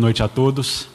Boa 0.00 0.06
noite 0.06 0.22
a 0.22 0.28
todos. 0.28 0.88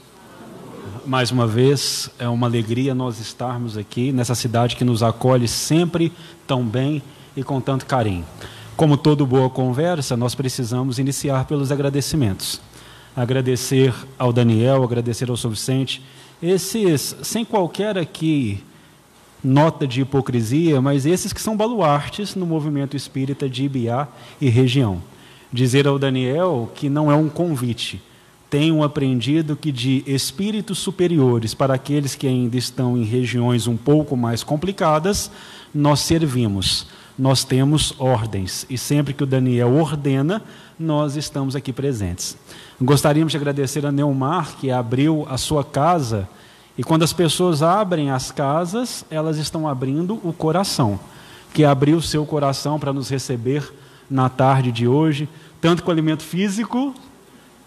Mais 1.06 1.30
uma 1.30 1.46
vez, 1.46 2.10
é 2.18 2.28
uma 2.28 2.48
alegria 2.48 2.96
nós 2.96 3.20
estarmos 3.20 3.78
aqui 3.78 4.12
nessa 4.12 4.34
cidade 4.34 4.76
que 4.76 4.84
nos 4.84 5.04
acolhe 5.04 5.48
sempre 5.48 6.12
tão 6.48 6.66
bem 6.66 7.04
e 7.38 7.44
com 7.44 7.62
tanto 7.62 7.86
carinho. 7.86 8.26
Como 8.76 8.98
toda 8.98 9.24
boa 9.24 9.48
conversa, 9.48 10.18
nós 10.18 10.34
precisamos 10.34 10.98
iniciar 10.98 11.46
pelos 11.46 11.72
agradecimentos. 11.72 12.60
Agradecer 13.16 13.94
ao 14.18 14.34
Daniel, 14.34 14.84
agradecer 14.84 15.30
ao 15.30 15.38
São 15.38 15.52
Vicente, 15.52 16.02
esses, 16.42 17.16
sem 17.22 17.46
qualquer 17.46 18.00
aqui 18.00 18.64
nota 19.44 19.86
de 19.86 20.02
hipocrisia, 20.02 20.82
mas 20.82 21.06
esses 21.06 21.32
que 21.32 21.40
são 21.40 21.56
baluartes 21.56 22.34
no 22.34 22.48
movimento 22.48 22.98
espírita 22.98 23.48
de 23.48 23.66
Ibiá 23.66 24.08
e 24.42 24.50
região. 24.50 25.00
Dizer 25.54 25.86
ao 25.86 26.00
Daniel 26.00 26.72
que 26.74 26.90
não 26.90 27.12
é 27.12 27.16
um 27.16 27.30
convite, 27.30 28.02
tenho 28.56 28.84
aprendido 28.84 29.54
que 29.54 29.70
de 29.70 30.02
espíritos 30.08 30.78
superiores 30.78 31.54
para 31.54 31.74
aqueles 31.74 32.16
que 32.16 32.26
ainda 32.26 32.56
estão 32.56 32.98
em 32.98 33.04
regiões 33.04 33.68
um 33.68 33.76
pouco 33.76 34.16
mais 34.16 34.46
complicadas, 34.46 35.30
nós 35.74 36.00
servimos. 36.00 36.88
Nós 37.20 37.44
temos 37.44 37.94
ordens 38.00 38.66
e 38.70 38.78
sempre 38.78 39.14
que 39.14 39.24
o 39.24 39.26
Daniel 39.26 39.76
ordena, 39.76 40.42
nós 40.80 41.18
estamos 41.18 41.54
aqui 41.54 41.74
presentes. 41.74 42.38
Gostaríamos 42.82 43.32
de 43.32 43.38
agradecer 43.38 43.86
a 43.86 43.92
Neumar, 43.92 44.56
que 44.56 44.72
abriu 44.72 45.28
a 45.30 45.38
sua 45.38 45.66
casa, 45.66 46.26
e 46.78 46.84
quando 46.84 47.04
as 47.04 47.12
pessoas 47.12 47.62
abrem 47.62 48.10
as 48.10 48.32
casas, 48.32 49.04
elas 49.12 49.38
estão 49.38 49.68
abrindo 49.68 50.18
o 50.24 50.32
coração, 50.32 50.98
que 51.54 51.66
abriu 51.66 51.98
o 51.98 52.02
seu 52.02 52.26
coração 52.26 52.80
para 52.80 52.94
nos 52.94 53.10
receber 53.10 53.70
na 54.10 54.30
tarde 54.30 54.72
de 54.72 54.88
hoje, 54.88 55.28
tanto 55.60 55.84
com 55.84 55.92
alimento 55.92 56.24
físico 56.24 56.96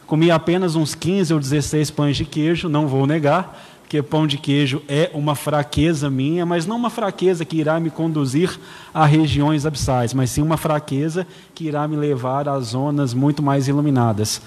Comi 0.09 0.31
apenas 0.31 0.75
uns 0.75 0.95
15 0.95 1.35
ou 1.35 1.39
16 1.39 1.91
pães 1.91 2.17
de 2.17 2.25
queijo, 2.25 2.67
não 2.67 2.89
vou 2.89 3.07
negar, 3.07 3.63
que 3.87 4.03
pão 4.03 4.27
de 4.27 4.39
queijo 4.39 4.83
é 4.89 5.11
uma 5.13 5.35
fraqueza 5.35 6.09
minha, 6.09 6.47
mas 6.47 6.65
não 6.65 6.77
uma 6.77 6.89
fraqueza 6.89 7.45
que 7.45 7.59
irá 7.59 7.79
me 7.79 7.91
conduzir 7.91 8.59
a 8.93 9.05
regiões 9.05 9.67
abissais, 9.67 10.15
mas 10.15 10.31
sim 10.31 10.41
uma 10.41 10.57
fraqueza 10.57 11.27
que 11.55 11.65
irá 11.65 11.87
me 11.87 11.95
levar 11.95 12.49
a 12.49 12.59
zonas 12.59 13.13
muito 13.13 13.43
mais 13.43 13.69
iluminadas. 13.69 14.41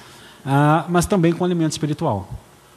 Ah, 0.44 0.86
mas 0.90 1.06
também 1.06 1.32
com 1.32 1.46
alimento 1.46 1.74
espiritual. 1.74 2.28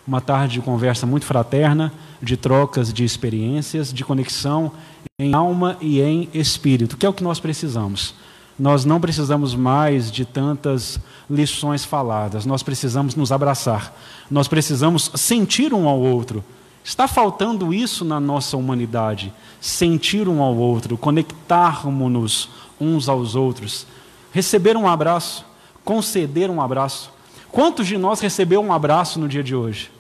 Uma 0.07 0.21
tarde 0.21 0.53
de 0.53 0.61
conversa 0.61 1.07
muito 1.07 1.25
fraterna, 1.25 1.91
de 2.21 2.37
trocas 2.37 2.93
de 2.93 3.03
experiências, 3.03 3.95
de 3.95 4.05
conexão 4.05 4.71
em 5.19 5.33
alma 5.33 5.79
e 5.81 6.03
em 6.03 6.29
espírito, 6.35 6.99
que 6.99 7.07
é 7.07 7.09
o 7.09 7.15
que 7.15 7.25
nós 7.25 7.41
precisamos. 7.41 8.15
Nós 8.59 8.85
não 8.85 9.01
precisamos 9.01 9.55
mais 9.55 10.11
de 10.11 10.25
tantas 10.25 11.01
lições 11.29 11.85
faladas, 11.85 12.47
nós 12.47 12.63
precisamos 12.63 13.17
nos 13.17 13.33
abraçar, 13.33 13.93
nós 14.31 14.47
precisamos 14.47 15.11
sentir 15.15 15.75
um 15.75 15.89
ao 15.89 15.99
outro. 15.99 16.45
Está 16.85 17.09
faltando 17.09 17.73
isso 17.73 18.05
na 18.05 18.21
nossa 18.21 18.57
humanidade, 18.57 19.33
sentir 19.61 20.29
um 20.29 20.43
ao 20.43 20.55
outro, 20.55 20.97
conectarmos-nos 20.99 22.51
uns 22.81 23.09
aos 23.09 23.35
outros, 23.35 23.87
receber 24.33 24.77
um 24.77 24.87
abraço, 24.87 25.45
conceder 25.85 26.51
um 26.51 26.61
abraço. 26.61 27.11
Quantos 27.51 27.87
de 27.87 27.97
nós 27.97 28.21
recebeu 28.21 28.61
um 28.61 28.73
abraço 28.73 29.19
no 29.19 29.29
dia 29.29 29.43
de 29.43 29.55
hoje? 29.55 29.91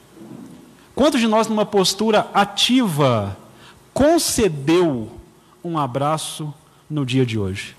Quantos 0.94 1.20
de 1.20 1.26
nós, 1.26 1.48
numa 1.48 1.66
postura 1.66 2.28
ativa, 2.32 3.36
concedeu 3.92 5.10
um 5.64 5.78
abraço 5.78 6.52
no 6.88 7.04
dia 7.04 7.26
de 7.26 7.38
hoje? 7.38 7.74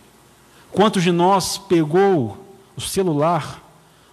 Quantos 0.75 1.03
de 1.03 1.11
nós 1.11 1.57
pegou 1.57 2.37
o 2.75 2.81
celular 2.81 3.63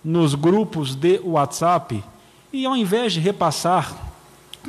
nos 0.05 0.37
grupos 0.37 0.95
de 0.95 1.19
WhatsApp 1.25 2.05
e, 2.53 2.65
ao 2.65 2.77
invés 2.77 3.13
de 3.13 3.19
repassar 3.19 3.93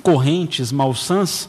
correntes 0.01 0.71
malsãs, 0.71 1.47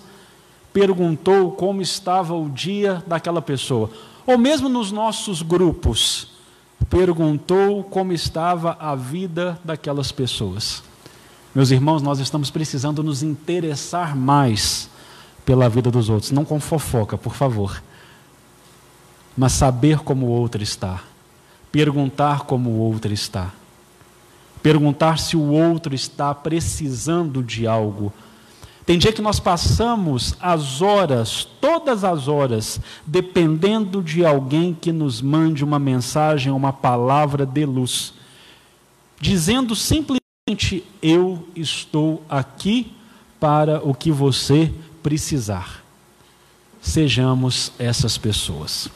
perguntou 0.71 1.53
como 1.53 1.81
estava 1.81 2.35
o 2.35 2.51
dia 2.51 3.03
daquela 3.07 3.41
pessoa? 3.41 3.89
Ou 4.27 4.37
mesmo 4.37 4.69
nos 4.69 4.93
nossos 4.93 5.41
grupos, 5.41 6.29
perguntou 6.91 7.83
como 7.83 8.13
estava 8.13 8.77
a 8.79 8.95
vida 8.95 9.59
daquelas 9.65 10.13
pessoas? 10.13 10.83
Meus 11.55 11.71
irmãos, 11.71 12.03
nós 12.03 12.19
estamos 12.19 12.51
precisando 12.51 13.03
nos 13.03 13.23
interessar 13.23 14.15
mais 14.15 14.91
pela 15.43 15.71
vida 15.71 15.91
dos 15.91 16.11
outros, 16.11 16.33
não 16.33 16.45
com 16.45 16.61
fofoca, 16.61 17.17
por 17.17 17.35
favor 17.35 17.83
mas 19.37 19.53
saber 19.53 19.99
como 19.99 20.27
o 20.27 20.31
outro 20.31 20.63
está, 20.63 21.03
perguntar 21.73 22.43
como 22.43 22.71
o 22.71 22.79
outro 22.79 23.13
está, 23.13 23.51
perguntar 24.63 25.19
se 25.19 25.37
o 25.37 25.51
outro 25.51 25.95
está 25.95 26.35
precisando 26.35 27.43
de 27.43 27.67
algo. 27.67 28.13
Tem 28.87 28.99
dia 28.99 29.13
que 29.13 29.23
nós 29.23 29.41
passamos 29.41 30.35
as 30.41 30.83
horas, 30.83 31.45
todas 31.61 32.05
as 32.05 32.29
horas, 32.29 32.81
dependendo 33.07 34.03
de 34.03 34.25
alguém 34.25 34.77
que 34.79 34.93
nos 34.93 35.23
mande 35.23 35.65
uma 35.65 35.79
mensagem, 35.79 36.53
uma 36.53 36.73
palavra 36.73 37.47
de 37.47 37.65
luz, 37.65 38.13
dizendo 39.19 39.75
simplesmente: 39.75 40.85
Eu 41.03 41.49
estou 41.57 42.23
aqui 42.29 42.93
para 43.41 43.83
o 43.83 43.95
que 43.95 44.13
você 44.13 44.73
precisar. 45.03 45.83
Sejamos 46.81 47.73
essas 47.79 48.19
pessoas. 48.19 48.91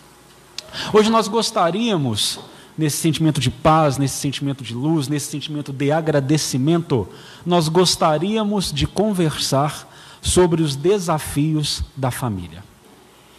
Hoje 0.93 1.11
nós 1.11 1.29
gostaríamos, 1.29 2.39
nesse 2.77 2.99
sentimento 2.99 3.41
de 3.41 3.51
paz, 3.51 3.99
nesse 3.99 4.17
sentimento 4.17 4.63
de 4.63 4.75
luz, 4.75 5.09
nesse 5.09 5.31
sentimento 5.31 5.73
de 5.73 5.91
agradecimento, 5.91 7.09
nós 7.45 7.69
gostaríamos 7.69 8.73
de 8.73 8.87
conversar 8.87 9.89
sobre 10.21 10.63
os 10.63 10.77
desafios 10.77 11.83
da 11.97 12.11
família. 12.11 12.63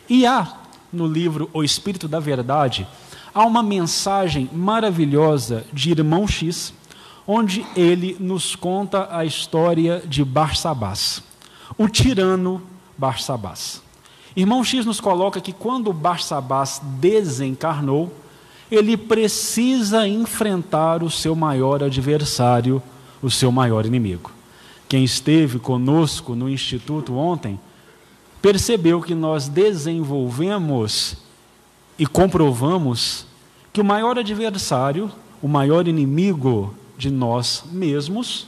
E 0.09 0.25
há 0.25 0.57
no 0.91 1.07
livro 1.07 1.50
O 1.53 1.63
Espírito 1.63 2.07
da 2.07 2.19
Verdade, 2.19 2.88
há 3.34 3.45
uma 3.45 3.62
mensagem 3.62 4.50
maravilhosa 4.51 5.66
de 5.72 5.91
Irmão 5.91 6.28
X, 6.28 6.73
onde 7.28 7.66
ele 7.75 8.18
nos 8.19 8.56
conta 8.56 9.07
a 9.12 9.23
história 9.23 10.01
de 10.06 10.23
Barsabás, 10.23 11.22
o 11.78 11.88
tirano 11.88 12.62
Barsabás. 12.97 13.88
Irmão 14.39 14.63
X 14.63 14.85
nos 14.85 15.01
coloca 15.01 15.41
que 15.41 15.51
quando 15.51 15.91
Barsabás 15.91 16.81
desencarnou, 16.81 18.09
ele 18.72 18.95
precisa 18.95 20.07
enfrentar 20.07 21.03
o 21.03 21.11
seu 21.11 21.35
maior 21.35 21.83
adversário, 21.83 22.81
o 23.22 23.29
seu 23.29 23.51
maior 23.51 23.85
inimigo. 23.85 24.31
Quem 24.88 25.03
esteve 25.03 25.59
conosco 25.59 26.35
no 26.35 26.50
instituto 26.50 27.17
ontem 27.17 27.59
percebeu 28.41 29.01
que 29.01 29.13
nós 29.13 29.50
desenvolvemos 29.50 31.17
e 31.97 32.07
comprovamos 32.07 33.25
que 33.73 33.81
o 33.81 33.85
maior 33.85 34.17
adversário, 34.17 35.11
o 35.41 35.50
maior 35.50 35.85
inimigo 35.85 36.73
de 36.97 37.11
nós 37.11 37.66
mesmos, 37.69 38.47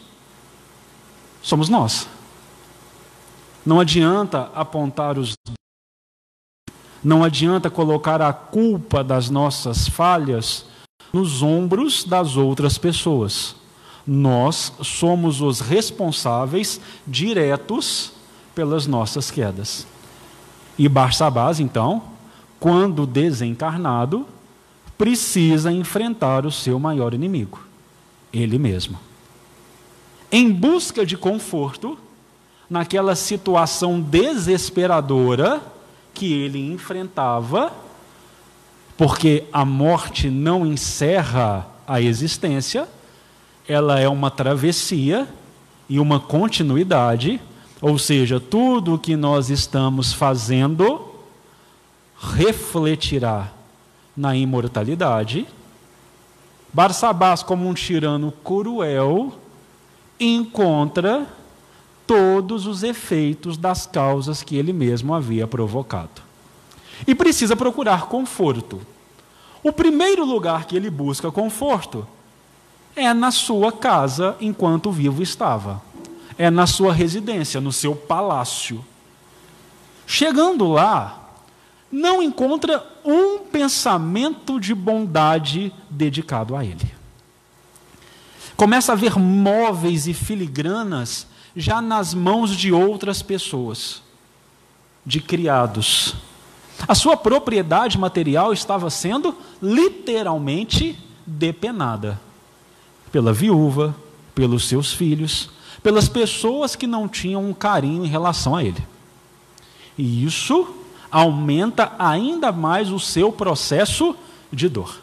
somos 1.42 1.68
nós. 1.68 2.08
Não 3.66 3.78
adianta 3.78 4.50
apontar 4.56 5.18
os 5.18 5.36
não 7.04 7.24
adianta 7.24 7.70
colocar 7.70 8.22
a 8.22 8.32
culpa 8.32 9.04
das 9.04 9.30
nossas 9.30 9.88
falhas 9.88 10.66
nos 11.12 11.42
ombros 11.42 12.04
das 12.04 12.38
outras 12.38 12.78
pessoas. 12.78 13.56
Nós 14.06 14.74
somos 14.82 15.42
os 15.42 15.60
responsáveis 15.60 16.80
diretos 17.06 18.14
pelas 18.54 18.88
nossas 18.88 19.30
quedas. 19.32 19.86
E 20.78 20.88
Barsabás, 20.88 21.60
então, 21.60 22.04
quando 22.60 23.06
desencarnado, 23.06 24.26
precisa 24.98 25.72
enfrentar 25.72 26.46
o 26.46 26.52
seu 26.52 26.80
maior 26.80 27.14
inimigo, 27.14 27.60
ele 28.32 28.60
mesmo. 28.60 29.00
Em 30.32 30.52
busca 30.52 31.06
de 31.06 31.18
conforto, 31.18 31.98
naquela 32.70 33.16
situação 33.16 34.00
desesperadora, 34.00 35.62
que 36.14 36.34
ele 36.34 36.60
enfrentava, 36.72 37.74
porque 38.98 39.46
a 39.52 39.66
morte 39.66 40.30
não 40.30 40.66
encerra 40.66 41.68
a 41.88 42.00
existência, 42.00 42.88
ela 43.68 44.00
é 44.00 44.08
uma 44.08 44.30
travessia 44.30 45.28
e 45.90 46.00
uma 46.00 46.20
continuidade, 46.20 47.42
ou 47.82 47.98
seja, 47.98 48.40
tudo 48.40 48.96
o 48.96 49.00
que 49.00 49.16
nós 49.16 49.50
estamos 49.50 50.14
fazendo 50.14 51.10
refletirá 52.20 53.52
na 54.16 54.36
imortalidade. 54.36 55.48
Barsabás, 56.72 57.42
como 57.44 57.68
um 57.68 57.74
tirano 57.74 58.32
cruel, 58.32 59.34
encontra 60.20 61.28
todos 62.12 62.68
os 62.68 62.84
efeitos 62.84 63.56
das 63.56 63.88
causas 63.88 64.44
que 64.44 64.58
ele 64.58 64.74
mesmo 64.74 65.14
havia 65.14 65.48
provocado. 65.48 66.22
E 67.08 67.16
precisa 67.16 67.56
procurar 67.56 68.08
conforto. 68.08 68.82
O 69.64 69.72
primeiro 69.72 70.26
lugar 70.26 70.66
que 70.66 70.76
ele 70.76 70.90
busca 70.90 71.32
conforto 71.32 72.06
É 72.94 73.14
na 73.14 73.32
sua 73.32 73.72
casa 73.72 74.36
enquanto 74.42 74.92
vivo 74.92 75.24
estava. 75.24 75.82
É 76.38 76.50
na 76.50 76.68
sua 76.68 76.92
residência, 76.92 77.62
no 77.62 77.72
seu 77.72 77.96
palácio. 77.96 78.84
Chegando 80.06 80.68
lá, 80.68 81.30
não 81.90 82.22
encontra 82.22 82.86
um 83.06 83.40
pensamento 83.40 84.60
de 84.60 84.76
bondade 84.76 85.74
dedicado 85.90 86.58
a 86.58 86.66
ele. 86.66 86.94
Começa 88.58 88.92
a 88.92 88.96
ver 88.96 89.18
móveis 89.18 90.08
e 90.08 90.14
filigranas 90.14 91.31
já 91.56 91.82
nas 91.82 92.14
mãos 92.14 92.56
de 92.56 92.72
outras 92.72 93.22
pessoas, 93.22 94.02
de 95.06 95.20
criados. 95.20 96.16
A 96.88 96.96
sua 96.96 97.16
propriedade 97.16 97.98
material 97.98 98.54
estava 98.54 98.90
sendo 98.90 99.36
literalmente 99.62 100.98
depenada 101.26 102.20
pela 103.12 103.34
viúva, 103.34 103.96
pelos 104.34 104.68
seus 104.68 104.94
filhos, 104.94 105.50
pelas 105.84 106.08
pessoas 106.08 106.76
que 106.76 106.88
não 106.88 107.08
tinham 107.08 107.44
um 107.44 107.54
carinho 107.54 108.06
em 108.06 108.08
relação 108.08 108.56
a 108.56 108.64
ele. 108.64 108.84
E 109.98 110.24
isso 110.24 110.76
aumenta 111.12 111.94
ainda 112.00 112.52
mais 112.52 112.90
o 112.90 113.00
seu 113.00 113.32
processo 113.32 114.16
de 114.52 114.70
dor. 114.70 115.00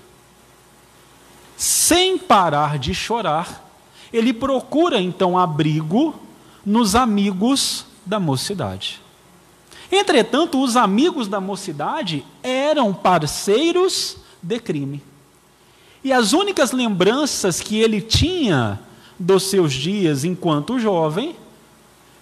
Sem 1.56 2.17
parar 2.17 2.79
de 2.79 2.95
chorar, 2.95 3.69
ele 4.12 4.33
procura 4.33 5.00
então 5.00 5.39
abrigo 5.39 6.15
nos 6.64 6.94
amigos 6.94 7.87
da 8.05 8.19
mocidade. 8.19 9.00
Entretanto, 9.90 10.62
os 10.62 10.76
amigos 10.76 11.28
da 11.28 11.40
mocidade 11.40 12.25
eram 12.43 12.93
parceiros 12.93 14.19
de 14.43 14.60
crime. 14.60 15.02
E 16.05 16.12
as 16.12 16.32
únicas 16.32 16.72
lembranças 16.72 17.60
que 17.60 17.78
ele 17.78 18.00
tinha 18.00 18.81
dos 19.19 19.44
seus 19.44 19.72
dias 19.72 20.25
enquanto 20.25 20.78
jovem 20.78 21.34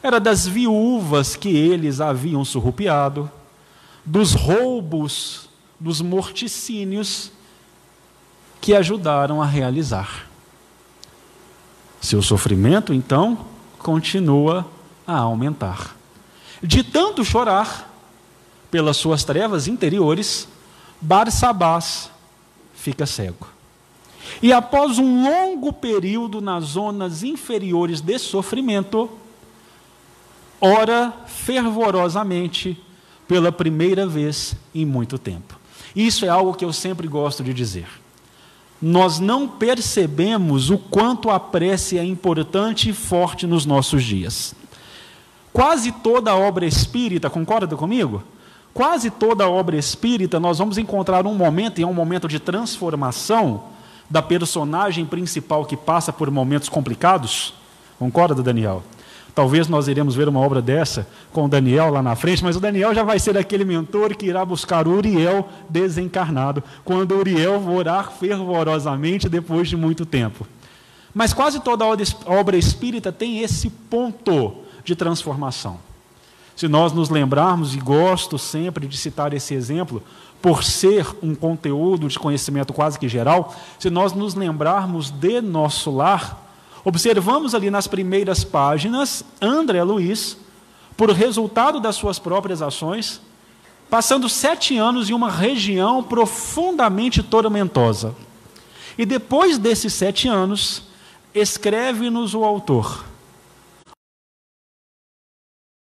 era 0.02 0.20
das 0.20 0.46
viúvas 0.46 1.34
que 1.34 1.48
eles 1.48 2.00
haviam 2.00 2.44
surrupiado, 2.44 3.30
dos 4.04 4.32
roubos, 4.32 5.48
dos 5.80 6.00
morticínios 6.00 7.32
que 8.60 8.74
ajudaram 8.74 9.42
a 9.42 9.46
realizar. 9.46 10.28
Seu 12.00 12.22
sofrimento, 12.22 12.94
então, 12.94 13.46
continua 13.86 14.66
a 15.06 15.16
aumentar. 15.16 15.94
De 16.60 16.82
tanto 16.82 17.24
chorar 17.24 17.88
pelas 18.68 18.96
suas 18.96 19.22
trevas 19.22 19.68
interiores, 19.68 20.48
Barsabás 21.00 22.10
fica 22.74 23.06
cego. 23.06 23.46
E 24.42 24.52
após 24.52 24.98
um 24.98 25.22
longo 25.22 25.72
período 25.72 26.40
nas 26.40 26.64
zonas 26.64 27.22
inferiores 27.22 28.00
de 28.00 28.18
sofrimento, 28.18 29.08
ora 30.60 31.12
fervorosamente 31.28 32.76
pela 33.28 33.52
primeira 33.52 34.04
vez 34.04 34.56
em 34.74 34.84
muito 34.84 35.16
tempo. 35.16 35.56
Isso 35.94 36.24
é 36.24 36.28
algo 36.28 36.54
que 36.54 36.64
eu 36.64 36.72
sempre 36.72 37.06
gosto 37.06 37.44
de 37.44 37.54
dizer. 37.54 37.86
Nós 38.80 39.18
não 39.18 39.48
percebemos 39.48 40.70
o 40.70 40.76
quanto 40.76 41.30
a 41.30 41.40
prece 41.40 41.98
é 41.98 42.04
importante 42.04 42.90
e 42.90 42.92
forte 42.92 43.46
nos 43.46 43.64
nossos 43.64 44.04
dias. 44.04 44.54
Quase 45.52 45.90
toda 45.90 46.36
obra 46.36 46.66
espírita, 46.66 47.30
concorda 47.30 47.74
comigo? 47.76 48.22
Quase 48.74 49.10
toda 49.10 49.48
obra 49.48 49.76
espírita 49.76 50.38
nós 50.38 50.58
vamos 50.58 50.76
encontrar 50.76 51.26
um 51.26 51.34
momento, 51.34 51.78
e 51.78 51.82
é 51.82 51.86
um 51.86 51.94
momento 51.94 52.28
de 52.28 52.38
transformação 52.38 53.64
da 54.08 54.20
personagem 54.20 55.06
principal 55.06 55.64
que 55.64 55.76
passa 55.76 56.12
por 56.12 56.30
momentos 56.30 56.68
complicados. 56.68 57.54
Concorda, 57.98 58.42
Daniel? 58.42 58.82
Talvez 59.36 59.68
nós 59.68 59.86
iremos 59.86 60.14
ver 60.14 60.30
uma 60.30 60.40
obra 60.40 60.62
dessa 60.62 61.06
com 61.30 61.44
o 61.44 61.48
Daniel 61.48 61.90
lá 61.90 62.02
na 62.02 62.16
frente, 62.16 62.42
mas 62.42 62.56
o 62.56 62.60
Daniel 62.60 62.94
já 62.94 63.02
vai 63.02 63.18
ser 63.18 63.36
aquele 63.36 63.66
mentor 63.66 64.16
que 64.16 64.24
irá 64.24 64.42
buscar 64.46 64.88
Uriel 64.88 65.46
desencarnado, 65.68 66.64
quando 66.82 67.14
Uriel 67.14 67.62
orar 67.68 68.12
fervorosamente 68.12 69.28
depois 69.28 69.68
de 69.68 69.76
muito 69.76 70.06
tempo. 70.06 70.46
Mas 71.12 71.34
quase 71.34 71.60
toda 71.60 71.84
obra 72.24 72.56
espírita 72.56 73.12
tem 73.12 73.40
esse 73.40 73.68
ponto 73.68 74.56
de 74.82 74.96
transformação. 74.96 75.80
Se 76.56 76.66
nós 76.66 76.94
nos 76.94 77.10
lembrarmos, 77.10 77.74
e 77.74 77.78
gosto 77.78 78.38
sempre 78.38 78.86
de 78.86 78.96
citar 78.96 79.34
esse 79.34 79.52
exemplo, 79.52 80.02
por 80.40 80.64
ser 80.64 81.06
um 81.22 81.34
conteúdo 81.34 82.08
de 82.08 82.18
conhecimento 82.18 82.72
quase 82.72 82.98
que 82.98 83.06
geral, 83.06 83.54
se 83.78 83.90
nós 83.90 84.14
nos 84.14 84.34
lembrarmos 84.34 85.10
de 85.10 85.42
nosso 85.42 85.90
lar, 85.90 86.45
Observamos 86.86 87.52
ali 87.52 87.68
nas 87.68 87.88
primeiras 87.88 88.44
páginas 88.44 89.24
André 89.42 89.82
Luiz, 89.82 90.38
por 90.96 91.10
resultado 91.10 91.80
das 91.80 91.96
suas 91.96 92.20
próprias 92.20 92.62
ações, 92.62 93.20
passando 93.90 94.28
sete 94.28 94.78
anos 94.78 95.10
em 95.10 95.12
uma 95.12 95.28
região 95.28 96.00
profundamente 96.00 97.24
tormentosa. 97.24 98.14
E 98.96 99.04
depois 99.04 99.58
desses 99.58 99.94
sete 99.94 100.28
anos, 100.28 100.84
escreve-nos 101.34 102.34
o 102.34 102.44
autor, 102.44 103.04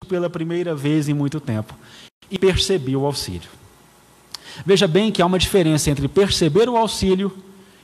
pela 0.08 0.30
primeira 0.30 0.74
vez 0.74 1.10
em 1.10 1.14
muito 1.14 1.42
tempo, 1.42 1.78
e 2.32 2.40
percebeu 2.40 3.02
o 3.02 3.06
auxílio. 3.06 3.50
Veja 4.66 4.88
bem 4.88 5.12
que 5.12 5.22
há 5.22 5.26
uma 5.26 5.38
diferença 5.38 5.92
entre 5.92 6.08
perceber 6.08 6.70
o 6.70 6.78
auxílio 6.78 7.30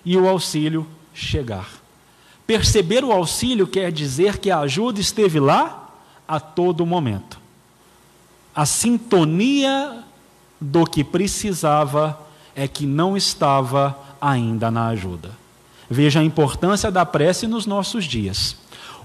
e 0.05 0.15
o 0.15 0.25
auxílio 0.25 0.87
chegar. 1.13 1.88
Perceber 2.49 3.03
o 3.03 3.11
auxílio 3.11 3.67
quer 3.67 3.91
dizer 3.91 4.39
que 4.39 4.49
a 4.49 4.61
ajuda 4.61 4.99
esteve 4.99 5.39
lá 5.39 5.93
a 6.27 6.39
todo 6.39 6.83
momento. 6.83 7.39
A 8.55 8.65
sintonia 8.65 10.03
do 10.59 10.83
que 10.83 11.03
precisava 11.03 12.19
é 12.55 12.67
que 12.67 12.87
não 12.87 13.15
estava 13.15 13.95
ainda 14.19 14.71
na 14.71 14.87
ajuda. 14.87 15.29
Veja 15.87 16.21
a 16.21 16.23
importância 16.23 16.89
da 16.89 17.05
prece 17.05 17.45
nos 17.45 17.67
nossos 17.67 18.03
dias. 18.05 18.55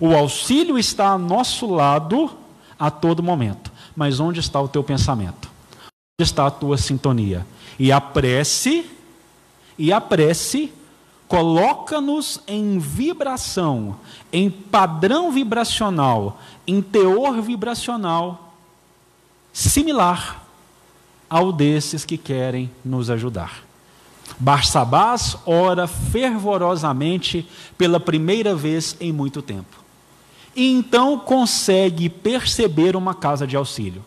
O 0.00 0.16
auxílio 0.16 0.78
está 0.78 1.08
a 1.08 1.18
nosso 1.18 1.66
lado 1.66 2.30
a 2.78 2.90
todo 2.90 3.22
momento. 3.22 3.70
Mas 3.94 4.20
onde 4.20 4.40
está 4.40 4.58
o 4.58 4.68
teu 4.68 4.82
pensamento? 4.82 5.50
Onde 6.18 6.26
está 6.26 6.46
a 6.46 6.50
tua 6.50 6.78
sintonia? 6.78 7.46
E 7.78 7.92
a 7.92 8.00
prece, 8.00 8.90
e 9.76 9.92
a 9.92 10.00
prece 10.00 10.72
coloca-nos 11.34 12.38
em 12.46 12.78
vibração, 12.78 13.96
em 14.32 14.48
padrão 14.48 15.32
vibracional, 15.32 16.40
em 16.64 16.80
teor 16.80 17.42
vibracional 17.42 18.54
similar 19.52 20.46
ao 21.28 21.50
desses 21.50 22.04
que 22.04 22.16
querem 22.16 22.70
nos 22.84 23.10
ajudar. 23.10 23.64
Barsabás 24.38 25.36
ora 25.44 25.88
fervorosamente 25.88 27.48
pela 27.76 27.98
primeira 27.98 28.54
vez 28.54 28.96
em 29.00 29.12
muito 29.12 29.42
tempo. 29.42 29.82
E 30.54 30.70
então 30.70 31.18
consegue 31.18 32.08
perceber 32.08 32.94
uma 32.94 33.12
casa 33.12 33.44
de 33.44 33.56
auxílio. 33.56 34.04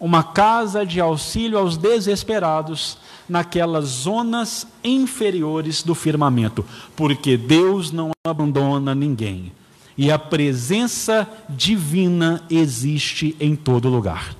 Uma 0.00 0.24
casa 0.24 0.84
de 0.84 0.98
auxílio 0.98 1.58
aos 1.58 1.76
desesperados 1.76 2.96
naquelas 3.28 3.84
zonas 3.84 4.66
inferiores 4.82 5.82
do 5.82 5.94
firmamento, 5.94 6.64
porque 6.96 7.36
Deus 7.36 7.92
não 7.92 8.10
abandona 8.26 8.94
ninguém. 8.94 9.52
E 9.96 10.10
a 10.10 10.18
presença 10.18 11.28
divina 11.48 12.42
existe 12.48 13.36
em 13.38 13.54
todo 13.54 13.90
lugar. 13.90 14.34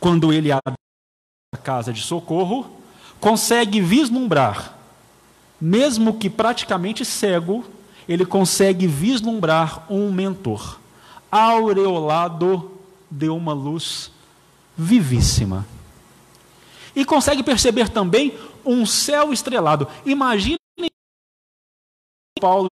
Quando 0.00 0.32
ele 0.32 0.50
abre 0.50 0.74
a 1.54 1.58
casa 1.58 1.92
de 1.92 2.00
socorro, 2.00 2.66
consegue 3.20 3.80
vislumbrar, 3.80 4.76
mesmo 5.60 6.14
que 6.14 6.30
praticamente 6.30 7.04
cego, 7.04 7.64
ele 8.08 8.24
consegue 8.24 8.86
vislumbrar 8.86 9.84
um 9.90 10.10
mentor, 10.10 10.78
aureolado 11.30 12.70
de 13.10 13.28
uma 13.28 13.52
luz 13.52 14.10
vivíssima 14.78 15.66
e 16.94 17.04
consegue 17.04 17.42
perceber 17.42 17.88
também 17.88 18.38
um 18.64 18.86
céu 18.86 19.32
estrelado. 19.32 19.88
Imaginem 20.06 20.58
Paulo 22.40 22.68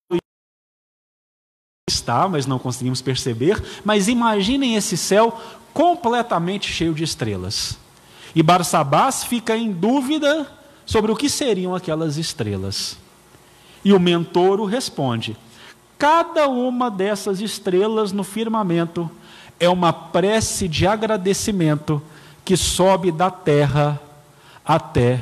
está, 1.91 2.29
mas 2.29 2.47
não 2.47 2.59
conseguimos 2.59 3.03
perceber, 3.03 3.63
mas 3.85 4.07
imaginem 4.07 4.77
esse 4.77 4.97
céu 4.97 5.41
completamente 5.75 6.71
cheio 6.71 6.95
de 6.95 7.03
estrelas. 7.03 7.77
E 8.35 8.43
Barsabás 8.43 9.25
fica 9.25 9.57
em 9.57 9.73
dúvida 9.73 10.51
sobre 10.85 11.11
o 11.11 11.17
que 11.17 11.29
seriam 11.29 11.75
aquelas 11.75 12.17
estrelas. 12.17 12.97
E 13.85 13.93
o 13.93 13.99
mentor 13.99 14.61
o 14.61 14.65
responde: 14.65 15.37
Cada 15.99 16.49
uma 16.49 16.91
dessas 16.91 17.41
estrelas 17.41 18.13
no 18.13 18.23
firmamento 18.23 19.11
é 19.59 19.69
uma 19.69 19.93
prece 19.93 20.69
de 20.69 20.87
agradecimento 20.87 22.03
que 22.45 22.57
sobe 22.57 23.11
da 23.11 23.31
terra 23.31 24.01
até 24.65 25.21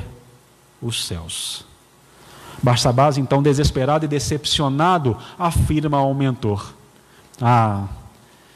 os 0.81 1.05
céus. 1.05 1.65
Barsabás, 2.61 3.17
então 3.17 3.43
desesperado 3.43 4.05
e 4.05 4.07
decepcionado, 4.07 5.17
afirma 5.37 5.97
ao 5.97 6.13
mentor: 6.13 6.73
Ah, 7.41 7.87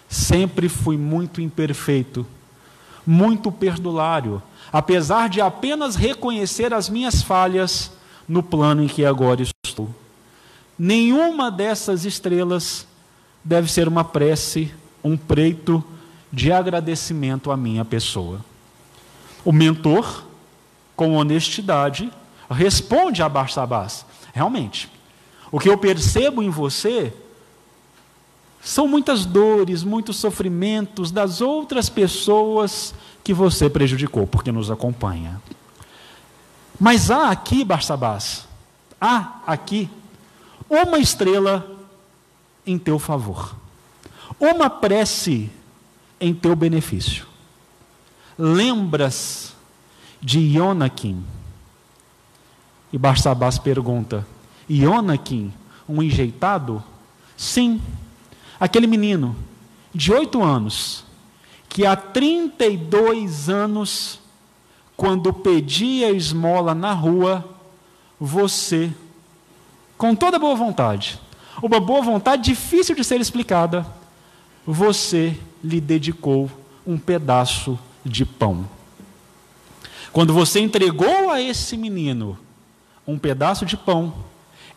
sempre 0.07 0.69
fui 0.69 0.97
muito 0.97 1.41
imperfeito, 1.41 2.25
muito 3.05 3.51
perdulário, 3.51 4.41
apesar 4.71 5.29
de 5.29 5.41
apenas 5.41 5.95
reconhecer 5.95 6.73
as 6.73 6.89
minhas 6.89 7.21
falhas 7.21 7.91
no 8.27 8.43
plano 8.43 8.83
em 8.83 8.87
que 8.87 9.05
agora 9.05 9.43
estou. 9.65 9.89
Nenhuma 10.77 11.51
dessas 11.51 12.05
estrelas 12.05 12.87
deve 13.43 13.71
ser 13.71 13.87
uma 13.87 14.03
prece, 14.03 14.71
um 15.03 15.17
preito 15.17 15.83
de 16.31 16.51
agradecimento 16.51 17.51
à 17.51 17.57
minha 17.57 17.83
pessoa. 17.83 18.43
O 19.43 19.51
mentor, 19.51 20.25
com 20.95 21.15
honestidade, 21.15 22.11
responde 22.49 23.21
a 23.21 23.29
Barsabás: 23.29 24.05
realmente, 24.33 24.89
o 25.51 25.59
que 25.59 25.69
eu 25.69 25.77
percebo 25.77 26.43
em 26.43 26.49
você 26.49 27.13
são 28.61 28.87
muitas 28.87 29.25
dores, 29.25 29.83
muitos 29.83 30.17
sofrimentos 30.17 31.11
das 31.11 31.41
outras 31.41 31.89
pessoas 31.89 32.93
que 33.23 33.33
você 33.33 33.69
prejudicou, 33.69 34.27
porque 34.27 34.51
nos 34.51 34.69
acompanha. 34.69 35.41
Mas 36.79 37.09
há 37.09 37.29
aqui, 37.29 37.63
Barsabás, 37.63 38.47
há 38.99 39.39
aqui 39.47 39.89
uma 40.69 40.99
estrela 40.99 41.65
em 42.65 42.77
teu 42.77 42.99
favor, 42.99 43.55
uma 44.39 44.69
prece 44.69 45.49
em 46.19 46.33
teu 46.33 46.55
benefício. 46.55 47.25
Lembras 48.37 49.53
de 50.21 50.39
Ionaquim? 50.39 51.23
E 52.91 52.97
Barsabás 52.97 53.57
pergunta: 53.59 54.25
Ionaquim, 54.69 55.53
um 55.87 56.01
enjeitado? 56.01 56.83
Sim, 57.35 57.81
aquele 58.59 58.87
menino 58.87 59.35
de 59.93 60.11
oito 60.11 60.43
anos, 60.43 61.03
que 61.67 61.85
há 61.85 61.95
32 61.95 63.49
anos, 63.49 64.19
quando 64.95 65.33
pedia 65.33 66.11
esmola 66.11 66.75
na 66.75 66.93
rua, 66.93 67.47
você, 68.19 68.91
com 69.97 70.15
toda 70.15 70.37
boa 70.37 70.55
vontade, 70.55 71.19
uma 71.61 71.79
boa 71.79 72.01
vontade 72.01 72.43
difícil 72.43 72.95
de 72.95 73.03
ser 73.03 73.21
explicada, 73.21 73.85
você 74.65 75.37
lhe 75.63 75.81
dedicou 75.81 76.49
um 76.85 76.97
pedaço 76.97 77.77
de 78.05 78.25
pão. 78.25 78.67
Quando 80.11 80.33
você 80.33 80.59
entregou 80.59 81.29
a 81.29 81.41
esse 81.41 81.77
menino 81.77 82.37
um 83.05 83.17
pedaço 83.17 83.65
de 83.65 83.77
pão, 83.77 84.13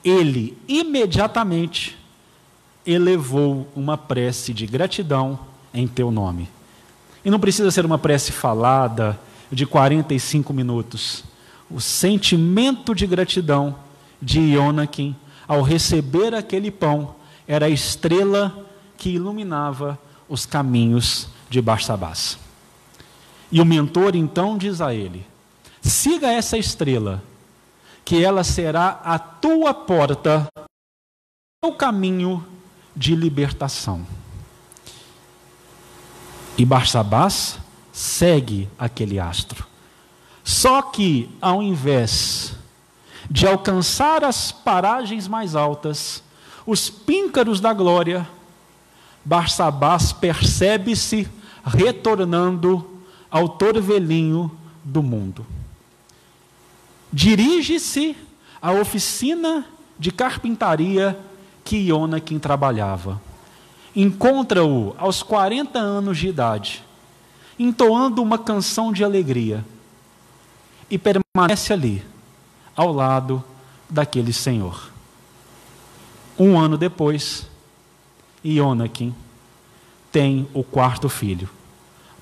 ele 0.04 0.56
imediatamente 0.66 1.98
elevou 2.84 3.68
uma 3.74 3.96
prece 3.96 4.52
de 4.52 4.66
gratidão 4.66 5.38
em 5.72 5.86
teu 5.86 6.10
nome. 6.10 6.48
E 7.24 7.30
não 7.30 7.38
precisa 7.38 7.70
ser 7.70 7.86
uma 7.86 7.98
prece 7.98 8.32
falada 8.32 9.18
de 9.50 9.64
45 9.64 10.52
minutos. 10.52 11.24
O 11.70 11.80
sentimento 11.80 12.94
de 12.94 13.06
gratidão 13.06 13.76
de 14.20 14.40
Ionakim 14.40 15.14
ao 15.46 15.62
receber 15.62 16.34
aquele 16.34 16.70
pão 16.70 17.14
era 17.46 17.66
a 17.66 17.70
estrela 17.70 18.66
que 19.02 19.10
iluminava 19.10 19.98
os 20.28 20.46
caminhos 20.46 21.26
de 21.50 21.60
Barsabás. 21.60 22.38
E 23.50 23.60
o 23.60 23.64
mentor 23.64 24.14
então 24.14 24.56
diz 24.56 24.80
a 24.80 24.94
ele: 24.94 25.26
siga 25.80 26.28
essa 26.28 26.56
estrela, 26.56 27.20
que 28.04 28.22
ela 28.22 28.44
será 28.44 29.00
a 29.04 29.18
tua 29.18 29.74
porta, 29.74 30.46
o 31.64 31.72
caminho 31.72 32.46
de 32.94 33.16
libertação. 33.16 34.06
E 36.56 36.64
Barsabás 36.64 37.58
segue 37.92 38.68
aquele 38.78 39.18
astro. 39.18 39.66
Só 40.44 40.80
que, 40.80 41.28
ao 41.40 41.60
invés 41.60 42.54
de 43.28 43.48
alcançar 43.48 44.22
as 44.22 44.52
paragens 44.52 45.26
mais 45.26 45.56
altas, 45.56 46.22
os 46.64 46.88
píncaros 46.88 47.58
da 47.58 47.72
glória, 47.72 48.28
Barsabás 49.24 50.12
percebe-se 50.12 51.28
retornando 51.64 53.00
ao 53.30 53.48
torvelinho 53.48 54.50
do 54.84 55.02
mundo. 55.02 55.46
Dirige-se 57.12 58.16
à 58.60 58.72
oficina 58.72 59.64
de 59.98 60.10
carpintaria 60.10 61.18
que 61.64 61.86
Jonaquim 61.86 62.38
trabalhava. 62.38 63.20
Encontra-o 63.94 64.94
aos 64.98 65.22
40 65.22 65.78
anos 65.78 66.18
de 66.18 66.28
idade, 66.28 66.82
entoando 67.58 68.22
uma 68.22 68.38
canção 68.38 68.92
de 68.92 69.04
alegria, 69.04 69.64
e 70.90 70.98
permanece 70.98 71.72
ali, 71.72 72.04
ao 72.74 72.92
lado 72.92 73.42
daquele 73.88 74.32
senhor. 74.32 74.90
Um 76.38 76.58
ano 76.58 76.76
depois, 76.76 77.46
Ionakim 78.44 79.14
tem 80.10 80.46
o 80.52 80.62
quarto 80.62 81.08
filho. 81.08 81.48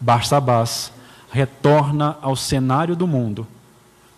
Barsabás 0.00 0.92
retorna 1.30 2.16
ao 2.20 2.34
cenário 2.34 2.96
do 2.96 3.06
mundo 3.06 3.46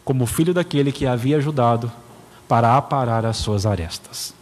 como 0.05 0.27
filho 0.27 0.53
daquele 0.53 0.93
que 0.93 1.07
havia 1.07 1.37
ajudado 1.37 1.91
para 2.49 2.77
aparar 2.77 3.25
as 3.25 3.37
suas 3.37 3.65
arestas. 3.65 4.35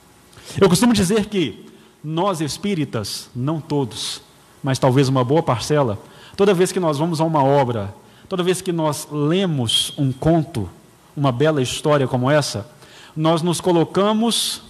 Eu 0.61 0.69
costumo 0.69 0.93
dizer 0.93 1.27
que 1.27 1.67
nós 2.03 2.41
espíritas, 2.41 3.29
não 3.37 3.61
todos, 3.61 4.23
mas 4.63 4.79
talvez 4.79 5.09
uma 5.09 5.23
boa 5.23 5.43
parcela, 5.43 5.99
toda 6.37 6.55
vez 6.55 6.73
que 6.73 6.81
nós 6.81 6.99
vamos 6.99 7.21
a 7.21 7.25
uma 7.25 7.45
obra, 7.45 7.95
toda 8.29 8.43
vez 8.43 8.61
que 8.63 8.73
nós 8.73 9.07
lemos 9.11 9.93
um 9.99 10.11
conto, 10.13 10.69
uma 11.17 11.31
bela 11.31 11.63
história 11.63 12.09
como 12.09 12.31
essa, 12.31 12.69
nós 13.15 13.43
nos 13.43 13.61
colocamos, 13.61 14.63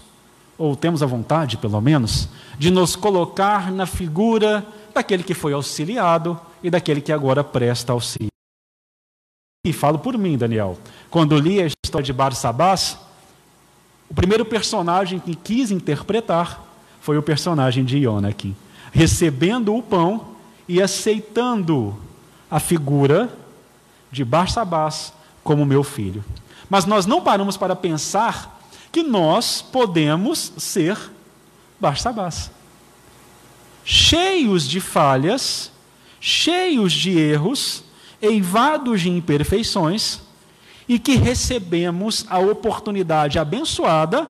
ou 0.59 0.75
temos 0.75 1.03
a 1.03 1.07
vontade, 1.07 1.57
pelo 1.57 1.81
menos, 1.81 2.29
de 2.61 2.71
nos 2.71 2.95
colocar 2.95 3.73
na 3.73 3.87
figura 3.87 4.67
daquele 4.93 5.23
que 5.23 5.33
foi 5.33 5.55
auxiliado 5.55 6.39
e 6.63 6.69
daquele 6.69 7.01
que 7.01 7.11
agora 7.11 7.43
presta 7.43 7.95
auxílio. 7.95 8.29
E 9.67 9.73
falo 9.73 9.99
por 9.99 10.19
mim, 10.19 10.37
Daniel. 10.37 10.77
Quando 11.09 11.39
li 11.39 11.59
a 11.63 11.67
história 11.67 12.05
de 12.05 12.13
Bar 12.13 12.35
Sabás, 12.35 12.99
o 14.11 14.15
primeiro 14.15 14.45
personagem 14.45 15.19
que 15.19 15.35
quis 15.35 15.71
interpretar 15.71 16.63
foi 17.01 17.17
o 17.17 17.23
personagem 17.23 17.83
de 17.83 17.97
Yonakin, 17.97 18.55
recebendo 18.93 19.75
o 19.75 19.83
pão 19.83 20.37
e 20.69 20.83
aceitando 20.83 21.97
a 22.51 22.61
figura 22.61 23.35
de 24.13 24.23
Barsabás 24.23 25.15
como 25.43 25.65
meu 25.65 25.83
filho. 25.83 26.23
Mas 26.69 26.85
nós 26.85 27.07
não 27.07 27.23
paramos 27.23 27.57
para 27.57 27.75
pensar 27.75 28.61
que 28.93 29.03
nós 29.03 29.63
podemos 29.63 30.53
ser 30.59 30.99
Barsabás. 31.81 32.51
Cheios 33.85 34.69
de 34.69 34.81
falhas, 34.81 35.73
cheios 36.21 36.93
de 36.93 37.19
erros, 37.19 37.83
eivados 38.21 39.01
de 39.01 39.09
imperfeições, 39.09 40.21
e 40.87 40.99
que 40.99 41.15
recebemos 41.15 42.27
a 42.29 42.39
oportunidade 42.39 43.39
abençoada 43.39 44.27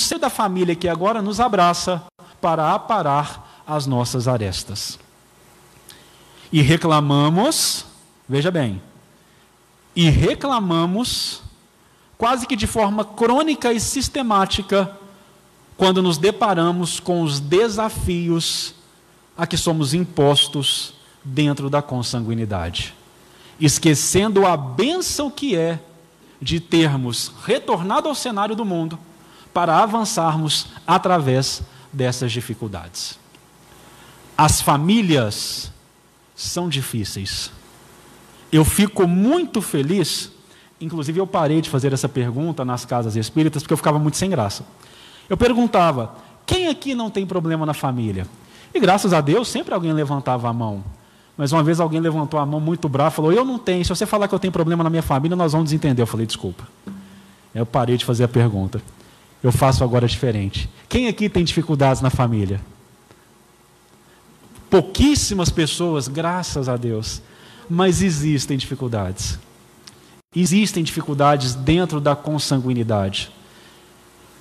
ser 0.00 0.18
da 0.18 0.30
família 0.30 0.74
que 0.74 0.88
agora 0.88 1.20
nos 1.20 1.40
abraça 1.40 2.02
para 2.40 2.72
aparar 2.72 3.62
as 3.66 3.86
nossas 3.86 4.28
arestas. 4.28 4.98
E 6.52 6.62
reclamamos, 6.62 7.84
veja 8.28 8.50
bem, 8.50 8.80
e 9.94 10.08
reclamamos 10.08 11.42
quase 12.16 12.46
que 12.46 12.56
de 12.56 12.66
forma 12.66 13.04
crônica 13.04 13.72
e 13.72 13.80
sistemática 13.80 14.96
quando 15.76 16.02
nos 16.02 16.18
deparamos 16.18 16.98
com 17.00 17.22
os 17.22 17.40
desafios 17.40 18.74
a 19.36 19.46
que 19.46 19.56
somos 19.56 19.92
impostos 19.94 20.94
dentro 21.24 21.68
da 21.68 21.82
consanguinidade 21.82 22.94
esquecendo 23.60 24.46
a 24.46 24.56
bênção 24.56 25.30
que 25.30 25.56
é 25.56 25.80
de 26.40 26.60
termos 26.60 27.32
retornado 27.44 28.08
ao 28.08 28.14
cenário 28.14 28.54
do 28.54 28.64
mundo 28.64 28.98
para 29.52 29.78
avançarmos 29.78 30.66
através 30.86 31.62
dessas 31.92 32.30
dificuldades. 32.30 33.18
As 34.36 34.60
famílias 34.60 35.72
são 36.34 36.68
difíceis. 36.68 37.50
Eu 38.52 38.64
fico 38.64 39.08
muito 39.08 39.62
feliz, 39.62 40.30
inclusive 40.78 41.18
eu 41.18 41.26
parei 41.26 41.62
de 41.62 41.70
fazer 41.70 41.92
essa 41.94 42.08
pergunta 42.08 42.64
nas 42.64 42.84
casas 42.84 43.16
espíritas 43.16 43.62
porque 43.62 43.72
eu 43.72 43.78
ficava 43.78 43.98
muito 43.98 44.18
sem 44.18 44.28
graça. 44.28 44.64
Eu 45.28 45.36
perguntava: 45.36 46.14
quem 46.46 46.68
aqui 46.68 46.94
não 46.94 47.10
tem 47.10 47.26
problema 47.26 47.66
na 47.66 47.74
família? 47.74 48.26
E 48.74 48.80
graças 48.80 49.12
a 49.12 49.20
Deus 49.20 49.48
sempre 49.48 49.74
alguém 49.74 49.92
levantava 49.92 50.48
a 50.48 50.52
mão. 50.52 50.84
Mas 51.36 51.52
uma 51.52 51.62
vez 51.62 51.80
alguém 51.80 52.00
levantou 52.00 52.40
a 52.40 52.46
mão 52.46 52.60
muito 52.60 52.88
bravo 52.88 53.12
e 53.12 53.16
falou: 53.16 53.32
Eu 53.32 53.44
não 53.44 53.58
tenho. 53.58 53.84
Se 53.84 53.90
você 53.90 54.06
falar 54.06 54.28
que 54.28 54.34
eu 54.34 54.38
tenho 54.38 54.52
problema 54.52 54.82
na 54.84 54.90
minha 54.90 55.02
família, 55.02 55.36
nós 55.36 55.52
vamos 55.52 55.66
desentender. 55.66 56.02
Eu 56.02 56.06
falei: 56.06 56.26
Desculpa. 56.26 56.66
Eu 57.54 57.66
parei 57.66 57.96
de 57.96 58.04
fazer 58.04 58.24
a 58.24 58.28
pergunta. 58.28 58.80
Eu 59.42 59.52
faço 59.52 59.82
agora 59.82 60.06
diferente. 60.06 60.68
Quem 60.88 61.08
aqui 61.08 61.28
tem 61.28 61.44
dificuldades 61.44 62.00
na 62.02 62.10
família? 62.10 62.60
Pouquíssimas 64.68 65.50
pessoas, 65.50 66.08
graças 66.08 66.68
a 66.68 66.76
Deus. 66.76 67.22
Mas 67.68 68.02
existem 68.02 68.56
dificuldades. 68.56 69.38
Existem 70.34 70.84
dificuldades 70.84 71.54
dentro 71.54 72.00
da 72.00 72.14
consanguinidade. 72.14 73.30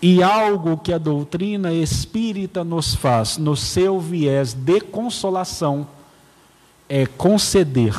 E 0.02 0.22
algo 0.22 0.78
que 0.78 0.94
a 0.94 0.98
doutrina 0.98 1.74
espírita 1.74 2.64
nos 2.64 2.94
faz, 2.94 3.38
no 3.38 3.56
seu 3.56 4.00
viés 4.00 4.54
de 4.54 4.82
consolação, 4.82 5.88
é 6.88 7.06
conceder 7.06 7.96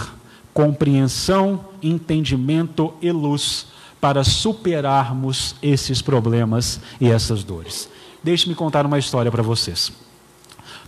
compreensão, 0.56 1.60
entendimento 1.82 2.94
e 3.02 3.12
luz 3.12 3.66
para 4.00 4.24
superarmos 4.24 5.54
esses 5.60 6.00
problemas 6.00 6.80
e 6.98 7.10
essas 7.10 7.44
dores. 7.44 7.90
Deixe-me 8.22 8.54
contar 8.54 8.86
uma 8.86 8.98
história 8.98 9.30
para 9.30 9.42
vocês. 9.42 9.92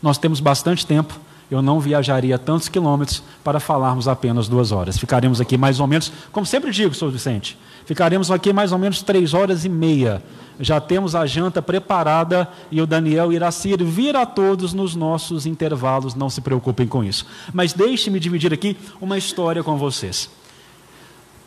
Nós 0.00 0.16
temos 0.16 0.40
bastante 0.40 0.86
tempo, 0.86 1.20
eu 1.50 1.62
não 1.62 1.80
viajaria 1.80 2.38
tantos 2.38 2.68
quilômetros 2.68 3.22
para 3.42 3.60
falarmos 3.60 4.08
apenas 4.08 4.48
duas 4.48 4.72
horas. 4.72 4.98
Ficaremos 4.98 5.40
aqui 5.40 5.56
mais 5.56 5.80
ou 5.80 5.86
menos, 5.86 6.12
como 6.32 6.44
sempre 6.44 6.70
digo, 6.70 6.94
Sr. 6.94 7.10
Vicente, 7.10 7.58
ficaremos 7.86 8.30
aqui 8.30 8.52
mais 8.52 8.72
ou 8.72 8.78
menos 8.78 9.02
três 9.02 9.34
horas 9.34 9.64
e 9.64 9.68
meia 9.68 10.22
já 10.60 10.80
temos 10.80 11.14
a 11.14 11.24
janta 11.24 11.62
preparada 11.62 12.48
e 12.70 12.80
o 12.80 12.86
Daniel 12.86 13.32
irá 13.32 13.50
servir 13.50 14.16
a 14.16 14.26
todos 14.26 14.72
nos 14.72 14.94
nossos 14.94 15.46
intervalos, 15.46 16.14
não 16.14 16.28
se 16.28 16.40
preocupem 16.40 16.86
com 16.86 17.04
isso. 17.04 17.26
Mas 17.52 17.72
deixe-me 17.72 18.18
dividir 18.18 18.52
aqui 18.52 18.76
uma 19.00 19.16
história 19.16 19.62
com 19.62 19.76
vocês. 19.76 20.28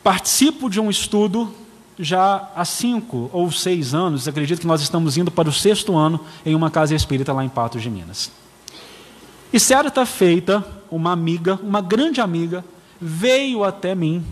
Participo 0.02 0.70
de 0.70 0.80
um 0.80 0.90
estudo 0.90 1.52
já 1.98 2.48
há 2.56 2.64
cinco 2.64 3.28
ou 3.32 3.52
seis 3.52 3.92
anos, 3.92 4.26
acredito 4.26 4.60
que 4.60 4.66
nós 4.66 4.80
estamos 4.80 5.16
indo 5.16 5.30
para 5.30 5.48
o 5.48 5.52
sexto 5.52 5.96
ano, 5.96 6.18
em 6.44 6.54
uma 6.54 6.70
casa 6.70 6.94
espírita 6.94 7.32
lá 7.32 7.44
em 7.44 7.48
Patos 7.48 7.82
de 7.82 7.90
Minas. 7.90 8.32
E 9.52 9.60
certa 9.60 10.06
feita, 10.06 10.64
uma 10.90 11.12
amiga, 11.12 11.58
uma 11.62 11.80
grande 11.80 12.20
amiga, 12.20 12.64
veio 13.00 13.64
até 13.64 13.94
mim 13.94 14.24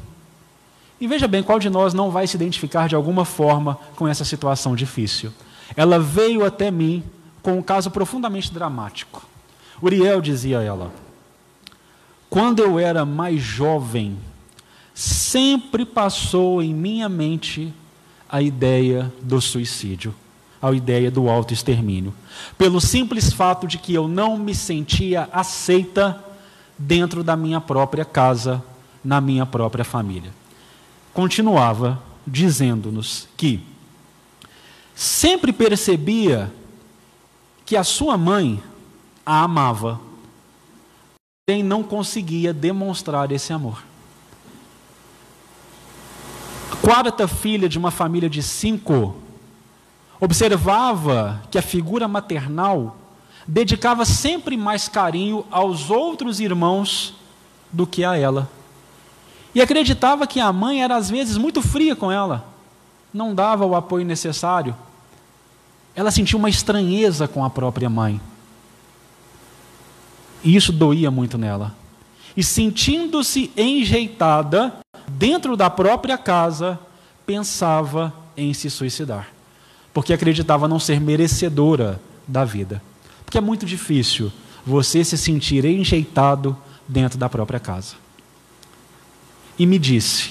e 1.00 1.06
veja 1.06 1.26
bem, 1.26 1.42
qual 1.42 1.58
de 1.58 1.70
nós 1.70 1.94
não 1.94 2.10
vai 2.10 2.26
se 2.26 2.36
identificar 2.36 2.86
de 2.86 2.94
alguma 2.94 3.24
forma 3.24 3.78
com 3.96 4.06
essa 4.06 4.22
situação 4.22 4.76
difícil? 4.76 5.32
Ela 5.74 5.98
veio 5.98 6.44
até 6.44 6.70
mim 6.70 7.02
com 7.40 7.56
um 7.56 7.62
caso 7.62 7.90
profundamente 7.90 8.52
dramático. 8.52 9.26
Uriel 9.82 10.20
dizia 10.20 10.58
a 10.58 10.62
ela: 10.62 10.92
Quando 12.28 12.62
eu 12.62 12.78
era 12.78 13.06
mais 13.06 13.40
jovem, 13.40 14.18
sempre 14.92 15.86
passou 15.86 16.62
em 16.62 16.74
minha 16.74 17.08
mente 17.08 17.72
a 18.28 18.42
ideia 18.42 19.10
do 19.22 19.40
suicídio, 19.40 20.14
a 20.60 20.72
ideia 20.72 21.10
do 21.10 21.28
autoextermínio, 21.28 22.14
pelo 22.58 22.80
simples 22.80 23.32
fato 23.32 23.66
de 23.66 23.78
que 23.78 23.94
eu 23.94 24.06
não 24.06 24.36
me 24.36 24.54
sentia 24.54 25.28
aceita 25.32 26.22
dentro 26.78 27.24
da 27.24 27.36
minha 27.36 27.60
própria 27.60 28.04
casa, 28.04 28.62
na 29.02 29.20
minha 29.20 29.46
própria 29.46 29.84
família 29.84 30.40
continuava 31.12 32.02
dizendo-nos 32.26 33.28
que 33.36 33.60
sempre 34.94 35.52
percebia 35.52 36.52
que 37.64 37.76
a 37.76 37.84
sua 37.84 38.16
mãe 38.16 38.62
a 39.24 39.42
amava, 39.42 40.00
porém 41.46 41.62
não 41.62 41.82
conseguia 41.82 42.52
demonstrar 42.52 43.30
esse 43.32 43.52
amor. 43.52 43.84
quarta 46.82 47.28
filha 47.28 47.68
de 47.68 47.78
uma 47.78 47.90
família 47.90 48.28
de 48.28 48.42
cinco, 48.42 49.14
observava 50.20 51.42
que 51.50 51.58
a 51.58 51.62
figura 51.62 52.06
maternal 52.06 52.96
dedicava 53.46 54.04
sempre 54.04 54.56
mais 54.56 54.86
carinho 54.86 55.44
aos 55.50 55.90
outros 55.90 56.38
irmãos 56.38 57.14
do 57.72 57.86
que 57.86 58.04
a 58.04 58.16
ela. 58.16 58.48
E 59.54 59.60
acreditava 59.60 60.26
que 60.26 60.38
a 60.38 60.52
mãe 60.52 60.82
era 60.82 60.96
às 60.96 61.10
vezes 61.10 61.36
muito 61.36 61.60
fria 61.62 61.96
com 61.96 62.12
ela, 62.12 62.46
não 63.12 63.34
dava 63.34 63.64
o 63.64 63.74
apoio 63.74 64.04
necessário. 64.04 64.76
Ela 65.94 66.10
sentia 66.10 66.38
uma 66.38 66.48
estranheza 66.48 67.26
com 67.26 67.44
a 67.44 67.50
própria 67.50 67.90
mãe. 67.90 68.20
E 70.44 70.54
isso 70.54 70.72
doía 70.72 71.10
muito 71.10 71.36
nela. 71.36 71.74
E 72.36 72.44
sentindo-se 72.44 73.50
enjeitada 73.56 74.72
dentro 75.08 75.56
da 75.56 75.68
própria 75.68 76.16
casa, 76.16 76.78
pensava 77.26 78.14
em 78.36 78.54
se 78.54 78.70
suicidar, 78.70 79.28
porque 79.92 80.12
acreditava 80.12 80.68
não 80.68 80.78
ser 80.78 81.00
merecedora 81.00 82.00
da 82.26 82.44
vida. 82.44 82.82
Porque 83.24 83.38
é 83.38 83.40
muito 83.40 83.66
difícil 83.66 84.32
você 84.64 85.04
se 85.04 85.16
sentir 85.16 85.64
enjeitado 85.64 86.56
dentro 86.88 87.18
da 87.18 87.28
própria 87.28 87.60
casa 87.60 87.94
e 89.60 89.66
me 89.66 89.78
disse 89.78 90.30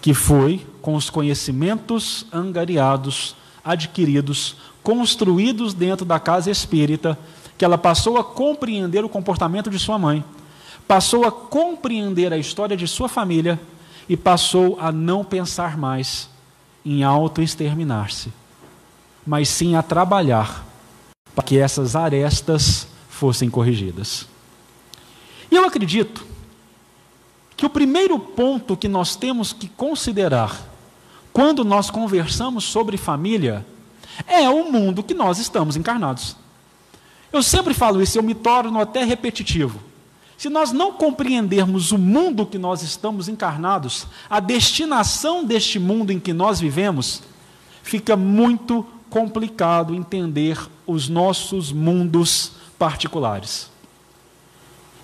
que 0.00 0.14
foi 0.14 0.66
com 0.80 0.94
os 0.94 1.10
conhecimentos 1.10 2.24
angariados, 2.32 3.36
adquiridos, 3.62 4.56
construídos 4.82 5.74
dentro 5.74 6.06
da 6.06 6.18
casa 6.18 6.50
espírita, 6.50 7.18
que 7.58 7.64
ela 7.64 7.76
passou 7.76 8.16
a 8.16 8.24
compreender 8.24 9.04
o 9.04 9.08
comportamento 9.08 9.68
de 9.68 9.78
sua 9.78 9.98
mãe, 9.98 10.24
passou 10.88 11.26
a 11.26 11.30
compreender 11.30 12.32
a 12.32 12.38
história 12.38 12.74
de 12.74 12.88
sua 12.88 13.06
família 13.06 13.60
e 14.08 14.16
passou 14.16 14.78
a 14.80 14.90
não 14.90 15.22
pensar 15.22 15.76
mais 15.76 16.30
em 16.86 17.04
auto-exterminar-se, 17.04 18.32
mas 19.26 19.48
sim 19.48 19.74
a 19.76 19.82
trabalhar 19.82 20.66
para 21.34 21.44
que 21.44 21.58
essas 21.58 21.96
arestas 21.96 22.86
fossem 23.08 23.48
corrigidas. 23.48 24.26
E 25.50 25.56
eu 25.56 25.64
acredito 25.64 26.26
que 27.56 27.64
o 27.64 27.70
primeiro 27.70 28.18
ponto 28.18 28.76
que 28.76 28.88
nós 28.88 29.14
temos 29.14 29.52
que 29.52 29.68
considerar 29.68 30.68
quando 31.32 31.64
nós 31.64 31.90
conversamos 31.90 32.64
sobre 32.64 32.96
família 32.96 33.64
é 34.26 34.48
o 34.48 34.70
mundo 34.70 35.02
que 35.02 35.14
nós 35.14 35.38
estamos 35.38 35.76
encarnados. 35.76 36.36
Eu 37.32 37.42
sempre 37.42 37.72
falo 37.72 38.02
isso, 38.02 38.18
eu 38.18 38.22
me 38.22 38.34
torno 38.34 38.78
até 38.80 39.04
repetitivo. 39.04 39.80
Se 40.36 40.48
nós 40.48 40.72
não 40.72 40.92
compreendermos 40.92 41.92
o 41.92 41.98
mundo 41.98 42.44
que 42.44 42.58
nós 42.58 42.82
estamos 42.82 43.28
encarnados, 43.28 44.06
a 44.28 44.40
destinação 44.40 45.44
deste 45.44 45.78
mundo 45.78 46.10
em 46.10 46.18
que 46.18 46.32
nós 46.32 46.58
vivemos, 46.58 47.22
fica 47.82 48.16
muito 48.16 48.84
complicado 49.12 49.94
entender 49.94 50.58
os 50.86 51.06
nossos 51.06 51.70
mundos 51.70 52.52
particulares. 52.78 53.70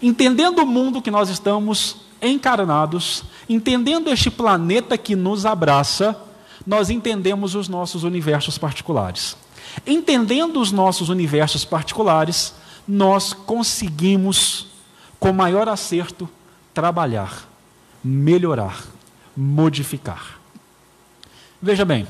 Entendendo 0.01 0.63
o 0.63 0.67
mundo 0.67 1.03
que 1.03 1.11
nós 1.11 1.29
estamos 1.29 1.97
encarnados, 2.23 3.23
entendendo 3.47 4.09
este 4.09 4.31
planeta 4.31 4.97
que 4.97 5.15
nos 5.15 5.45
abraça, 5.45 6.19
nós 6.67 6.89
entendemos 6.89 7.55
os 7.55 7.69
nossos 7.69 8.03
universos 8.03 8.57
particulares. 8.57 9.37
Entendendo 9.87 10.59
os 10.59 10.73
nossos 10.73 11.11
universos 11.11 11.67
particulares, 11.67 12.55
nós 12.87 13.35
conseguimos, 13.35 14.69
com 15.21 15.35
maior 15.35 15.69
acerto, 15.69 16.27
trabalhar, 16.73 17.47
melhorar, 18.03 18.83
modificar. 19.37 20.41
Veja 21.61 21.85
bem, 21.85 22.07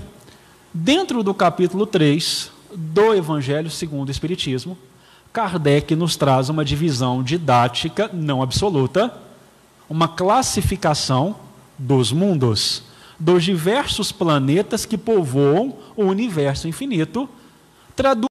dentro 0.79 1.25
do 1.25 1.35
capítulo 1.35 1.87
3 1.87 2.53
do 2.73 3.13
Evangelho 3.13 3.69
segundo 3.69 4.09
o 4.09 4.13
Espiritismo, 4.13 4.79
Kardec 5.33 5.95
nos 5.97 6.17
traz 6.17 6.49
uma 6.49 6.65
divisão 6.65 7.23
didática 7.23 8.09
não 8.13 8.41
absoluta 8.41 9.13
uma 9.89 10.07
classificação 10.07 11.35
dos 11.77 12.13
mundos, 12.13 12.85
dos 13.19 13.43
diversos 13.43 14.13
planetas 14.13 14.87
que 14.87 14.97
povoam 14.97 15.75
o 15.97 16.05
universo 16.05 16.69
infinito, 16.69 17.29
traduz 17.97 18.29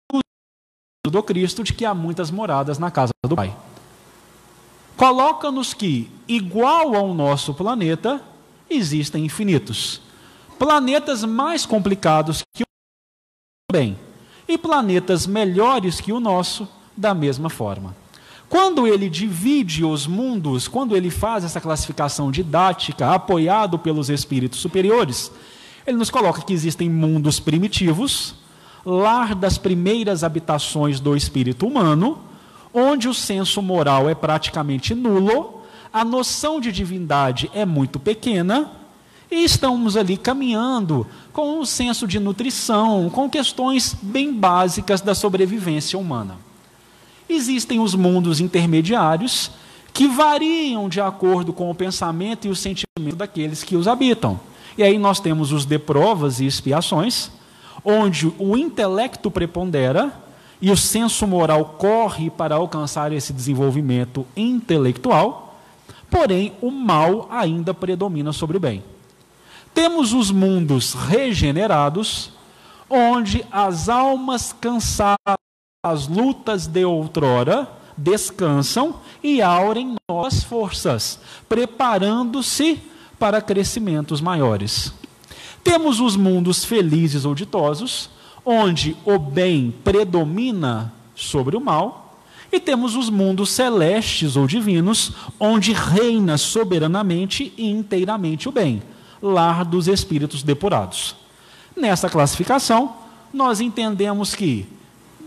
do 1.05 1.23
Cristo 1.23 1.63
de 1.63 1.73
que 1.73 1.83
há 1.83 1.93
muitas 1.93 2.31
moradas 2.31 2.79
na 2.79 2.89
casa 2.89 3.11
do 3.25 3.35
Pai. 3.35 3.55
Coloca-nos 4.95 5.73
que, 5.73 6.09
igual 6.27 6.95
ao 6.95 7.13
nosso 7.13 7.53
planeta, 7.53 8.21
existem 8.69 9.25
infinitos. 9.25 10.06
Planetas 10.57 11.23
mais 11.23 11.65
complicados 11.65 12.41
que 12.53 12.63
o 12.63 13.71
bem, 13.71 13.97
e 14.47 14.57
planetas 14.57 15.27
melhores 15.27 16.01
que 16.01 16.11
o 16.11 16.19
nosso, 16.19 16.67
da 16.95 17.13
mesma 17.13 17.49
forma. 17.49 17.95
Quando 18.49 18.87
ele 18.87 19.09
divide 19.09 19.83
os 19.83 20.07
mundos, 20.07 20.67
quando 20.67 20.95
ele 20.95 21.11
faz 21.11 21.43
essa 21.43 21.59
classificação 21.59 22.31
didática, 22.31 23.13
apoiado 23.13 23.77
pelos 23.77 24.09
espíritos 24.09 24.59
superiores, 24.59 25.31
ele 25.85 25.97
nos 25.97 26.09
coloca 26.09 26.41
que 26.41 26.53
existem 26.53 26.89
mundos 26.89 27.39
primitivos, 27.39 28.35
lar 28.85 29.35
das 29.35 29.57
primeiras 29.57 30.23
habitações 30.23 30.99
do 30.99 31.15
espírito 31.15 31.67
humano, 31.67 32.19
onde 32.73 33.07
o 33.09 33.13
senso 33.13 33.61
moral 33.61 34.09
é 34.09 34.15
praticamente 34.15 34.95
nulo, 34.95 35.61
a 35.91 36.05
noção 36.05 36.59
de 36.59 36.71
divindade 36.71 37.51
é 37.53 37.65
muito 37.65 37.99
pequena, 37.99 38.71
E 39.29 39.43
estamos 39.43 39.97
ali 39.97 40.15
caminhando 40.15 41.05
com 41.33 41.59
um 41.59 41.65
senso 41.65 42.07
de 42.07 42.19
nutrição, 42.19 43.09
com 43.09 43.29
questões 43.29 43.95
bem 44.01 44.33
básicas 44.33 45.01
da 45.01 45.13
sobrevivência 45.13 45.99
humana. 45.99 46.37
Existem 47.29 47.79
os 47.79 47.93
mundos 47.93 48.39
intermediários 48.39 49.51
que 49.93 50.07
variam 50.07 50.87
de 50.87 51.01
acordo 51.01 51.51
com 51.51 51.69
o 51.69 51.75
pensamento 51.75 52.47
e 52.47 52.49
o 52.49 52.55
sentimento 52.55 53.17
daqueles 53.17 53.63
que 53.63 53.75
os 53.75 53.87
habitam. 53.87 54.39
E 54.77 54.83
aí 54.83 54.97
nós 54.97 55.19
temos 55.19 55.51
os 55.51 55.65
de 55.65 55.77
provas 55.77 56.39
e 56.39 56.45
expiações, 56.45 57.29
onde 57.83 58.31
o 58.37 58.55
intelecto 58.55 59.29
prepondera 59.29 60.13
e 60.61 60.71
o 60.71 60.77
senso 60.77 61.27
moral 61.27 61.75
corre 61.77 62.29
para 62.29 62.55
alcançar 62.55 63.11
esse 63.11 63.33
desenvolvimento 63.33 64.25
intelectual, 64.35 65.59
porém 66.09 66.53
o 66.61 66.71
mal 66.71 67.27
ainda 67.29 67.73
predomina 67.73 68.31
sobre 68.31 68.57
o 68.57 68.59
bem. 68.59 68.83
Temos 69.73 70.13
os 70.13 70.31
mundos 70.31 70.93
regenerados, 70.93 72.31
onde 72.89 73.45
as 73.51 73.89
almas 73.89 74.53
cansadas 74.53 75.37
das 75.85 76.07
lutas 76.07 76.67
de 76.67 76.83
outrora 76.85 77.69
descansam 77.97 78.95
e 79.23 79.41
aurem 79.41 79.95
novas 80.09 80.43
forças, 80.43 81.19
preparando-se 81.49 82.79
para 83.19 83.41
crescimentos 83.41 84.21
maiores. 84.21 84.93
Temos 85.63 85.99
os 85.99 86.15
mundos 86.15 86.63
felizes 86.63 87.25
ou 87.25 87.33
ditosos, 87.33 88.09
onde 88.45 88.95
o 89.03 89.17
bem 89.17 89.73
predomina 89.83 90.93
sobre 91.15 91.57
o 91.57 91.61
mal, 91.61 92.21
e 92.51 92.59
temos 92.59 92.95
os 92.95 93.09
mundos 93.09 93.49
celestes 93.49 94.37
ou 94.37 94.47
divinos, 94.47 95.11
onde 95.39 95.73
reina 95.73 96.37
soberanamente 96.37 97.53
e 97.57 97.69
inteiramente 97.69 98.47
o 98.47 98.51
bem 98.51 98.81
lar 99.21 99.65
dos 99.65 99.87
espíritos 99.87 100.43
depurados. 100.43 101.15
Nessa 101.75 102.09
classificação, 102.09 102.95
nós 103.33 103.59
entendemos 103.59 104.33
que, 104.33 104.67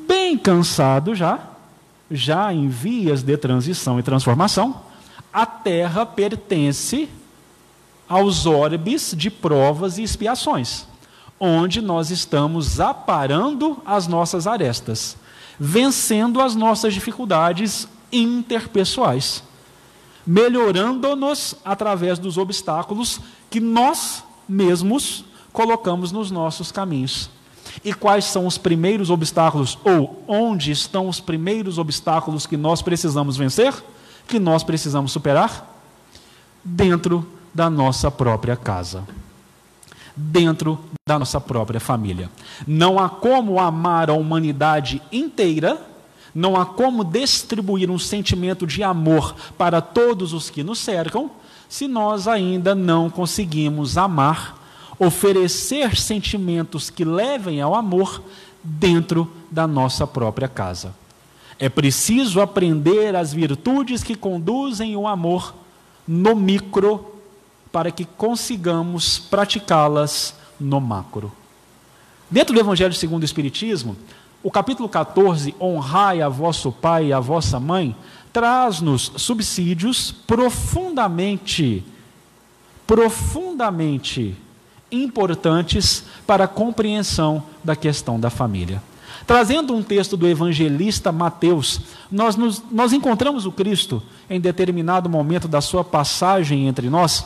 bem 0.06 0.36
cansado 0.36 1.14
já, 1.14 1.38
já 2.10 2.52
em 2.52 2.68
vias 2.68 3.22
de 3.22 3.36
transição 3.36 3.98
e 3.98 4.02
transformação, 4.02 4.80
a 5.32 5.46
Terra 5.46 6.04
pertence 6.04 7.08
aos 8.08 8.46
orbes 8.46 9.14
de 9.16 9.30
provas 9.30 9.96
e 9.96 10.02
expiações, 10.02 10.84
onde 11.38 11.80
nós 11.80 12.10
estamos 12.10 12.80
aparando 12.80 13.80
as 13.86 14.08
nossas 14.08 14.48
arestas, 14.48 15.16
vencendo 15.58 16.40
as 16.40 16.56
nossas 16.56 16.92
dificuldades 16.92 17.86
interpessoais, 18.10 19.44
melhorando-nos 20.30 21.56
através 21.64 22.16
dos 22.16 22.38
obstáculos 22.38 23.20
que 23.50 23.58
nós 23.58 24.22
mesmos 24.48 25.24
colocamos 25.52 26.12
nos 26.12 26.30
nossos 26.30 26.70
caminhos. 26.70 27.28
E 27.84 27.92
quais 27.92 28.26
são 28.26 28.46
os 28.46 28.56
primeiros 28.56 29.10
obstáculos, 29.10 29.76
ou 29.84 30.22
onde 30.28 30.70
estão 30.70 31.08
os 31.08 31.18
primeiros 31.18 31.78
obstáculos 31.78 32.46
que 32.46 32.56
nós 32.56 32.80
precisamos 32.80 33.36
vencer, 33.36 33.74
que 34.28 34.38
nós 34.38 34.62
precisamos 34.62 35.10
superar? 35.10 35.68
Dentro 36.62 37.26
da 37.52 37.68
nossa 37.68 38.08
própria 38.08 38.54
casa, 38.54 39.02
dentro 40.14 40.78
da 41.08 41.18
nossa 41.18 41.40
própria 41.40 41.80
família. 41.80 42.30
Não 42.64 43.00
há 43.00 43.08
como 43.08 43.58
amar 43.58 44.08
a 44.08 44.14
humanidade 44.14 45.02
inteira, 45.10 45.76
não 46.34 46.56
há 46.56 46.64
como 46.64 47.04
distribuir 47.04 47.90
um 47.90 47.98
sentimento 47.98 48.66
de 48.66 48.82
amor 48.82 49.34
para 49.58 49.80
todos 49.80 50.32
os 50.32 50.50
que 50.50 50.62
nos 50.62 50.78
cercam, 50.78 51.30
se 51.68 51.86
nós 51.86 52.26
ainda 52.26 52.74
não 52.74 53.08
conseguimos 53.08 53.96
amar, 53.96 54.58
oferecer 54.98 55.96
sentimentos 55.96 56.90
que 56.90 57.04
levem 57.04 57.60
ao 57.60 57.74
amor 57.74 58.22
dentro 58.62 59.30
da 59.50 59.66
nossa 59.66 60.06
própria 60.06 60.48
casa. 60.48 60.94
É 61.58 61.68
preciso 61.68 62.40
aprender 62.40 63.14
as 63.14 63.32
virtudes 63.32 64.02
que 64.02 64.14
conduzem 64.14 64.96
o 64.96 65.06
amor 65.06 65.54
no 66.06 66.34
micro 66.34 67.14
para 67.70 67.90
que 67.90 68.04
consigamos 68.04 69.18
praticá-las 69.18 70.34
no 70.58 70.80
macro. 70.80 71.32
Dentro 72.30 72.54
do 72.54 72.60
Evangelho 72.60 72.94
segundo 72.94 73.22
o 73.22 73.24
Espiritismo, 73.24 73.96
o 74.42 74.50
capítulo 74.50 74.88
14, 74.88 75.54
honrai 75.60 76.22
a 76.22 76.28
vosso 76.28 76.72
pai 76.72 77.06
e 77.06 77.12
a 77.12 77.20
vossa 77.20 77.60
mãe, 77.60 77.94
traz-nos 78.32 79.12
subsídios 79.16 80.12
profundamente, 80.26 81.84
profundamente 82.86 84.34
importantes 84.90 86.04
para 86.26 86.44
a 86.44 86.48
compreensão 86.48 87.42
da 87.62 87.76
questão 87.76 88.18
da 88.18 88.30
família. 88.30 88.82
Trazendo 89.26 89.74
um 89.74 89.82
texto 89.82 90.16
do 90.16 90.26
evangelista 90.26 91.12
Mateus, 91.12 91.80
nós, 92.10 92.34
nos, 92.34 92.62
nós 92.70 92.92
encontramos 92.92 93.44
o 93.44 93.52
Cristo 93.52 94.02
em 94.28 94.40
determinado 94.40 95.08
momento 95.08 95.46
da 95.46 95.60
sua 95.60 95.84
passagem 95.84 96.66
entre 96.66 96.88
nós, 96.88 97.24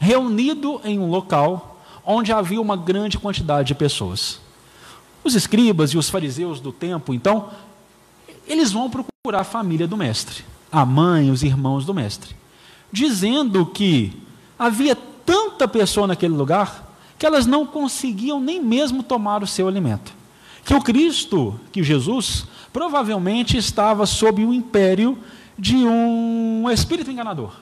reunido 0.00 0.80
em 0.84 0.98
um 0.98 1.08
local 1.08 1.80
onde 2.04 2.32
havia 2.32 2.60
uma 2.60 2.76
grande 2.76 3.18
quantidade 3.18 3.68
de 3.68 3.74
pessoas. 3.74 4.39
Os 5.22 5.34
escribas 5.34 5.90
e 5.90 5.98
os 5.98 6.08
fariseus 6.08 6.60
do 6.60 6.72
tempo, 6.72 7.12
então, 7.12 7.50
eles 8.46 8.72
vão 8.72 8.90
procurar 8.90 9.40
a 9.40 9.44
família 9.44 9.86
do 9.86 9.96
mestre, 9.96 10.44
a 10.72 10.84
mãe, 10.84 11.30
os 11.30 11.42
irmãos 11.42 11.84
do 11.84 11.94
mestre, 11.94 12.34
dizendo 12.90 13.66
que 13.66 14.12
havia 14.58 14.96
tanta 15.24 15.68
pessoa 15.68 16.06
naquele 16.06 16.34
lugar 16.34 16.88
que 17.18 17.26
elas 17.26 17.46
não 17.46 17.66
conseguiam 17.66 18.40
nem 18.40 18.62
mesmo 18.62 19.02
tomar 19.02 19.42
o 19.42 19.46
seu 19.46 19.68
alimento. 19.68 20.12
Que 20.64 20.74
o 20.74 20.80
Cristo, 20.80 21.58
que 21.70 21.82
Jesus, 21.82 22.46
provavelmente 22.72 23.56
estava 23.56 24.06
sob 24.06 24.44
o 24.44 24.54
império 24.54 25.18
de 25.58 25.76
um 25.76 26.64
espírito 26.70 27.10
enganador, 27.10 27.52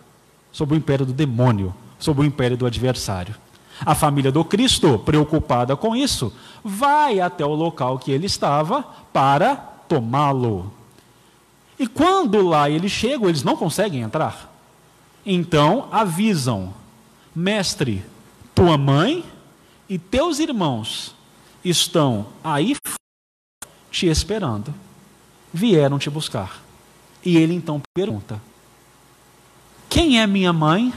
sob 0.53 0.75
o 0.75 0.77
império 0.77 1.05
do 1.05 1.13
demônio, 1.13 1.75
sob 1.99 2.21
o 2.21 2.25
império 2.25 2.57
do 2.57 2.67
adversário. 2.67 3.35
A 3.85 3.95
família 3.95 4.33
do 4.33 4.45
Cristo, 4.45 4.99
preocupada 4.99 5.77
com 5.77 5.95
isso, 5.95 6.33
vai 6.65 7.21
até 7.21 7.45
o 7.45 7.55
local 7.55 7.99
que 7.99 8.11
ele 8.11 8.27
estava 8.27 8.83
para 9.13 9.57
tomá-lo. 9.57 10.73
E 11.79 11.87
quando 11.87 12.43
lá 12.43 12.69
eles 12.69 12.91
chegam, 12.91 13.29
eles 13.29 13.43
não 13.43 13.57
conseguem 13.57 14.03
entrar. 14.03 14.53
Então 15.25 15.89
avisam: 15.93 16.75
Mestre, 17.35 18.05
tua 18.55 18.77
mãe 18.77 19.25
e 19.89 19.99
teus 19.99 20.39
irmãos 20.39 21.15
estão 21.65 22.27
aí 22.43 22.77
te 23.91 24.07
esperando. 24.07 24.75
Vieram 25.53 25.99
te 25.99 26.11
buscar. 26.11 26.61
E 27.25 27.37
ele 27.37 27.55
então 27.55 27.81
pergunta: 27.95 28.41
Quem 29.89 30.21
é 30.21 30.27
minha 30.27 30.53
mãe 30.53 30.93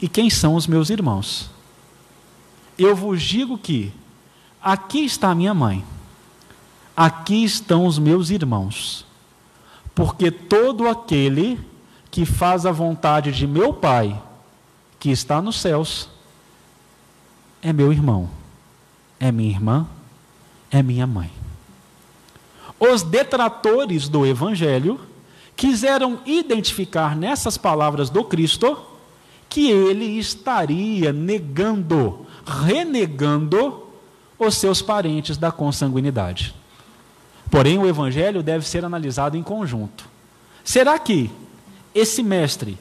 e 0.00 0.08
quem 0.08 0.28
são 0.30 0.54
os 0.54 0.66
meus 0.66 0.90
irmãos? 0.90 1.50
Eu 2.78 2.94
vos 2.94 3.22
digo 3.22 3.56
que 3.56 3.92
aqui 4.62 5.04
está 5.04 5.34
minha 5.34 5.54
mãe, 5.54 5.84
aqui 6.96 7.42
estão 7.44 7.86
os 7.86 7.98
meus 7.98 8.30
irmãos 8.30 9.06
porque 9.96 10.30
todo 10.30 10.86
aquele 10.86 11.58
que 12.10 12.26
faz 12.26 12.66
a 12.66 12.70
vontade 12.70 13.32
de 13.32 13.46
meu 13.46 13.72
Pai, 13.72 14.22
que 15.00 15.10
está 15.10 15.40
nos 15.40 15.58
céus, 15.58 16.10
é 17.62 17.72
meu 17.72 17.90
irmão, 17.90 18.28
é 19.18 19.32
minha 19.32 19.48
irmã, 19.48 19.86
é 20.70 20.82
minha 20.82 21.06
mãe. 21.06 21.32
Os 22.78 23.02
detratores 23.02 24.06
do 24.06 24.26
Evangelho 24.26 25.00
quiseram 25.56 26.20
identificar 26.26 27.16
nessas 27.16 27.56
palavras 27.56 28.10
do 28.10 28.22
Cristo 28.22 28.76
que 29.48 29.70
ele 29.70 30.18
estaria 30.18 31.12
negando, 31.12 32.26
renegando 32.44 33.86
os 34.38 34.56
seus 34.56 34.82
parentes 34.82 35.36
da 35.36 35.50
consanguinidade. 35.50 36.54
Porém, 37.50 37.78
o 37.78 37.86
evangelho 37.86 38.42
deve 38.42 38.66
ser 38.66 38.84
analisado 38.84 39.36
em 39.36 39.42
conjunto. 39.42 40.08
Será 40.64 40.98
que 40.98 41.30
esse 41.94 42.22
mestre 42.22 42.76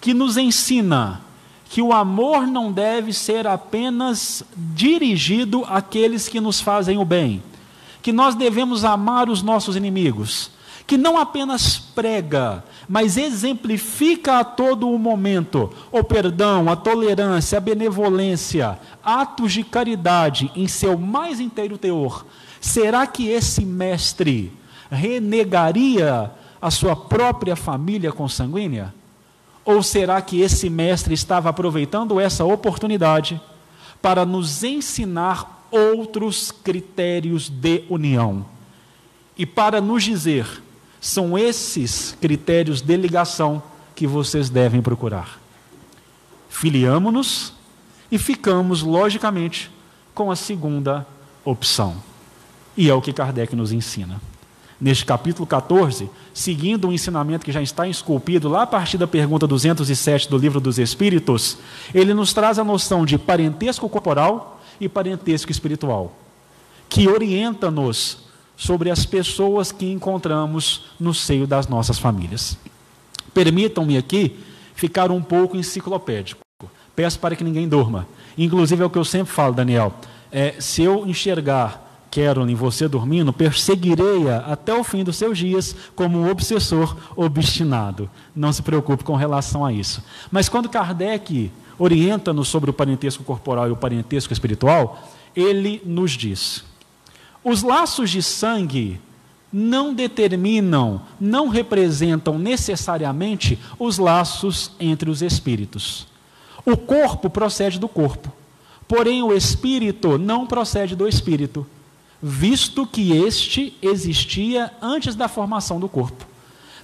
que 0.00 0.14
nos 0.14 0.36
ensina 0.36 1.20
que 1.68 1.82
o 1.82 1.92
amor 1.92 2.46
não 2.46 2.70
deve 2.70 3.12
ser 3.12 3.46
apenas 3.46 4.44
dirigido 4.56 5.64
àqueles 5.68 6.28
que 6.28 6.40
nos 6.40 6.60
fazem 6.60 6.96
o 6.96 7.04
bem, 7.04 7.42
que 8.00 8.12
nós 8.12 8.34
devemos 8.34 8.84
amar 8.84 9.28
os 9.28 9.42
nossos 9.42 9.74
inimigos, 9.74 10.50
que 10.86 10.96
não 10.96 11.18
apenas 11.18 11.76
prega, 11.76 12.64
mas 12.88 13.16
exemplifica 13.16 14.38
a 14.38 14.44
todo 14.44 14.88
o 14.88 14.98
momento 14.98 15.70
o 15.90 16.04
perdão, 16.04 16.70
a 16.70 16.76
tolerância, 16.76 17.58
a 17.58 17.60
benevolência, 17.60 18.78
atos 19.02 19.52
de 19.52 19.64
caridade 19.64 20.50
em 20.54 20.68
seu 20.68 20.96
mais 20.96 21.40
inteiro 21.40 21.76
teor, 21.76 22.24
Será 22.66 23.06
que 23.06 23.28
esse 23.28 23.64
mestre 23.64 24.52
renegaria 24.90 26.32
a 26.60 26.68
sua 26.68 26.96
própria 26.96 27.54
família 27.54 28.10
consanguínea? 28.10 28.92
Ou 29.64 29.84
será 29.84 30.20
que 30.20 30.40
esse 30.40 30.68
mestre 30.68 31.14
estava 31.14 31.48
aproveitando 31.48 32.20
essa 32.20 32.44
oportunidade 32.44 33.40
para 34.02 34.26
nos 34.26 34.64
ensinar 34.64 35.68
outros 35.70 36.50
critérios 36.50 37.48
de 37.48 37.84
união? 37.88 38.44
E 39.38 39.46
para 39.46 39.80
nos 39.80 40.02
dizer, 40.02 40.62
são 41.06 41.38
esses 41.38 42.16
critérios 42.20 42.80
de 42.80 42.96
ligação 42.96 43.62
que 43.94 44.08
vocês 44.08 44.50
devem 44.50 44.82
procurar. 44.82 45.38
Filiamo-nos 46.48 47.52
e 48.10 48.18
ficamos, 48.18 48.82
logicamente, 48.82 49.70
com 50.12 50.32
a 50.32 50.36
segunda 50.36 51.06
opção. 51.44 51.96
E 52.76 52.90
é 52.90 52.94
o 52.94 53.00
que 53.00 53.12
Kardec 53.12 53.54
nos 53.54 53.70
ensina 53.70 54.20
neste 54.80 55.06
capítulo 55.06 55.46
14, 55.46 56.10
seguindo 56.34 56.88
o 56.88 56.92
ensinamento 56.92 57.44
que 57.44 57.52
já 57.52 57.62
está 57.62 57.86
esculpido 57.86 58.48
lá 58.48 58.62
a 58.62 58.66
partir 58.66 58.98
da 58.98 59.06
pergunta 59.06 59.46
207 59.46 60.28
do 60.28 60.36
Livro 60.36 60.60
dos 60.60 60.76
Espíritos, 60.76 61.56
ele 61.94 62.12
nos 62.12 62.34
traz 62.34 62.58
a 62.58 62.64
noção 62.64 63.06
de 63.06 63.16
parentesco 63.16 63.88
corporal 63.88 64.60
e 64.80 64.88
parentesco 64.88 65.52
espiritual, 65.52 66.14
que 66.88 67.08
orienta-nos 67.08 68.25
sobre 68.56 68.90
as 68.90 69.04
pessoas 69.04 69.70
que 69.70 69.90
encontramos 69.90 70.86
no 70.98 71.12
seio 71.12 71.46
das 71.46 71.68
nossas 71.68 71.98
famílias. 71.98 72.56
Permitam-me 73.34 73.96
aqui 73.96 74.38
ficar 74.74 75.10
um 75.10 75.22
pouco 75.22 75.56
enciclopédico. 75.56 76.40
Peço 76.94 77.18
para 77.18 77.36
que 77.36 77.44
ninguém 77.44 77.68
durma. 77.68 78.06
Inclusive 78.38 78.82
é 78.82 78.86
o 78.86 78.90
que 78.90 78.98
eu 78.98 79.04
sempre 79.04 79.32
falo, 79.32 79.54
Daniel. 79.54 79.94
É, 80.32 80.54
se 80.58 80.82
eu 80.82 81.06
enxergar 81.06 81.86
Carolyn, 82.10 82.54
você 82.54 82.88
dormindo, 82.88 83.32
perseguirei-a 83.32 84.38
até 84.38 84.72
o 84.72 84.82
fim 84.82 85.04
dos 85.04 85.16
seus 85.16 85.36
dias 85.36 85.76
como 85.94 86.18
um 86.18 86.30
obsessor 86.30 86.96
obstinado. 87.14 88.08
Não 88.34 88.52
se 88.52 88.62
preocupe 88.62 89.04
com 89.04 89.14
relação 89.14 89.64
a 89.64 89.72
isso. 89.72 90.02
Mas 90.30 90.48
quando 90.48 90.68
Kardec 90.68 91.50
orienta-nos 91.78 92.48
sobre 92.48 92.70
o 92.70 92.72
parentesco 92.72 93.22
corporal 93.22 93.68
e 93.68 93.72
o 93.72 93.76
parentesco 93.76 94.32
espiritual, 94.32 95.06
ele 95.34 95.82
nos 95.84 96.12
diz: 96.12 96.64
os 97.48 97.62
laços 97.62 98.10
de 98.10 98.20
sangue 98.20 99.00
não 99.52 99.94
determinam, 99.94 101.00
não 101.20 101.46
representam 101.46 102.36
necessariamente 102.36 103.56
os 103.78 103.98
laços 103.98 104.72
entre 104.80 105.08
os 105.08 105.22
espíritos. 105.22 106.08
O 106.64 106.76
corpo 106.76 107.30
procede 107.30 107.78
do 107.78 107.86
corpo, 107.86 108.32
porém 108.88 109.22
o 109.22 109.32
espírito 109.32 110.18
não 110.18 110.44
procede 110.44 110.96
do 110.96 111.06
espírito 111.06 111.64
visto 112.20 112.84
que 112.84 113.12
este 113.12 113.76
existia 113.80 114.72
antes 114.82 115.14
da 115.14 115.28
formação 115.28 115.78
do 115.78 115.88
corpo. 115.88 116.26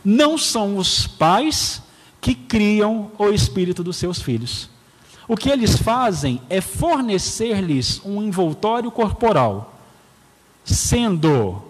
Não 0.05 0.38
são 0.38 0.77
os 0.77 1.05
pais 1.05 1.83
que 2.20 2.33
criam 2.33 3.11
o 3.18 3.31
espírito 3.31 3.83
dos 3.83 3.96
seus 3.96 4.22
filhos. 4.22 4.70
O 5.27 5.37
que 5.37 5.51
eles 5.51 5.77
fazem 5.77 6.40
é 6.48 6.61
fornecer-lhes 6.61 8.01
um 8.05 8.22
envoltório 8.22 8.90
corporal, 8.90 9.72
sendo 10.64 11.62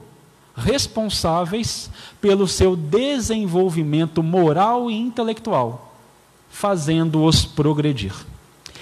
responsáveis 0.54 1.90
pelo 2.20 2.46
seu 2.46 2.76
desenvolvimento 2.76 4.22
moral 4.22 4.90
e 4.90 4.94
intelectual, 4.94 5.94
fazendo-os 6.50 7.44
progredir. 7.44 8.14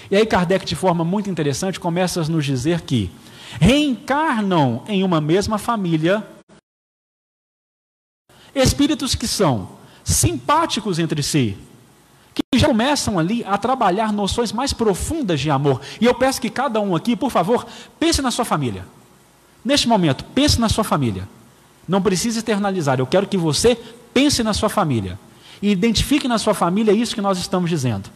E 0.09 0.15
aí 0.15 0.25
Kardec, 0.25 0.65
de 0.65 0.75
forma 0.75 1.05
muito 1.05 1.29
interessante, 1.29 1.79
começa 1.79 2.21
a 2.21 2.25
nos 2.25 2.45
dizer 2.45 2.81
que 2.81 3.09
reencarnam 3.59 4.83
em 4.87 5.03
uma 5.03 5.21
mesma 5.21 5.57
família 5.57 6.25
espíritos 8.53 9.15
que 9.15 9.27
são 9.27 9.69
simpáticos 10.03 10.99
entre 10.99 11.23
si, 11.23 11.57
que 12.33 12.59
já 12.59 12.67
começam 12.67 13.17
ali 13.17 13.43
a 13.45 13.57
trabalhar 13.57 14.11
noções 14.11 14.51
mais 14.51 14.73
profundas 14.73 15.39
de 15.39 15.49
amor. 15.49 15.81
E 15.99 16.05
eu 16.05 16.13
peço 16.13 16.41
que 16.41 16.49
cada 16.49 16.81
um 16.81 16.95
aqui, 16.95 17.15
por 17.15 17.31
favor, 17.31 17.65
pense 17.99 18.21
na 18.21 18.31
sua 18.31 18.43
família. 18.43 18.85
Neste 19.63 19.87
momento, 19.87 20.23
pense 20.35 20.59
na 20.59 20.69
sua 20.69 20.83
família. 20.83 21.27
Não 21.87 22.01
precisa 22.01 22.39
externalizar, 22.39 22.99
eu 22.99 23.07
quero 23.07 23.27
que 23.27 23.37
você 23.37 23.77
pense 24.13 24.43
na 24.43 24.53
sua 24.53 24.69
família. 24.69 25.19
E 25.61 25.69
identifique 25.69 26.27
na 26.27 26.37
sua 26.37 26.53
família 26.53 26.91
isso 26.91 27.13
que 27.13 27.21
nós 27.21 27.37
estamos 27.37 27.69
dizendo. 27.69 28.09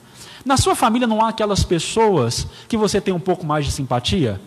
Na 0.43 0.58
sua 0.58 0.75
família 0.75 1.08
não 1.08 1.23
há 1.23 1.29
aquelas 1.29 1.63
pessoas 1.63 2.47
que 2.67 2.77
você 2.77 2.99
tem 3.01 3.13
um 3.13 3.19
pouco 3.19 3.45
mais 3.45 3.65
de 3.65 3.71
simpatia? 3.71 4.39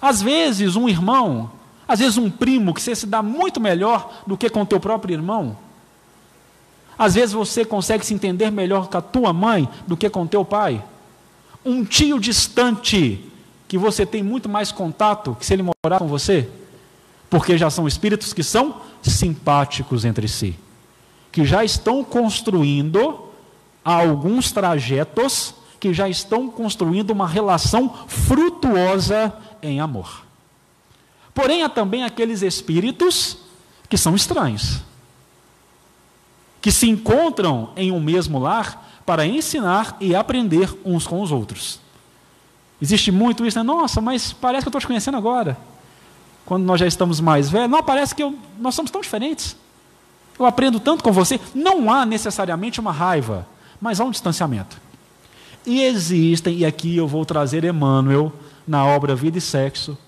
Às 0.00 0.22
vezes, 0.22 0.76
um 0.76 0.88
irmão, 0.88 1.50
às 1.88 2.00
vezes, 2.00 2.18
um 2.18 2.30
primo 2.30 2.74
que 2.74 2.82
você 2.82 2.94
se 2.94 3.06
dá 3.06 3.22
muito 3.22 3.60
melhor 3.60 4.22
do 4.26 4.36
que 4.36 4.50
com 4.50 4.62
o 4.62 4.66
teu 4.66 4.78
próprio 4.78 5.14
irmão. 5.14 5.56
Às 6.98 7.14
vezes, 7.14 7.32
você 7.32 7.64
consegue 7.64 8.04
se 8.04 8.14
entender 8.14 8.50
melhor 8.50 8.88
com 8.88 8.98
a 8.98 9.02
tua 9.02 9.32
mãe 9.32 9.68
do 9.86 9.96
que 9.96 10.08
com 10.08 10.22
o 10.22 10.28
teu 10.28 10.44
pai. 10.44 10.82
Um 11.64 11.84
tio 11.84 12.18
distante, 12.18 13.24
que 13.68 13.76
você 13.76 14.06
tem 14.06 14.22
muito 14.22 14.48
mais 14.48 14.70
contato 14.70 15.36
que 15.38 15.46
se 15.46 15.52
ele 15.52 15.62
morar 15.62 15.98
com 15.98 16.06
você. 16.06 16.48
Porque 17.28 17.58
já 17.58 17.68
são 17.70 17.88
espíritos 17.88 18.32
que 18.32 18.42
são 18.42 18.80
simpáticos 19.02 20.04
entre 20.04 20.28
si. 20.28 20.56
Que 21.32 21.44
já 21.44 21.64
estão 21.64 22.04
construindo 22.04 23.26
alguns 23.84 24.52
trajetos, 24.52 25.54
que 25.78 25.92
já 25.92 26.08
estão 26.08 26.48
construindo 26.48 27.10
uma 27.10 27.26
relação 27.26 27.92
frutuosa 28.06 29.32
em 29.62 29.80
amor. 29.80 30.24
Porém, 31.34 31.62
há 31.62 31.68
também 31.68 32.02
aqueles 32.02 32.42
espíritos 32.42 33.38
que 33.88 33.98
são 33.98 34.16
estranhos, 34.16 34.80
que 36.60 36.72
se 36.72 36.88
encontram 36.88 37.70
em 37.76 37.92
um 37.92 38.00
mesmo 38.00 38.38
lar 38.38 39.00
para 39.04 39.26
ensinar 39.26 39.96
e 40.00 40.14
aprender 40.14 40.74
uns 40.84 41.06
com 41.06 41.20
os 41.20 41.30
outros. 41.30 41.78
Existe 42.80 43.10
muito 43.10 43.44
isso, 43.46 43.58
né? 43.58 43.62
Nossa, 43.62 44.00
mas 44.00 44.32
parece 44.32 44.64
que 44.64 44.68
eu 44.68 44.70
estou 44.70 44.80
te 44.80 44.86
conhecendo 44.86 45.16
agora. 45.16 45.56
Quando 46.44 46.64
nós 46.64 46.78
já 46.78 46.86
estamos 46.86 47.20
mais 47.20 47.48
velhos, 47.48 47.70
não, 47.70 47.82
parece 47.82 48.14
que 48.14 48.22
eu, 48.22 48.34
nós 48.58 48.74
somos 48.74 48.90
tão 48.90 49.00
diferentes. 49.00 49.56
Eu 50.38 50.44
aprendo 50.44 50.78
tanto 50.78 51.02
com 51.02 51.10
você. 51.10 51.40
Não 51.54 51.90
há 51.90 52.04
necessariamente 52.04 52.78
uma 52.78 52.92
raiva, 52.92 53.46
mas 53.80 54.00
há 54.00 54.04
um 54.04 54.10
distanciamento. 54.10 54.78
E 55.64 55.82
existem, 55.82 56.58
e 56.58 56.64
aqui 56.64 56.96
eu 56.96 57.08
vou 57.08 57.24
trazer 57.24 57.64
Emmanuel 57.64 58.32
na 58.68 58.84
obra 58.84 59.16
Vida 59.16 59.38
e 59.38 59.40
Sexo, 59.40 59.98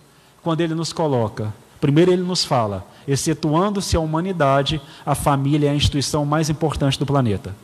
quando 0.42 0.60
ele 0.60 0.74
nos 0.74 0.92
coloca. 0.92 1.52
Primeiro, 1.80 2.12
ele 2.12 2.22
nos 2.22 2.44
fala: 2.44 2.86
excetuando-se 3.06 3.96
a 3.96 4.00
humanidade, 4.00 4.80
a 5.04 5.14
família 5.14 5.68
é 5.68 5.70
a 5.70 5.74
instituição 5.74 6.24
mais 6.24 6.48
importante 6.48 6.98
do 6.98 7.06
planeta. 7.06 7.56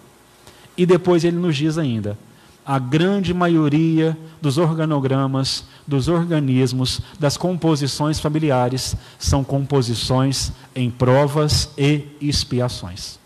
E 0.76 0.84
depois 0.84 1.24
ele 1.24 1.36
nos 1.36 1.56
diz 1.56 1.78
ainda: 1.78 2.18
a 2.66 2.78
grande 2.78 3.34
maioria 3.34 4.16
dos 4.40 4.56
organogramas, 4.56 5.64
dos 5.86 6.08
organismos, 6.08 7.02
das 7.18 7.36
composições 7.36 8.18
familiares 8.18 8.96
são 9.18 9.44
composições 9.44 10.50
em 10.74 10.90
provas 10.90 11.68
e 11.76 12.06
expiações. 12.20 13.18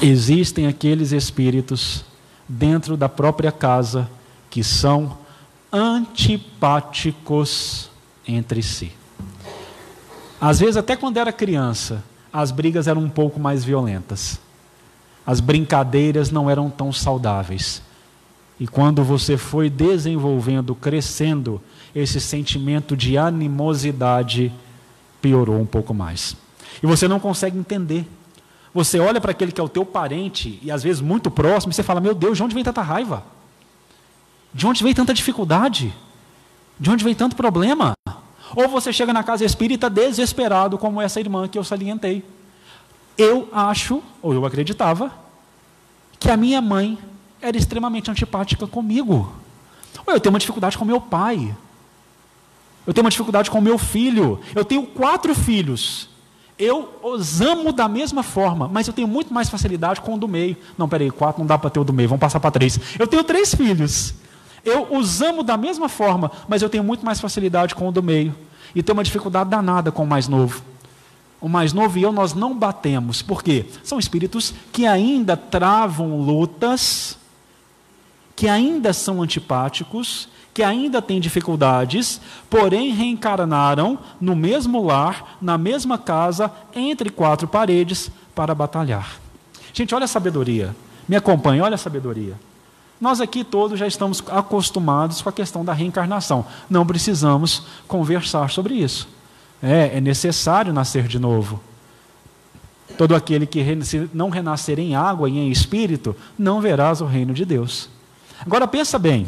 Existem 0.00 0.66
aqueles 0.66 1.12
espíritos 1.12 2.02
dentro 2.48 2.96
da 2.96 3.08
própria 3.08 3.52
casa 3.52 4.10
que 4.50 4.64
são 4.64 5.16
antipáticos 5.72 7.88
entre 8.26 8.62
si. 8.62 8.90
Às 10.40 10.58
vezes, 10.58 10.76
até 10.76 10.96
quando 10.96 11.18
era 11.18 11.32
criança, 11.32 12.02
as 12.32 12.50
brigas 12.50 12.88
eram 12.88 13.02
um 13.02 13.08
pouco 13.08 13.38
mais 13.38 13.62
violentas. 13.62 14.40
As 15.26 15.40
brincadeiras 15.40 16.30
não 16.30 16.50
eram 16.50 16.68
tão 16.68 16.92
saudáveis. 16.92 17.82
E 18.58 18.66
quando 18.66 19.02
você 19.02 19.36
foi 19.36 19.70
desenvolvendo, 19.70 20.74
crescendo, 20.74 21.60
esse 21.94 22.20
sentimento 22.20 22.96
de 22.96 23.18
animosidade 23.18 24.52
piorou 25.20 25.60
um 25.60 25.66
pouco 25.66 25.94
mais. 25.94 26.36
E 26.82 26.86
você 26.86 27.06
não 27.06 27.20
consegue 27.20 27.58
entender. 27.58 28.06
Você 28.74 28.98
olha 28.98 29.20
para 29.20 29.32
aquele 29.32 29.52
que 29.52 29.60
é 29.60 29.64
o 29.64 29.68
teu 29.68 29.84
parente, 29.84 30.58
e 30.62 30.70
às 30.70 30.82
vezes 30.82 31.02
muito 31.02 31.30
próximo, 31.30 31.72
e 31.72 31.74
você 31.74 31.82
fala: 31.82 32.00
Meu 32.00 32.14
Deus, 32.14 32.36
de 32.36 32.42
onde 32.42 32.54
vem 32.54 32.64
tanta 32.64 32.82
raiva? 32.82 33.24
De 34.52 34.66
onde 34.66 34.82
vem 34.82 34.94
tanta 34.94 35.12
dificuldade? 35.12 35.92
De 36.78 36.90
onde 36.90 37.04
vem 37.04 37.14
tanto 37.14 37.36
problema? 37.36 37.92
Ou 38.54 38.68
você 38.68 38.92
chega 38.92 39.12
na 39.12 39.22
casa 39.22 39.44
espírita 39.44 39.88
desesperado, 39.88 40.76
como 40.78 41.00
essa 41.00 41.20
irmã 41.20 41.48
que 41.48 41.58
eu 41.58 41.64
salientei. 41.64 42.24
Eu 43.16 43.48
acho, 43.52 44.02
ou 44.20 44.32
eu 44.32 44.44
acreditava, 44.44 45.12
que 46.18 46.30
a 46.30 46.36
minha 46.36 46.60
mãe 46.60 46.98
era 47.40 47.56
extremamente 47.56 48.10
antipática 48.10 48.66
comigo. 48.66 49.32
Ou 50.06 50.14
eu 50.14 50.20
tenho 50.20 50.32
uma 50.32 50.38
dificuldade 50.38 50.78
com 50.78 50.84
meu 50.84 51.00
pai. 51.00 51.54
Eu 52.86 52.94
tenho 52.94 53.04
uma 53.04 53.10
dificuldade 53.10 53.50
com 53.50 53.60
meu 53.60 53.78
filho. 53.78 54.40
Eu 54.54 54.64
tenho 54.64 54.84
quatro 54.84 55.34
filhos. 55.34 56.08
Eu 56.58 56.88
os 57.02 57.40
amo 57.40 57.72
da 57.72 57.88
mesma 57.88 58.22
forma, 58.22 58.68
mas 58.68 58.86
eu 58.86 58.92
tenho 58.92 59.08
muito 59.08 59.32
mais 59.34 59.48
facilidade 59.48 60.00
com 60.00 60.14
o 60.14 60.18
do 60.18 60.28
meio. 60.28 60.56
Não, 60.78 60.88
peraí, 60.88 61.10
quatro 61.10 61.40
não 61.40 61.46
dá 61.46 61.58
para 61.58 61.70
ter 61.70 61.80
o 61.80 61.84
do 61.84 61.92
meio, 61.92 62.08
vamos 62.08 62.20
passar 62.20 62.38
para 62.38 62.50
três. 62.50 62.78
Eu 62.98 63.06
tenho 63.06 63.24
três 63.24 63.54
filhos. 63.54 64.14
Eu 64.64 64.86
os 64.94 65.20
amo 65.20 65.42
da 65.42 65.56
mesma 65.56 65.88
forma, 65.88 66.30
mas 66.46 66.62
eu 66.62 66.68
tenho 66.68 66.84
muito 66.84 67.04
mais 67.04 67.20
facilidade 67.20 67.74
com 67.74 67.88
o 67.88 67.92
do 67.92 68.02
meio. 68.02 68.34
E 68.74 68.82
tenho 68.82 68.96
uma 68.96 69.02
dificuldade 69.02 69.50
danada 69.50 69.90
com 69.90 70.04
o 70.04 70.06
mais 70.06 70.28
novo. 70.28 70.62
O 71.42 71.48
mais 71.48 71.72
novo 71.72 71.98
e 71.98 72.02
eu, 72.02 72.12
nós 72.12 72.32
não 72.32 72.56
batemos. 72.56 73.20
Por 73.20 73.42
quê? 73.42 73.66
São 73.82 73.98
espíritos 73.98 74.54
que 74.72 74.86
ainda 74.86 75.36
travam 75.36 76.20
lutas, 76.20 77.18
que 78.36 78.48
ainda 78.48 78.92
são 78.92 79.20
antipáticos, 79.20 80.28
que 80.54 80.62
ainda 80.62 81.02
têm 81.02 81.20
dificuldades, 81.20 82.20
porém 82.48 82.92
reencarnaram 82.92 83.98
no 84.20 84.36
mesmo 84.36 84.84
lar, 84.84 85.36
na 85.42 85.58
mesma 85.58 85.98
casa, 85.98 86.50
entre 86.72 87.10
quatro 87.10 87.48
paredes, 87.48 88.08
para 88.36 88.54
batalhar. 88.54 89.20
Gente, 89.74 89.94
olha 89.94 90.04
a 90.04 90.08
sabedoria. 90.08 90.76
Me 91.08 91.16
acompanhe, 91.16 91.60
olha 91.60 91.74
a 91.74 91.78
sabedoria. 91.78 92.38
Nós 93.00 93.20
aqui 93.20 93.42
todos 93.42 93.80
já 93.80 93.86
estamos 93.86 94.22
acostumados 94.28 95.20
com 95.20 95.28
a 95.28 95.32
questão 95.32 95.64
da 95.64 95.72
reencarnação. 95.72 96.46
Não 96.70 96.86
precisamos 96.86 97.64
conversar 97.88 98.48
sobre 98.50 98.74
isso. 98.74 99.08
É, 99.62 99.98
é 99.98 100.00
necessário 100.00 100.72
nascer 100.72 101.06
de 101.06 101.18
novo. 101.18 101.60
Todo 102.98 103.14
aquele 103.14 103.46
que 103.46 103.64
não 104.12 104.28
renascer 104.28 104.78
em 104.78 104.94
água 104.94 105.30
e 105.30 105.38
em 105.38 105.50
espírito, 105.50 106.16
não 106.38 106.60
verás 106.60 107.00
o 107.00 107.06
reino 107.06 107.32
de 107.32 107.44
Deus. 107.44 107.88
Agora 108.44 108.66
pensa 108.66 108.98
bem. 108.98 109.26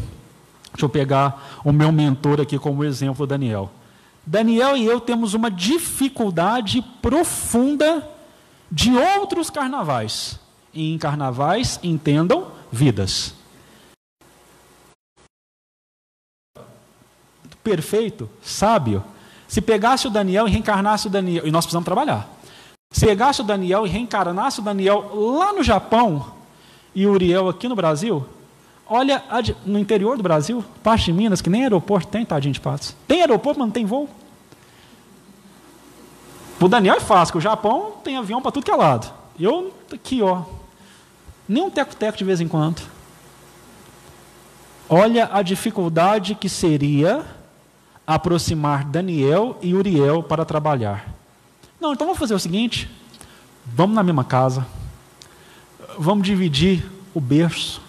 Deixa 0.73 0.85
eu 0.85 0.89
pegar 0.89 1.61
o 1.65 1.73
meu 1.73 1.93
mentor 1.93 2.41
aqui 2.41 2.59
como 2.59 2.83
exemplo, 2.83 3.27
Daniel. 3.27 3.71
Daniel 4.27 4.77
e 4.77 4.85
eu 4.85 5.01
temos 5.01 5.35
uma 5.35 5.51
dificuldade 5.51 6.83
profunda 7.01 8.09
de 8.71 8.91
outros 8.97 9.51
carnavais. 9.51 10.39
E 10.73 10.93
em 10.93 10.99
carnavais, 10.99 11.79
entendam, 11.83 12.49
vidas. 12.73 13.35
Perfeito, 17.63 18.29
sábio, 18.43 19.03
se 19.55 19.61
pegasse 19.61 20.09
o 20.09 20.11
Daniel 20.11 20.49
e 20.49 20.51
reencarnasse 20.51 21.07
o 21.07 21.11
Daniel, 21.11 21.47
e 21.47 21.51
nós 21.53 21.65
precisamos 21.65 21.85
trabalhar. 21.85 22.29
Se 22.91 23.07
pegasse 23.07 23.41
o 23.41 23.45
Daniel 23.45 23.87
e 23.87 23.89
reencarnasse 23.89 24.59
o 24.59 24.63
Daniel 24.65 25.13
lá 25.15 25.53
no 25.53 25.63
Japão 25.63 26.27
e 26.93 27.07
Uriel 27.07 27.49
aqui 27.49 27.69
no 27.69 27.77
Brasil, 27.77 28.27
olha 28.85 29.23
no 29.65 29.79
interior 29.79 30.17
do 30.17 30.25
Brasil, 30.25 30.65
parte 30.83 31.05
de 31.05 31.13
Minas, 31.13 31.41
que 31.41 31.49
nem 31.49 31.63
aeroporto 31.63 32.09
tem, 32.09 32.25
tadinho 32.25 32.53
de 32.53 32.59
patos. 32.59 32.97
Tem 33.07 33.21
aeroporto, 33.21 33.61
mas 33.61 33.69
não 33.69 33.73
tem 33.73 33.87
voo. 33.87 34.09
O 36.61 36.67
Daniel 36.67 36.97
é 36.97 37.01
fácil, 37.01 37.39
o 37.39 37.41
Japão 37.41 37.93
tem 38.03 38.17
avião 38.17 38.43
para 38.43 38.51
tudo 38.51 38.65
que 38.65 38.73
é 38.73 38.77
lado. 38.77 39.09
Eu, 39.39 39.73
aqui, 39.93 40.21
ó, 40.21 40.43
nem 41.49 41.63
um 41.63 41.71
teco-teco 41.71 42.19
de 42.19 42.25
vez 42.25 42.41
em 42.41 42.49
quando. 42.49 42.83
Olha 44.89 45.31
a 45.33 45.43
dificuldade 45.43 46.35
que 46.35 46.49
seria 46.49 47.25
aproximar 48.07 48.85
Daniel 48.85 49.59
e 49.63 49.75
Uriel 49.75 50.23
para 50.23 50.45
trabalhar. 50.45 51.15
Não, 51.81 51.93
então 51.93 52.07
vamos 52.07 52.19
fazer 52.19 52.35
o 52.35 52.39
seguinte: 52.39 52.91
vamos 53.67 53.95
na 53.95 54.03
mesma 54.03 54.25
casa, 54.25 54.67
vamos 55.99 56.27
dividir 56.27 56.85
o 57.15 57.21
berço, 57.21 57.81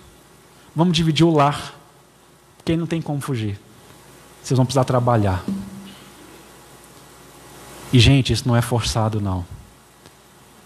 vamos 0.75 0.95
dividir 0.95 1.25
o 1.25 1.33
lar, 1.33 1.73
porque 2.57 2.75
não 2.75 2.87
tem 2.87 3.01
como 3.01 3.21
fugir. 3.21 3.59
Vocês 4.41 4.57
vão 4.57 4.65
precisar 4.65 4.83
trabalhar. 4.83 5.43
E, 7.91 7.99
gente, 7.99 8.33
isso 8.33 8.47
não 8.47 8.55
é 8.55 8.61
forçado, 8.61 9.21
não. 9.21 9.45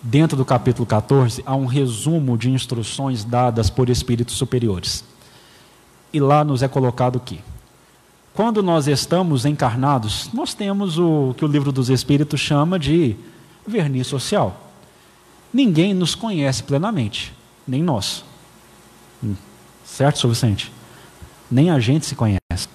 Dentro 0.01 0.35
do 0.35 0.45
capítulo 0.45 0.85
14, 0.85 1.43
há 1.45 1.55
um 1.55 1.65
resumo 1.65 2.37
de 2.37 2.49
instruções 2.49 3.23
dadas 3.23 3.69
por 3.69 3.89
espíritos 3.89 4.35
superiores. 4.35 5.03
E 6.11 6.19
lá 6.19 6.43
nos 6.43 6.63
é 6.63 6.67
colocado 6.67 7.19
que 7.19 7.39
quando 8.39 8.63
nós 8.63 8.87
estamos 8.87 9.43
encarnados, 9.43 10.29
nós 10.33 10.53
temos 10.53 10.97
o 10.97 11.35
que 11.37 11.43
o 11.43 11.47
livro 11.49 11.73
dos 11.73 11.89
Espíritos 11.89 12.39
chama 12.39 12.79
de 12.79 13.17
verniz 13.67 14.07
social. 14.07 14.71
Ninguém 15.51 15.93
nos 15.93 16.15
conhece 16.15 16.63
plenamente, 16.63 17.33
nem 17.67 17.83
nós. 17.83 18.23
Hum, 19.21 19.35
certo, 19.83 20.19
Sr. 20.19 20.29
Vicente? 20.29 20.73
Nem 21.51 21.69
a 21.69 21.81
gente 21.81 22.05
se 22.05 22.15
conhece. 22.15 22.69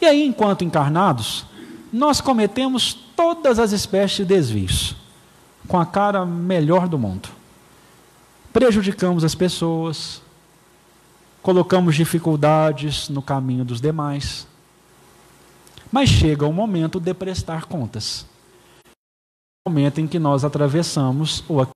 E 0.00 0.04
aí, 0.04 0.26
enquanto 0.26 0.64
encarnados, 0.64 1.46
nós 1.92 2.20
cometemos 2.20 2.92
todas 2.92 3.60
as 3.60 3.70
espécies 3.70 4.16
de 4.16 4.24
desvios, 4.24 4.96
com 5.68 5.78
a 5.78 5.86
cara 5.86 6.26
melhor 6.26 6.88
do 6.88 6.98
mundo. 6.98 7.28
Prejudicamos 8.52 9.22
as 9.22 9.36
pessoas, 9.36 10.20
colocamos 11.40 11.94
dificuldades 11.94 13.08
no 13.08 13.22
caminho 13.22 13.64
dos 13.64 13.80
demais, 13.80 14.44
mas 15.96 16.10
chega 16.10 16.46
o 16.46 16.52
momento 16.52 17.00
de 17.00 17.14
prestar 17.14 17.64
contas. 17.64 18.26
O 19.66 19.70
momento 19.70 19.98
em 19.98 20.06
que 20.06 20.18
nós 20.18 20.44
atravessamos 20.44 21.42
o 21.48 21.58
aqui 21.58 21.72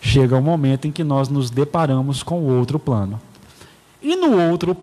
Chega 0.00 0.36
o 0.36 0.40
momento 0.40 0.86
em 0.86 0.92
que 0.92 1.02
nós 1.02 1.28
nos 1.28 1.50
deparamos 1.50 2.22
com 2.22 2.38
o 2.38 2.56
outro 2.56 2.78
plano. 2.78 3.20
E 4.00 4.14
no 4.14 4.40
outro 4.48 4.76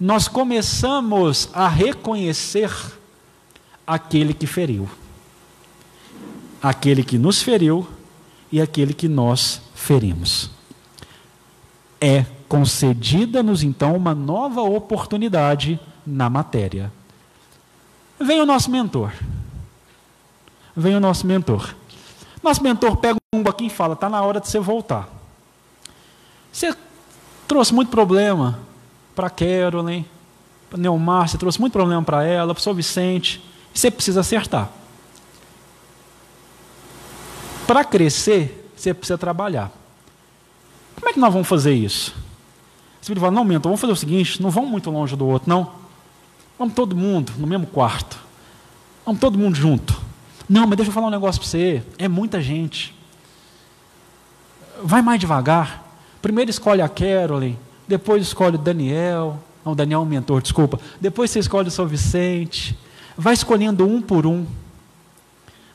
nós 0.00 0.26
começamos 0.26 1.50
a 1.52 1.68
reconhecer 1.68 2.70
aquele 3.86 4.32
que 4.32 4.46
feriu. 4.46 4.88
Aquele 6.62 7.04
que 7.04 7.18
nos 7.18 7.42
feriu 7.42 7.86
e 8.50 8.58
aquele 8.58 8.94
que 8.94 9.06
nós 9.06 9.60
ferimos 9.74 10.58
é 12.00 12.24
concedida-nos 12.48 13.62
então 13.62 13.94
uma 13.94 14.14
nova 14.14 14.62
oportunidade 14.62 15.78
na 16.06 16.30
matéria. 16.30 16.90
Vem 18.18 18.40
o 18.40 18.46
nosso 18.46 18.70
mentor. 18.70 19.12
Vem 20.76 20.96
o 20.96 21.00
nosso 21.00 21.26
mentor. 21.26 21.74
Nosso 22.42 22.62
mentor 22.62 22.96
pega 22.96 23.18
um 23.34 23.40
aqui 23.48 23.66
e 23.66 23.70
fala: 23.70 23.94
está 23.94 24.08
na 24.08 24.22
hora 24.22 24.40
de 24.40 24.48
você 24.48 24.58
voltar. 24.58 25.08
Você 26.52 26.74
trouxe 27.46 27.72
muito 27.72 27.90
problema 27.90 28.58
para 29.14 29.30
Carolyn, 29.30 30.04
para 30.68 30.78
Neomar, 30.78 31.28
você 31.28 31.36
trouxe 31.36 31.60
muito 31.60 31.72
problema 31.72 32.02
para 32.02 32.24
ela, 32.24 32.54
para 32.54 32.60
o 32.60 32.62
São 32.62 32.74
Vicente. 32.74 33.44
Você 33.72 33.90
precisa 33.90 34.20
acertar. 34.20 34.70
Para 37.66 37.84
crescer, 37.84 38.72
você 38.74 38.92
precisa 38.92 39.18
trabalhar. 39.18 39.70
Como 41.00 41.08
é 41.08 41.12
que 41.12 41.18
nós 41.18 41.32
vamos 41.32 41.48
fazer 41.48 41.74
isso? 41.74 42.14
Espírito 43.00 43.22
fala, 43.22 43.32
não, 43.32 43.44
mentor, 43.44 43.70
vamos 43.70 43.80
fazer 43.80 43.92
o 43.92 43.96
seguinte, 43.96 44.40
não 44.42 44.50
vamos 44.50 44.70
muito 44.70 44.90
longe 44.90 45.16
do 45.16 45.26
outro, 45.26 45.48
não. 45.48 45.72
Vamos 46.58 46.74
todo 46.74 46.94
mundo 46.94 47.32
no 47.38 47.46
mesmo 47.46 47.66
quarto. 47.66 48.18
Vamos 49.04 49.20
todo 49.20 49.38
mundo 49.38 49.56
junto. 49.56 49.98
Não, 50.46 50.66
mas 50.66 50.76
deixa 50.76 50.90
eu 50.90 50.94
falar 50.94 51.06
um 51.06 51.10
negócio 51.10 51.40
para 51.40 51.48
você. 51.48 51.82
É 51.96 52.06
muita 52.06 52.42
gente. 52.42 52.94
Vai 54.82 55.00
mais 55.00 55.18
devagar. 55.18 55.82
Primeiro 56.20 56.50
escolhe 56.50 56.82
a 56.82 56.88
Carolyn, 56.88 57.56
depois 57.88 58.22
escolhe 58.22 58.56
o 58.56 58.58
Daniel. 58.58 59.38
Não, 59.64 59.74
Daniel 59.74 60.00
é 60.00 60.02
um 60.02 60.06
mentor, 60.06 60.42
desculpa. 60.42 60.78
Depois 61.00 61.30
você 61.30 61.38
escolhe 61.38 61.68
o 61.68 61.70
São 61.70 61.86
Vicente. 61.86 62.78
Vai 63.16 63.32
escolhendo 63.32 63.86
um 63.86 64.02
por 64.02 64.26
um. 64.26 64.46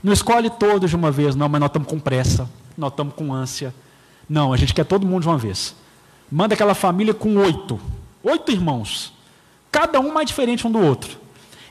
Não 0.04 0.14
escolhe 0.14 0.52
todos 0.52 0.92
de 0.92 0.96
uma 0.96 1.10
vez, 1.10 1.36
não, 1.36 1.50
mas 1.50 1.60
nós 1.60 1.70
estamos 1.70 1.88
com 1.88 2.00
pressa. 2.00 2.48
Nós 2.78 2.92
estamos 2.92 3.16
com 3.16 3.34
ânsia. 3.34 3.74
Não, 4.28 4.52
a 4.52 4.58
gente 4.58 4.74
quer 4.74 4.86
todo 4.86 5.06
mundo 5.06 5.24
de 5.24 5.28
uma 5.28 5.38
vez. 5.38 5.76
Manda 6.32 6.54
aquela 6.54 6.74
família 6.74 7.14
com 7.14 7.38
oito. 7.38 7.80
Oito 8.24 8.52
irmãos. 8.52 9.14
Cada 9.72 10.00
um 10.00 10.12
mais 10.12 10.28
diferente 10.28 10.66
um 10.66 10.72
do 10.72 10.80
outro. 10.80 11.18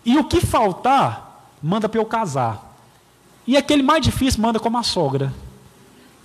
E 0.05 0.19
o 0.19 0.25
que 0.25 0.41
faltar, 0.41 1.51
manda 1.63 1.89
para 1.89 2.01
eu 2.01 2.05
casar. 2.05 2.77
E 3.47 3.57
aquele 3.57 3.83
mais 3.83 4.03
difícil, 4.05 4.41
manda 4.41 4.61
como 4.61 4.79
a 4.79 4.83
sogra. 4.83 5.33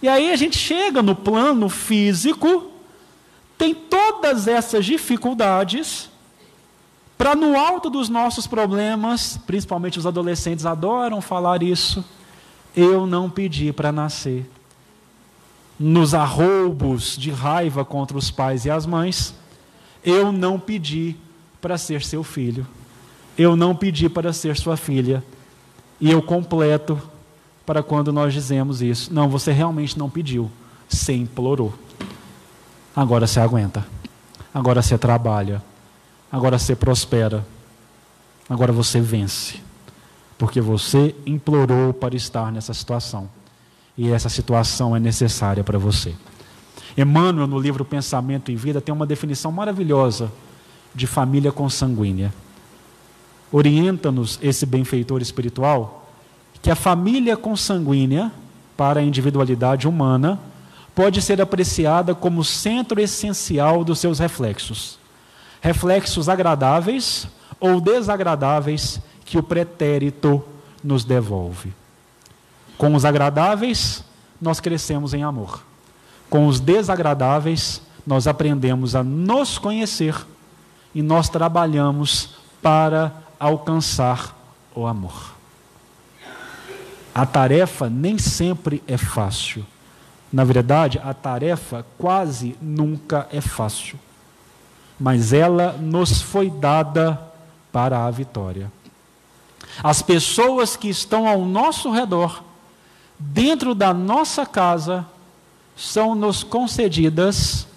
E 0.01 0.07
aí 0.07 0.31
a 0.31 0.35
gente 0.35 0.57
chega 0.57 1.01
no 1.01 1.15
plano 1.15 1.67
físico, 1.67 2.71
tem 3.57 3.73
todas 3.73 4.47
essas 4.47 4.85
dificuldades, 4.85 6.09
para 7.17 7.35
no 7.35 7.59
alto 7.59 7.89
dos 7.89 8.07
nossos 8.07 8.47
problemas, 8.47 9.37
principalmente 9.45 9.99
os 9.99 10.07
adolescentes 10.07 10.65
adoram 10.65 11.19
falar 11.19 11.61
isso, 11.61 12.05
eu 12.73 13.05
não 13.05 13.29
pedi 13.29 13.73
para 13.73 13.91
nascer 13.91 14.49
nos 15.79 16.13
arroubos 16.13 17.15
de 17.17 17.31
raiva 17.31 17.85
contra 17.85 18.17
os 18.17 18.29
pais 18.29 18.65
e 18.65 18.69
as 18.69 18.85
mães, 18.85 19.33
eu 20.03 20.31
não 20.31 20.59
pedi 20.59 21.15
para 21.61 21.77
ser 21.77 22.03
seu 22.03 22.21
filho, 22.21 22.67
eu 23.37 23.55
não 23.55 23.73
pedi 23.73 24.09
para 24.09 24.33
ser 24.33 24.57
sua 24.57 24.75
filha, 24.75 25.23
e 26.01 26.11
eu 26.11 26.21
completo 26.21 27.01
para 27.65 27.81
quando 27.81 28.11
nós 28.11 28.33
dizemos 28.33 28.81
isso. 28.81 29.13
Não, 29.13 29.29
você 29.29 29.51
realmente 29.51 29.97
não 29.97 30.09
pediu, 30.09 30.51
você 30.87 31.13
implorou. 31.13 31.73
Agora 32.93 33.25
você 33.25 33.39
aguenta, 33.39 33.85
agora 34.53 34.81
você 34.81 34.97
trabalha, 34.97 35.63
agora 36.29 36.59
você 36.59 36.75
prospera, 36.75 37.45
agora 38.49 38.73
você 38.73 38.99
vence, 38.99 39.61
porque 40.37 40.59
você 40.59 41.15
implorou 41.25 41.93
para 41.93 42.15
estar 42.15 42.51
nessa 42.51 42.73
situação 42.73 43.29
e 43.99 44.09
essa 44.13 44.29
situação 44.29 44.95
é 44.95 44.99
necessária 44.99 45.61
para 45.61 45.77
você. 45.77 46.15
Emmanuel, 46.97 47.45
no 47.45 47.59
livro 47.59 47.83
Pensamento 47.83 48.49
e 48.49 48.55
Vida, 48.55 48.79
tem 48.79 48.95
uma 48.95 49.05
definição 49.05 49.51
maravilhosa 49.51 50.31
de 50.95 51.05
família 51.05 51.51
consanguínea. 51.51 52.33
Orienta-nos 53.51 54.39
esse 54.41 54.65
benfeitor 54.65 55.21
espiritual 55.21 56.09
que 56.61 56.71
a 56.71 56.77
família 56.77 57.35
consanguínea, 57.35 58.31
para 58.77 59.01
a 59.01 59.03
individualidade 59.03 59.85
humana, 59.85 60.39
pode 60.95 61.21
ser 61.21 61.41
apreciada 61.41 62.15
como 62.15 62.41
centro 62.41 63.01
essencial 63.01 63.83
dos 63.83 63.99
seus 63.99 64.17
reflexos. 64.17 64.97
Reflexos 65.59 66.29
agradáveis 66.29 67.27
ou 67.59 67.81
desagradáveis 67.81 69.01
que 69.25 69.37
o 69.37 69.43
pretérito 69.43 70.41
nos 70.81 71.03
devolve. 71.03 71.73
Com 72.79 72.95
os 72.95 73.03
agradáveis, 73.03 74.05
nós 74.41 74.61
crescemos 74.61 75.13
em 75.13 75.21
amor. 75.21 75.65
Com 76.29 76.47
os 76.47 76.61
desagradáveis, 76.61 77.81
nós 78.07 78.25
aprendemos 78.25 78.95
a 78.95 79.03
nos 79.03 79.57
conhecer 79.57 80.15
e 80.95 81.01
nós 81.01 81.27
trabalhamos 81.27 82.35
para 82.61 83.13
alcançar 83.37 84.33
o 84.73 84.87
amor. 84.87 85.35
A 87.13 87.25
tarefa 87.25 87.89
nem 87.89 88.17
sempre 88.17 88.81
é 88.87 88.95
fácil. 88.95 89.65
Na 90.31 90.45
verdade, 90.45 91.01
a 91.03 91.13
tarefa 91.13 91.85
quase 91.97 92.55
nunca 92.61 93.27
é 93.29 93.41
fácil. 93.41 93.99
Mas 94.97 95.33
ela 95.33 95.73
nos 95.73 96.21
foi 96.21 96.49
dada 96.49 97.19
para 97.73 98.05
a 98.05 98.09
vitória. 98.09 98.71
As 99.83 100.01
pessoas 100.01 100.77
que 100.77 100.87
estão 100.87 101.27
ao 101.27 101.43
nosso 101.43 101.91
redor, 101.91 102.47
dentro 103.19 103.75
da 103.75 103.93
nossa 103.93 104.45
casa, 104.45 105.05
são 105.75 106.15
nos 106.15 106.43
concedidas 106.43 107.67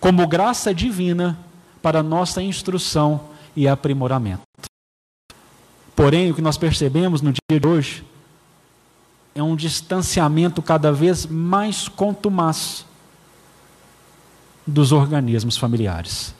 como 0.00 0.26
graça 0.26 0.74
divina 0.74 1.38
para 1.82 2.02
nossa 2.02 2.42
instrução 2.42 3.28
e 3.54 3.68
aprimoramento. 3.68 4.42
Porém, 5.94 6.30
o 6.30 6.34
que 6.34 6.42
nós 6.42 6.58
percebemos 6.58 7.22
no 7.22 7.32
dia 7.32 7.60
de 7.60 7.66
hoje 7.66 8.04
é 9.34 9.42
um 9.42 9.56
distanciamento 9.56 10.60
cada 10.60 10.92
vez 10.92 11.26
mais 11.26 11.88
contumaz 11.88 12.84
dos 14.66 14.92
organismos 14.92 15.56
familiares. 15.56 16.34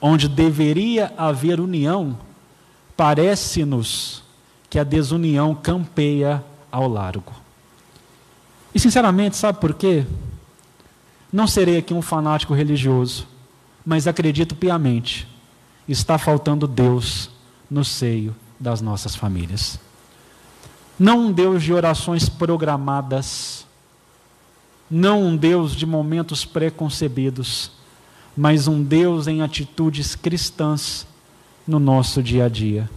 Onde 0.00 0.28
deveria 0.28 1.12
haver 1.16 1.60
união, 1.60 2.18
parece-nos 2.96 4.22
que 4.70 4.78
a 4.78 4.84
desunião 4.84 5.54
campeia 5.54 6.44
ao 6.70 6.88
largo. 6.88 7.32
E 8.74 8.78
sinceramente, 8.78 9.36
sabe 9.36 9.60
por 9.60 9.74
quê? 9.74 10.04
Não 11.32 11.46
serei 11.46 11.78
aqui 11.78 11.92
um 11.92 12.02
fanático 12.02 12.54
religioso, 12.54 13.26
mas 13.84 14.06
acredito 14.06 14.54
piamente, 14.54 15.26
está 15.88 16.18
faltando 16.18 16.66
Deus 16.66 17.30
no 17.70 17.84
seio 17.84 18.34
das 18.58 18.80
nossas 18.80 19.14
famílias. 19.14 19.78
Não 20.98 21.26
um 21.26 21.32
Deus 21.32 21.62
de 21.62 21.72
orações 21.72 22.28
programadas, 22.28 23.66
não 24.90 25.22
um 25.22 25.36
Deus 25.36 25.76
de 25.76 25.86
momentos 25.86 26.44
preconcebidos, 26.44 27.70
mas 28.36 28.66
um 28.66 28.82
Deus 28.82 29.26
em 29.26 29.42
atitudes 29.42 30.14
cristãs 30.14 31.06
no 31.66 31.78
nosso 31.78 32.22
dia 32.22 32.46
a 32.46 32.48
dia. 32.48 32.90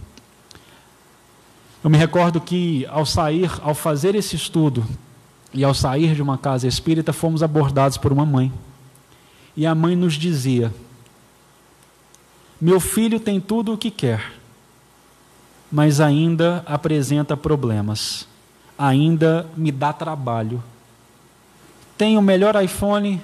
Eu 1.82 1.90
me 1.90 1.98
recordo 1.98 2.40
que 2.40 2.86
ao 2.86 3.04
sair, 3.04 3.50
ao 3.62 3.74
fazer 3.74 4.14
esse 4.14 4.36
estudo 4.36 4.86
e 5.52 5.64
ao 5.64 5.74
sair 5.74 6.14
de 6.14 6.22
uma 6.22 6.38
casa 6.38 6.66
espírita, 6.66 7.12
fomos 7.12 7.42
abordados 7.42 7.96
por 7.96 8.12
uma 8.12 8.24
mãe. 8.24 8.52
E 9.56 9.66
a 9.66 9.74
mãe 9.74 9.96
nos 9.96 10.14
dizia: 10.14 10.72
Meu 12.60 12.78
filho 12.78 13.18
tem 13.18 13.40
tudo 13.40 13.72
o 13.72 13.78
que 13.78 13.90
quer 13.90 14.42
mas 15.72 16.00
ainda 16.00 16.62
apresenta 16.66 17.34
problemas, 17.34 18.28
ainda 18.76 19.48
me 19.56 19.72
dá 19.72 19.90
trabalho. 19.90 20.62
Tem 21.96 22.18
o 22.18 22.22
melhor 22.22 22.62
iPhone, 22.62 23.22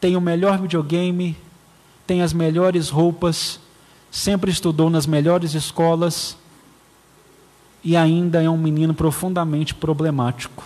tem 0.00 0.16
o 0.16 0.20
melhor 0.20 0.58
videogame, 0.58 1.36
tem 2.08 2.22
as 2.22 2.32
melhores 2.32 2.88
roupas, 2.88 3.60
sempre 4.10 4.50
estudou 4.50 4.90
nas 4.90 5.06
melhores 5.06 5.54
escolas 5.54 6.36
e 7.82 7.96
ainda 7.96 8.42
é 8.42 8.48
um 8.48 8.58
menino 8.58 8.94
profundamente 8.94 9.74
problemático. 9.74 10.64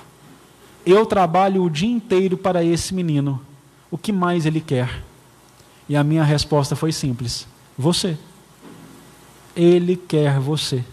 Eu 0.84 1.06
trabalho 1.06 1.62
o 1.62 1.70
dia 1.70 1.88
inteiro 1.88 2.36
para 2.36 2.62
esse 2.62 2.92
menino. 2.92 3.40
O 3.90 3.96
que 3.96 4.12
mais 4.12 4.44
ele 4.44 4.60
quer? 4.60 5.02
E 5.88 5.96
a 5.96 6.04
minha 6.04 6.24
resposta 6.24 6.74
foi 6.74 6.92
simples: 6.92 7.46
você. 7.76 8.18
Ele 9.56 9.96
quer 9.96 10.38
você. 10.40 10.84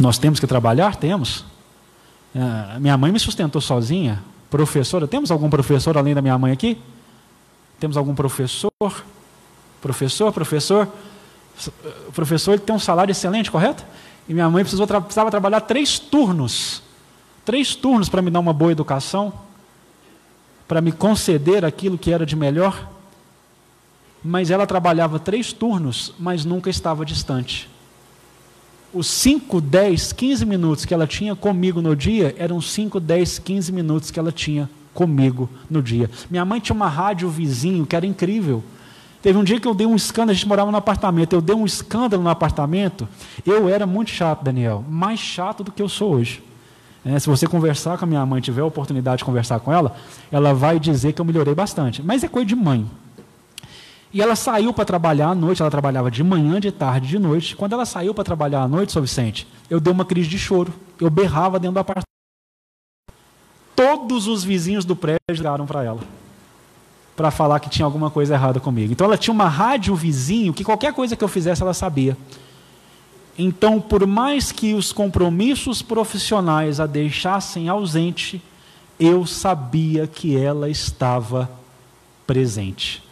Nós 0.00 0.18
temos 0.18 0.40
que 0.40 0.46
trabalhar? 0.46 0.96
Temos. 0.96 1.44
É, 2.34 2.78
minha 2.78 2.96
mãe 2.96 3.12
me 3.12 3.18
sustentou 3.18 3.60
sozinha. 3.60 4.22
Professora, 4.50 5.06
temos 5.06 5.30
algum 5.30 5.50
professor 5.50 5.96
além 5.96 6.14
da 6.14 6.22
minha 6.22 6.38
mãe 6.38 6.52
aqui? 6.52 6.78
Temos 7.78 7.96
algum 7.96 8.14
professor? 8.14 8.70
Professor, 9.80 10.32
professor? 10.32 10.88
O 12.08 12.12
professor 12.12 12.52
ele 12.52 12.62
tem 12.62 12.74
um 12.74 12.78
salário 12.78 13.12
excelente, 13.12 13.50
correto? 13.50 13.84
E 14.28 14.34
minha 14.34 14.48
mãe 14.50 14.62
precisou, 14.62 14.86
precisava 14.86 15.30
trabalhar 15.30 15.60
três 15.60 15.98
turnos. 15.98 16.82
Três 17.44 17.74
turnos 17.74 18.08
para 18.08 18.20
me 18.20 18.30
dar 18.30 18.40
uma 18.40 18.52
boa 18.52 18.72
educação, 18.72 19.32
para 20.66 20.80
me 20.80 20.90
conceder 20.90 21.64
aquilo 21.64 21.96
que 21.96 22.12
era 22.12 22.26
de 22.26 22.34
melhor. 22.34 22.88
Mas 24.22 24.50
ela 24.50 24.66
trabalhava 24.66 25.18
três 25.18 25.52
turnos, 25.52 26.12
mas 26.18 26.44
nunca 26.44 26.68
estava 26.68 27.04
distante 27.04 27.68
os 28.96 29.06
5, 29.08 29.60
10, 29.60 30.12
15 30.12 30.46
minutos 30.46 30.84
que 30.86 30.94
ela 30.94 31.06
tinha 31.06 31.36
comigo 31.36 31.82
no 31.82 31.94
dia 31.94 32.34
eram 32.38 32.60
5, 32.60 32.98
10, 32.98 33.38
15 33.40 33.72
minutos 33.72 34.10
que 34.10 34.18
ela 34.18 34.32
tinha 34.32 34.70
comigo 34.94 35.50
no 35.68 35.82
dia. 35.82 36.10
Minha 36.30 36.44
mãe 36.46 36.58
tinha 36.60 36.74
uma 36.74 36.88
rádio 36.88 37.28
vizinho 37.28 37.84
que 37.84 37.94
era 37.94 38.06
incrível. 38.06 38.64
Teve 39.26 39.40
um 39.40 39.42
dia 39.42 39.58
que 39.58 39.66
eu 39.66 39.74
dei 39.74 39.88
um 39.88 39.96
escândalo, 39.96 40.30
a 40.30 40.34
gente 40.34 40.46
morava 40.46 40.70
no 40.70 40.76
apartamento, 40.76 41.32
eu 41.32 41.40
dei 41.40 41.56
um 41.56 41.66
escândalo 41.66 42.22
no 42.22 42.28
apartamento. 42.28 43.08
Eu 43.44 43.68
era 43.68 43.84
muito 43.84 44.12
chato, 44.12 44.44
Daniel, 44.44 44.84
mais 44.88 45.18
chato 45.18 45.64
do 45.64 45.72
que 45.72 45.82
eu 45.82 45.88
sou 45.88 46.14
hoje. 46.14 46.40
É, 47.04 47.18
se 47.18 47.28
você 47.28 47.44
conversar 47.44 47.98
com 47.98 48.04
a 48.04 48.06
minha 48.06 48.24
mãe, 48.24 48.40
tiver 48.40 48.60
a 48.60 48.64
oportunidade 48.64 49.18
de 49.18 49.24
conversar 49.24 49.58
com 49.58 49.72
ela, 49.72 49.96
ela 50.30 50.54
vai 50.54 50.78
dizer 50.78 51.12
que 51.12 51.20
eu 51.20 51.24
melhorei 51.24 51.56
bastante. 51.56 52.04
Mas 52.04 52.22
é 52.22 52.28
coisa 52.28 52.46
de 52.46 52.54
mãe. 52.54 52.88
E 54.12 54.22
ela 54.22 54.36
saiu 54.36 54.72
para 54.72 54.84
trabalhar 54.84 55.30
à 55.30 55.34
noite, 55.34 55.60
ela 55.60 55.72
trabalhava 55.72 56.08
de 56.08 56.22
manhã, 56.22 56.60
de 56.60 56.70
tarde, 56.70 57.08
de 57.08 57.18
noite. 57.18 57.56
Quando 57.56 57.72
ela 57.72 57.84
saiu 57.84 58.14
para 58.14 58.22
trabalhar 58.22 58.62
à 58.62 58.68
noite, 58.68 58.92
São 58.92 59.02
Vicente, 59.02 59.44
eu 59.68 59.80
dei 59.80 59.92
uma 59.92 60.04
crise 60.04 60.28
de 60.28 60.38
choro. 60.38 60.72
Eu 61.00 61.10
berrava 61.10 61.58
dentro 61.58 61.74
do 61.74 61.80
apartamento. 61.80 62.06
Todos 63.74 64.28
os 64.28 64.44
vizinhos 64.44 64.84
do 64.84 64.94
prédio 64.94 65.18
ligaram 65.30 65.66
para 65.66 65.82
ela 65.82 66.25
para 67.16 67.30
falar 67.30 67.58
que 67.60 67.70
tinha 67.70 67.86
alguma 67.86 68.10
coisa 68.10 68.34
errada 68.34 68.60
comigo. 68.60 68.92
Então 68.92 69.06
ela 69.06 69.16
tinha 69.16 69.32
uma 69.32 69.48
rádio 69.48 69.94
vizinho 69.94 70.52
que 70.52 70.62
qualquer 70.62 70.92
coisa 70.92 71.16
que 71.16 71.24
eu 71.24 71.28
fizesse 71.28 71.62
ela 71.62 71.72
sabia. 71.72 72.16
Então, 73.38 73.80
por 73.80 74.06
mais 74.06 74.52
que 74.52 74.74
os 74.74 74.92
compromissos 74.92 75.82
profissionais 75.82 76.80
a 76.80 76.86
deixassem 76.86 77.68
ausente, 77.68 78.40
eu 78.98 79.26
sabia 79.26 80.06
que 80.06 80.36
ela 80.36 80.70
estava 80.70 81.50
presente. 82.26 83.02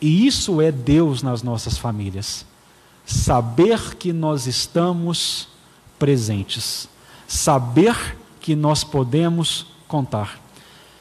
E 0.00 0.26
isso 0.26 0.60
é 0.60 0.72
Deus 0.72 1.22
nas 1.22 1.42
nossas 1.42 1.76
famílias. 1.76 2.46
Saber 3.04 3.96
que 3.96 4.12
nós 4.12 4.46
estamos 4.46 5.48
presentes. 5.98 6.88
Saber 7.26 8.16
que 8.40 8.54
nós 8.54 8.84
podemos 8.84 9.66
contar. 9.86 10.38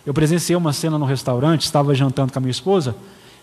Eu 0.07 0.13
presenciei 0.13 0.55
uma 0.55 0.71
cena 0.71 0.97
no 0.97 1.03
restaurante, 1.03 1.63
estava 1.63 1.93
jantando 1.93 2.31
com 2.31 2.39
a 2.39 2.41
minha 2.41 2.49
esposa, 2.49 2.95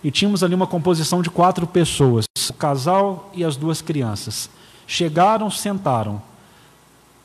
e 0.03 0.11
tínhamos 0.11 0.43
ali 0.43 0.55
uma 0.55 0.67
composição 0.67 1.21
de 1.21 1.29
quatro 1.29 1.67
pessoas: 1.67 2.25
o 2.49 2.55
casal 2.55 3.31
e 3.35 3.45
as 3.45 3.55
duas 3.55 3.83
crianças. 3.83 4.49
Chegaram, 4.87 5.51
sentaram. 5.51 6.23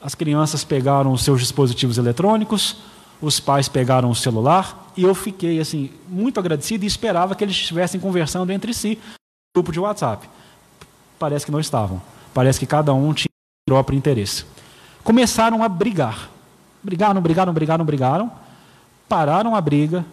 As 0.01 0.13
crianças 0.13 0.65
pegaram 0.65 1.13
os 1.13 1.23
seus 1.23 1.39
dispositivos 1.39 1.97
eletrônicos, 1.97 2.79
os 3.21 3.39
pais 3.39 3.69
pegaram 3.69 4.09
o 4.09 4.15
celular 4.15 4.91
e 4.97 5.03
eu 5.03 5.15
fiquei 5.15 5.61
assim 5.61 5.89
muito 6.09 6.37
agradecido 6.37 6.83
e 6.83 6.87
esperava 6.87 7.33
que 7.33 7.41
eles 7.41 7.55
estivessem 7.55 7.97
conversando 7.97 8.51
entre 8.51 8.73
si 8.73 8.99
no 9.55 9.61
grupo 9.61 9.71
de 9.71 9.79
WhatsApp. 9.79 10.29
Parece 11.17 11.45
que 11.45 11.51
não 11.51 11.61
estavam. 11.61 12.01
Parece 12.33 12.59
que 12.59 12.65
cada 12.65 12.93
um 12.93 13.13
tinha 13.13 13.29
o 13.29 13.71
próprio 13.71 13.97
interesse. 13.97 14.43
Começaram 15.01 15.63
a 15.63 15.69
brigar. 15.69 16.29
Brigaram, 16.83 17.21
brigaram, 17.21 17.53
brigaram, 17.53 17.85
brigaram. 17.85 18.48
Pararam 19.09 19.55
a 19.55 19.59
briga, 19.59 20.05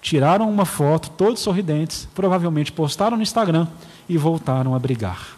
tiraram 0.00 0.48
uma 0.48 0.64
foto, 0.64 1.10
todos 1.10 1.40
sorridentes, 1.40 2.08
provavelmente 2.14 2.72
postaram 2.72 3.16
no 3.16 3.22
Instagram 3.22 3.66
e 4.08 4.16
voltaram 4.16 4.74
a 4.74 4.78
brigar. 4.78 5.36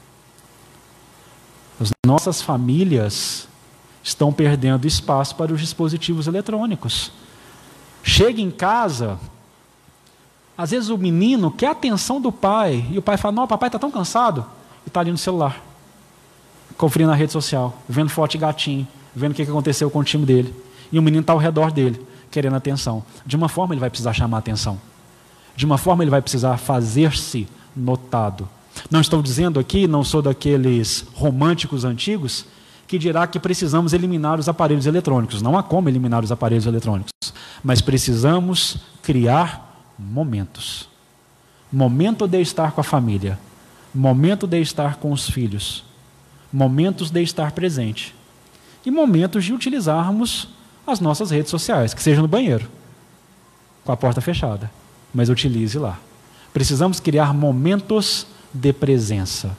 As 1.80 1.90
nossas 2.06 2.40
famílias 2.40 3.48
estão 4.04 4.32
perdendo 4.32 4.86
espaço 4.86 5.34
para 5.34 5.52
os 5.52 5.60
dispositivos 5.60 6.26
eletrônicos. 6.26 7.10
Chega 8.02 8.40
em 8.40 8.50
casa, 8.50 9.18
Às 10.56 10.70
vezes 10.70 10.90
o 10.90 10.98
menino 10.98 11.50
quer 11.50 11.68
a 11.68 11.70
atenção 11.70 12.20
do 12.20 12.30
pai, 12.30 12.86
e 12.90 12.98
o 12.98 13.02
pai 13.02 13.16
fala: 13.16 13.34
Não, 13.34 13.46
papai 13.46 13.68
está 13.68 13.78
tão 13.78 13.90
cansado, 13.90 14.44
e 14.84 14.88
está 14.88 15.00
ali 15.00 15.10
no 15.10 15.18
celular, 15.18 15.60
conferindo 16.76 17.10
na 17.10 17.16
rede 17.16 17.32
social, 17.32 17.76
vendo 17.88 18.10
foto 18.10 18.32
de 18.32 18.38
gatinho, 18.38 18.86
vendo 19.14 19.32
o 19.32 19.34
que 19.34 19.42
aconteceu 19.42 19.90
com 19.90 20.00
o 20.00 20.04
time 20.04 20.26
dele. 20.26 20.54
E 20.92 20.98
o 20.98 21.02
menino 21.02 21.22
está 21.22 21.32
ao 21.32 21.38
redor 21.38 21.72
dele, 21.72 22.04
querendo 22.32 22.56
atenção. 22.56 23.04
De 23.24 23.36
uma 23.36 23.48
forma 23.48 23.74
ele 23.74 23.80
vai 23.80 23.90
precisar 23.90 24.12
chamar 24.12 24.38
atenção. 24.38 24.80
De 25.54 25.64
uma 25.64 25.78
forma 25.78 26.02
ele 26.02 26.10
vai 26.10 26.22
precisar 26.22 26.56
fazer-se 26.56 27.46
notado. 27.76 28.48
Não 28.90 29.00
estou 29.00 29.22
dizendo 29.22 29.60
aqui, 29.60 29.86
não 29.86 30.02
sou 30.02 30.22
daqueles 30.22 31.04
românticos 31.14 31.84
antigos, 31.84 32.46
que 32.88 32.98
dirá 32.98 33.26
que 33.26 33.38
precisamos 33.38 33.92
eliminar 33.92 34.40
os 34.40 34.48
aparelhos 34.48 34.86
eletrônicos. 34.86 35.42
Não 35.42 35.56
há 35.56 35.62
como 35.62 35.88
eliminar 35.88 36.24
os 36.24 36.32
aparelhos 36.32 36.66
eletrônicos. 36.66 37.12
Mas 37.62 37.80
precisamos 37.80 38.78
criar 39.02 39.86
momentos. 39.98 40.88
Momento 41.70 42.26
de 42.26 42.40
estar 42.40 42.72
com 42.72 42.80
a 42.80 42.84
família. 42.84 43.38
Momento 43.94 44.46
de 44.46 44.60
estar 44.60 44.96
com 44.96 45.12
os 45.12 45.28
filhos. 45.28 45.84
Momentos 46.52 47.10
de 47.10 47.22
estar 47.22 47.52
presente. 47.52 48.14
E 48.84 48.90
momentos 48.90 49.44
de 49.44 49.52
utilizarmos 49.52 50.48
as 50.86 51.00
nossas 51.00 51.30
redes 51.30 51.50
sociais, 51.50 51.94
que 51.94 52.02
seja 52.02 52.20
no 52.20 52.28
banheiro, 52.28 52.68
com 53.84 53.92
a 53.92 53.96
porta 53.96 54.20
fechada. 54.20 54.70
Mas 55.14 55.28
utilize 55.28 55.78
lá. 55.78 55.98
Precisamos 56.52 57.00
criar 57.00 57.32
momentos 57.32 58.26
de 58.52 58.72
presença. 58.72 59.56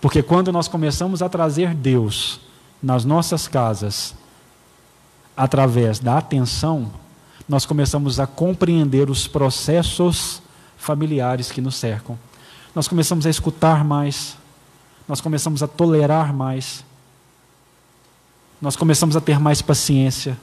Porque 0.00 0.22
quando 0.22 0.52
nós 0.52 0.68
começamos 0.68 1.22
a 1.22 1.28
trazer 1.28 1.74
Deus 1.74 2.40
nas 2.82 3.04
nossas 3.04 3.48
casas, 3.48 4.14
através 5.36 5.98
da 5.98 6.18
atenção, 6.18 6.90
nós 7.48 7.66
começamos 7.66 8.18
a 8.18 8.26
compreender 8.26 9.10
os 9.10 9.26
processos 9.26 10.42
familiares 10.76 11.50
que 11.50 11.60
nos 11.60 11.76
cercam. 11.76 12.18
Nós 12.74 12.88
começamos 12.88 13.26
a 13.26 13.30
escutar 13.30 13.84
mais, 13.84 14.36
nós 15.08 15.20
começamos 15.20 15.62
a 15.62 15.68
tolerar 15.68 16.32
mais, 16.32 16.84
nós 18.60 18.76
começamos 18.76 19.16
a 19.16 19.20
ter 19.20 19.38
mais 19.38 19.60
paciência, 19.60 20.36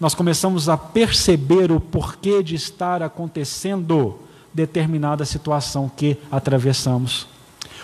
nós 0.00 0.14
começamos 0.14 0.68
a 0.68 0.76
perceber 0.76 1.70
o 1.70 1.80
porquê 1.80 2.42
de 2.42 2.54
estar 2.54 3.02
acontecendo 3.02 4.18
determinada 4.52 5.24
situação 5.24 5.90
que 5.94 6.16
atravessamos. 6.30 7.26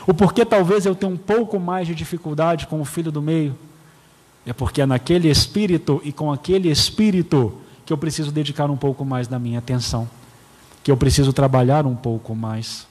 O 0.07 0.15
porquê 0.15 0.45
talvez 0.45 0.87
eu 0.87 0.95
tenha 0.95 1.13
um 1.13 1.17
pouco 1.17 1.59
mais 1.59 1.87
de 1.87 1.95
dificuldade 1.95 2.67
com 2.67 2.81
o 2.81 2.85
filho 2.85 3.13
do 3.13 3.21
meio, 3.21 3.57
é 4.47 4.53
porque 4.53 4.81
é 4.81 4.87
naquele 4.87 5.29
espírito 5.29 6.01
e 6.05 6.13
com 6.13 6.33
aquele 6.33 6.71
espírito 6.71 7.55
que 7.85 7.93
eu 7.93 7.99
preciso 7.99 8.33
dedicar 8.33 8.71
um 8.71 8.77
pouco 8.77 9.05
mais 9.05 9.29
da 9.29 9.39
minha 9.39 9.59
atenção, 9.59 10.09
que 10.83 10.91
eu 10.91 10.97
preciso 10.97 11.33
trabalhar 11.33 11.87
um 11.87 11.95
pouco 11.95 12.35
mais. 12.35 12.87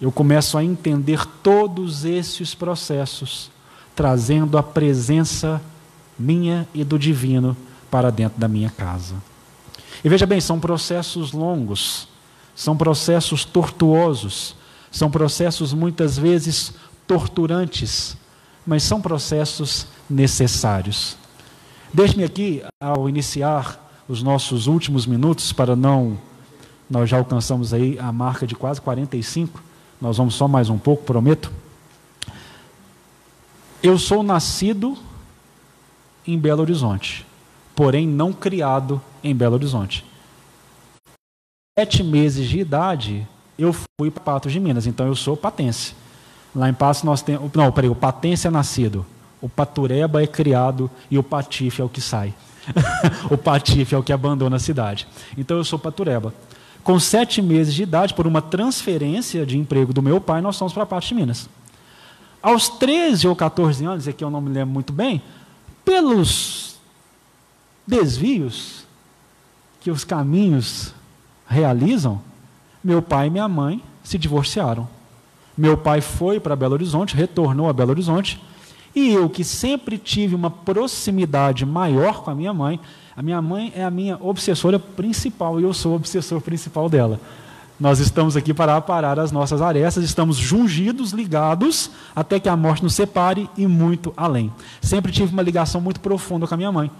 Eu 0.00 0.10
começo 0.10 0.56
a 0.56 0.64
entender 0.64 1.24
todos 1.42 2.04
esses 2.04 2.54
processos, 2.54 3.50
trazendo 4.00 4.56
a 4.56 4.62
presença 4.62 5.60
minha 6.18 6.66
e 6.72 6.82
do 6.82 6.98
divino 6.98 7.54
para 7.90 8.10
dentro 8.10 8.40
da 8.40 8.48
minha 8.48 8.70
casa. 8.70 9.14
E 10.02 10.08
veja 10.08 10.24
bem, 10.24 10.40
são 10.40 10.58
processos 10.58 11.32
longos, 11.32 12.08
são 12.54 12.74
processos 12.74 13.44
tortuosos, 13.44 14.56
são 14.90 15.10
processos 15.10 15.74
muitas 15.74 16.16
vezes 16.16 16.72
torturantes, 17.06 18.16
mas 18.66 18.84
são 18.84 19.02
processos 19.02 19.86
necessários. 20.08 21.18
Deixe-me 21.92 22.24
aqui, 22.24 22.62
ao 22.80 23.06
iniciar 23.06 23.86
os 24.08 24.22
nossos 24.22 24.66
últimos 24.66 25.04
minutos, 25.04 25.52
para 25.52 25.76
não. 25.76 26.16
Nós 26.88 27.10
já 27.10 27.18
alcançamos 27.18 27.74
aí 27.74 27.98
a 27.98 28.10
marca 28.10 28.46
de 28.46 28.54
quase 28.54 28.80
45, 28.80 29.62
nós 30.00 30.16
vamos 30.16 30.36
só 30.36 30.48
mais 30.48 30.70
um 30.70 30.78
pouco, 30.78 31.02
prometo. 31.02 31.52
Eu 33.82 33.98
sou 33.98 34.22
nascido 34.22 34.96
em 36.26 36.38
Belo 36.38 36.60
Horizonte, 36.60 37.26
porém 37.74 38.06
não 38.06 38.30
criado 38.30 39.00
em 39.24 39.34
Belo 39.34 39.54
Horizonte. 39.54 40.04
Sete 41.78 42.02
meses 42.02 42.46
de 42.46 42.58
idade, 42.58 43.26
eu 43.58 43.72
fui 43.72 44.10
para 44.10 44.22
Patos 44.22 44.52
de 44.52 44.60
Minas, 44.60 44.86
então 44.86 45.06
eu 45.06 45.16
sou 45.16 45.34
patense. 45.34 45.94
Lá 46.54 46.68
em 46.68 46.74
Patos 46.74 47.02
nós 47.04 47.22
temos. 47.22 47.50
Não, 47.54 47.72
peraí, 47.72 47.88
o 47.88 47.94
patense 47.94 48.46
é 48.46 48.50
nascido. 48.50 49.06
O 49.40 49.48
patureba 49.48 50.22
é 50.22 50.26
criado 50.26 50.90
e 51.10 51.16
o 51.16 51.22
patife 51.22 51.80
é 51.80 51.84
o 51.84 51.88
que 51.88 52.02
sai. 52.02 52.34
o 53.30 53.38
patife 53.38 53.94
é 53.94 53.98
o 53.98 54.02
que 54.02 54.12
abandona 54.12 54.56
a 54.56 54.60
cidade. 54.60 55.08
Então 55.38 55.56
eu 55.56 55.64
sou 55.64 55.78
patureba. 55.78 56.34
Com 56.84 57.00
sete 57.00 57.40
meses 57.40 57.72
de 57.72 57.82
idade, 57.84 58.12
por 58.12 58.26
uma 58.26 58.42
transferência 58.42 59.46
de 59.46 59.56
emprego 59.56 59.94
do 59.94 60.02
meu 60.02 60.20
pai, 60.20 60.42
nós 60.42 60.58
fomos 60.58 60.74
para 60.74 60.84
Patos 60.84 61.08
de 61.08 61.14
Minas. 61.14 61.48
Aos 62.42 62.68
13 62.68 63.28
ou 63.28 63.36
14 63.36 63.84
anos, 63.84 64.08
aqui 64.08 64.24
eu 64.24 64.30
não 64.30 64.40
me 64.40 64.50
lembro 64.50 64.72
muito 64.72 64.92
bem, 64.92 65.22
pelos 65.84 66.76
desvios 67.86 68.86
que 69.80 69.90
os 69.90 70.04
caminhos 70.04 70.94
realizam, 71.46 72.20
meu 72.82 73.02
pai 73.02 73.26
e 73.26 73.30
minha 73.30 73.48
mãe 73.48 73.82
se 74.02 74.16
divorciaram. 74.16 74.88
Meu 75.56 75.76
pai 75.76 76.00
foi 76.00 76.40
para 76.40 76.56
Belo 76.56 76.74
Horizonte, 76.74 77.16
retornou 77.16 77.68
a 77.68 77.72
Belo 77.72 77.90
Horizonte, 77.90 78.40
e 78.94 79.10
eu, 79.10 79.28
que 79.28 79.44
sempre 79.44 79.98
tive 79.98 80.34
uma 80.34 80.50
proximidade 80.50 81.66
maior 81.66 82.22
com 82.22 82.30
a 82.30 82.34
minha 82.34 82.54
mãe, 82.54 82.80
a 83.16 83.22
minha 83.22 83.42
mãe 83.42 83.72
é 83.76 83.84
a 83.84 83.90
minha 83.90 84.16
obsessora 84.20 84.78
principal 84.78 85.60
e 85.60 85.62
eu 85.62 85.74
sou 85.74 85.92
o 85.92 85.96
obsessor 85.96 86.40
principal 86.40 86.88
dela. 86.88 87.20
Nós 87.80 87.98
estamos 87.98 88.36
aqui 88.36 88.52
para 88.52 88.76
aparar 88.76 89.18
as 89.18 89.32
nossas 89.32 89.62
arestas, 89.62 90.04
estamos 90.04 90.36
jungidos, 90.36 91.12
ligados, 91.12 91.90
até 92.14 92.38
que 92.38 92.46
a 92.46 92.54
morte 92.54 92.82
nos 92.82 92.94
separe 92.94 93.48
e 93.56 93.66
muito 93.66 94.12
além. 94.14 94.52
Sempre 94.82 95.10
tive 95.10 95.32
uma 95.32 95.40
ligação 95.40 95.80
muito 95.80 95.98
profunda 95.98 96.46
com 96.46 96.52
a 96.52 96.56
minha 96.58 96.70
mãe. 96.70 96.90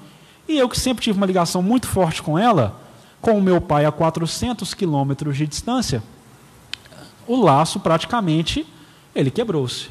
E 0.49 0.57
eu, 0.57 0.71
que 0.71 0.81
sempre 0.81 1.05
tive 1.05 1.19
uma 1.19 1.27
ligação 1.27 1.61
muito 1.61 1.87
forte 1.87 2.23
com 2.23 2.39
ela, 2.39 2.81
com 3.21 3.33
o 3.33 3.43
meu 3.43 3.61
pai 3.61 3.85
a 3.85 3.93
400 3.93 4.73
quilômetros 4.73 5.37
de 5.37 5.47
distância, 5.47 6.03
o 7.27 7.37
laço 7.37 7.79
praticamente 7.79 8.67
ele 9.15 9.31
quebrou-se. 9.31 9.89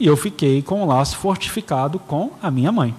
E 0.00 0.06
eu 0.06 0.16
fiquei 0.16 0.62
com 0.62 0.82
o 0.82 0.86
laço 0.86 1.18
fortificado 1.18 1.98
com 1.98 2.30
a 2.42 2.50
minha 2.50 2.72
mãe. 2.72 2.94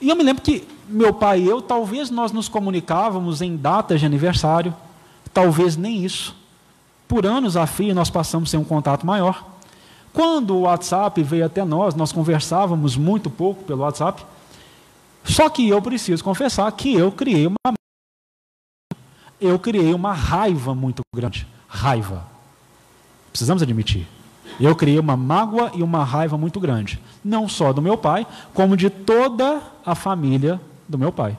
E 0.00 0.08
eu 0.08 0.16
me 0.16 0.22
lembro 0.22 0.42
que 0.42 0.66
meu 0.88 1.12
pai 1.12 1.40
e 1.42 1.46
eu, 1.46 1.60
talvez 1.60 2.08
nós 2.08 2.32
nos 2.32 2.48
comunicávamos 2.48 3.42
em 3.42 3.54
datas 3.54 4.00
de 4.00 4.06
aniversário, 4.06 4.74
talvez 5.32 5.76
nem 5.76 6.04
isso. 6.04 6.34
Por 7.06 7.24
anos 7.24 7.56
a 7.56 7.66
fio 7.66 7.94
nós 7.94 8.10
passamos 8.10 8.50
sem 8.50 8.58
um 8.58 8.64
contato 8.64 9.06
maior. 9.06 9.44
Quando 10.12 10.56
o 10.56 10.60
WhatsApp 10.62 11.22
veio 11.22 11.46
até 11.46 11.64
nós, 11.64 11.94
nós 11.94 12.12
conversávamos 12.12 12.96
muito 12.96 13.30
pouco 13.30 13.64
pelo 13.64 13.82
WhatsApp. 13.82 14.24
Só 15.24 15.48
que 15.48 15.68
eu 15.68 15.80
preciso 15.82 16.24
confessar 16.24 16.70
que 16.72 16.94
eu 16.94 17.12
criei 17.12 17.46
uma 17.46 17.74
eu 19.40 19.56
criei 19.58 19.94
uma 19.94 20.12
raiva 20.12 20.74
muito 20.74 21.02
grande 21.14 21.46
raiva. 21.68 22.24
Precisamos 23.30 23.62
admitir. 23.62 24.08
Eu 24.58 24.74
criei 24.74 24.98
uma 24.98 25.16
mágoa 25.16 25.70
e 25.74 25.82
uma 25.82 26.02
raiva 26.02 26.36
muito 26.36 26.58
grande, 26.58 26.98
não 27.22 27.48
só 27.48 27.72
do 27.72 27.82
meu 27.82 27.96
pai, 27.96 28.26
como 28.54 28.76
de 28.76 28.90
toda 28.90 29.62
a 29.84 29.94
família 29.94 30.60
do 30.88 30.98
meu 30.98 31.12
pai. 31.12 31.38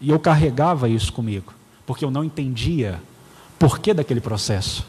E 0.00 0.08
eu 0.08 0.18
carregava 0.18 0.88
isso 0.88 1.12
comigo, 1.12 1.52
porque 1.86 2.04
eu 2.04 2.10
não 2.10 2.24
entendia 2.24 3.00
por 3.58 3.78
que 3.78 3.94
daquele 3.94 4.20
processo. 4.20 4.86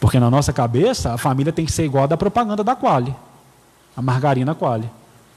Porque 0.00 0.20
na 0.20 0.30
nossa 0.30 0.52
cabeça, 0.52 1.12
a 1.12 1.18
família 1.18 1.52
tem 1.52 1.64
que 1.64 1.72
ser 1.72 1.84
igual 1.84 2.04
a 2.04 2.08
da 2.08 2.16
propaganda 2.16 2.62
da 2.62 2.76
Quali, 2.76 3.14
a 3.96 4.02
margarina 4.02 4.54
Quali. 4.54 4.90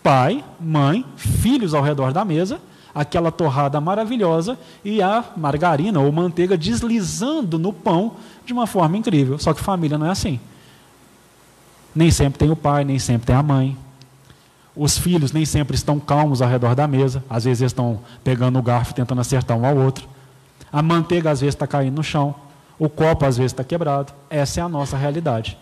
Pai, 0.03 0.43
mãe, 0.59 1.05
filhos 1.15 1.73
ao 1.73 1.83
redor 1.83 2.11
da 2.11 2.25
mesa 2.25 2.59
aquela 2.93 3.31
torrada 3.31 3.79
maravilhosa 3.79 4.57
e 4.83 5.01
a 5.01 5.23
margarina 5.35 5.99
ou 5.99 6.11
manteiga 6.11 6.57
deslizando 6.57 7.57
no 7.57 7.71
pão 7.71 8.15
de 8.45 8.53
uma 8.53 8.67
forma 8.67 8.97
incrível. 8.97 9.39
Só 9.39 9.53
que 9.53 9.61
família 9.61 9.97
não 9.97 10.07
é 10.07 10.09
assim. 10.09 10.39
Nem 11.95 12.11
sempre 12.11 12.39
tem 12.39 12.51
o 12.51 12.55
pai, 12.55 12.83
nem 12.83 12.99
sempre 12.99 13.27
tem 13.27 13.35
a 13.35 13.43
mãe. 13.43 13.77
Os 14.75 14.97
filhos 14.97 15.31
nem 15.31 15.45
sempre 15.45 15.75
estão 15.75 15.99
calmos 15.99 16.41
ao 16.41 16.49
redor 16.49 16.75
da 16.75 16.87
mesa. 16.87 17.23
Às 17.29 17.43
vezes 17.43 17.61
eles 17.61 17.71
estão 17.71 17.99
pegando 18.23 18.57
o 18.57 18.61
garfo 18.61 18.93
tentando 18.93 19.21
acertar 19.21 19.57
um 19.57 19.65
ao 19.65 19.75
outro. 19.75 20.07
A 20.71 20.81
manteiga 20.81 21.29
às 21.29 21.41
vezes 21.41 21.55
está 21.55 21.67
caindo 21.67 21.95
no 21.95 22.03
chão. 22.03 22.33
O 22.79 22.89
copo 22.89 23.25
às 23.25 23.37
vezes 23.37 23.51
está 23.51 23.63
quebrado. 23.63 24.13
Essa 24.29 24.61
é 24.61 24.63
a 24.63 24.69
nossa 24.69 24.97
realidade. 24.97 25.57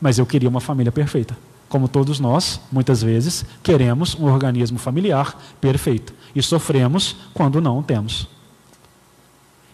Mas 0.00 0.18
eu 0.18 0.26
queria 0.26 0.48
uma 0.48 0.60
família 0.60 0.90
perfeita. 0.90 1.36
Como 1.68 1.86
todos 1.86 2.18
nós, 2.18 2.60
muitas 2.72 3.02
vezes, 3.02 3.44
queremos 3.62 4.14
um 4.14 4.24
organismo 4.24 4.78
familiar 4.78 5.36
perfeito 5.60 6.14
e 6.34 6.42
sofremos 6.42 7.16
quando 7.34 7.60
não 7.60 7.82
temos. 7.82 8.28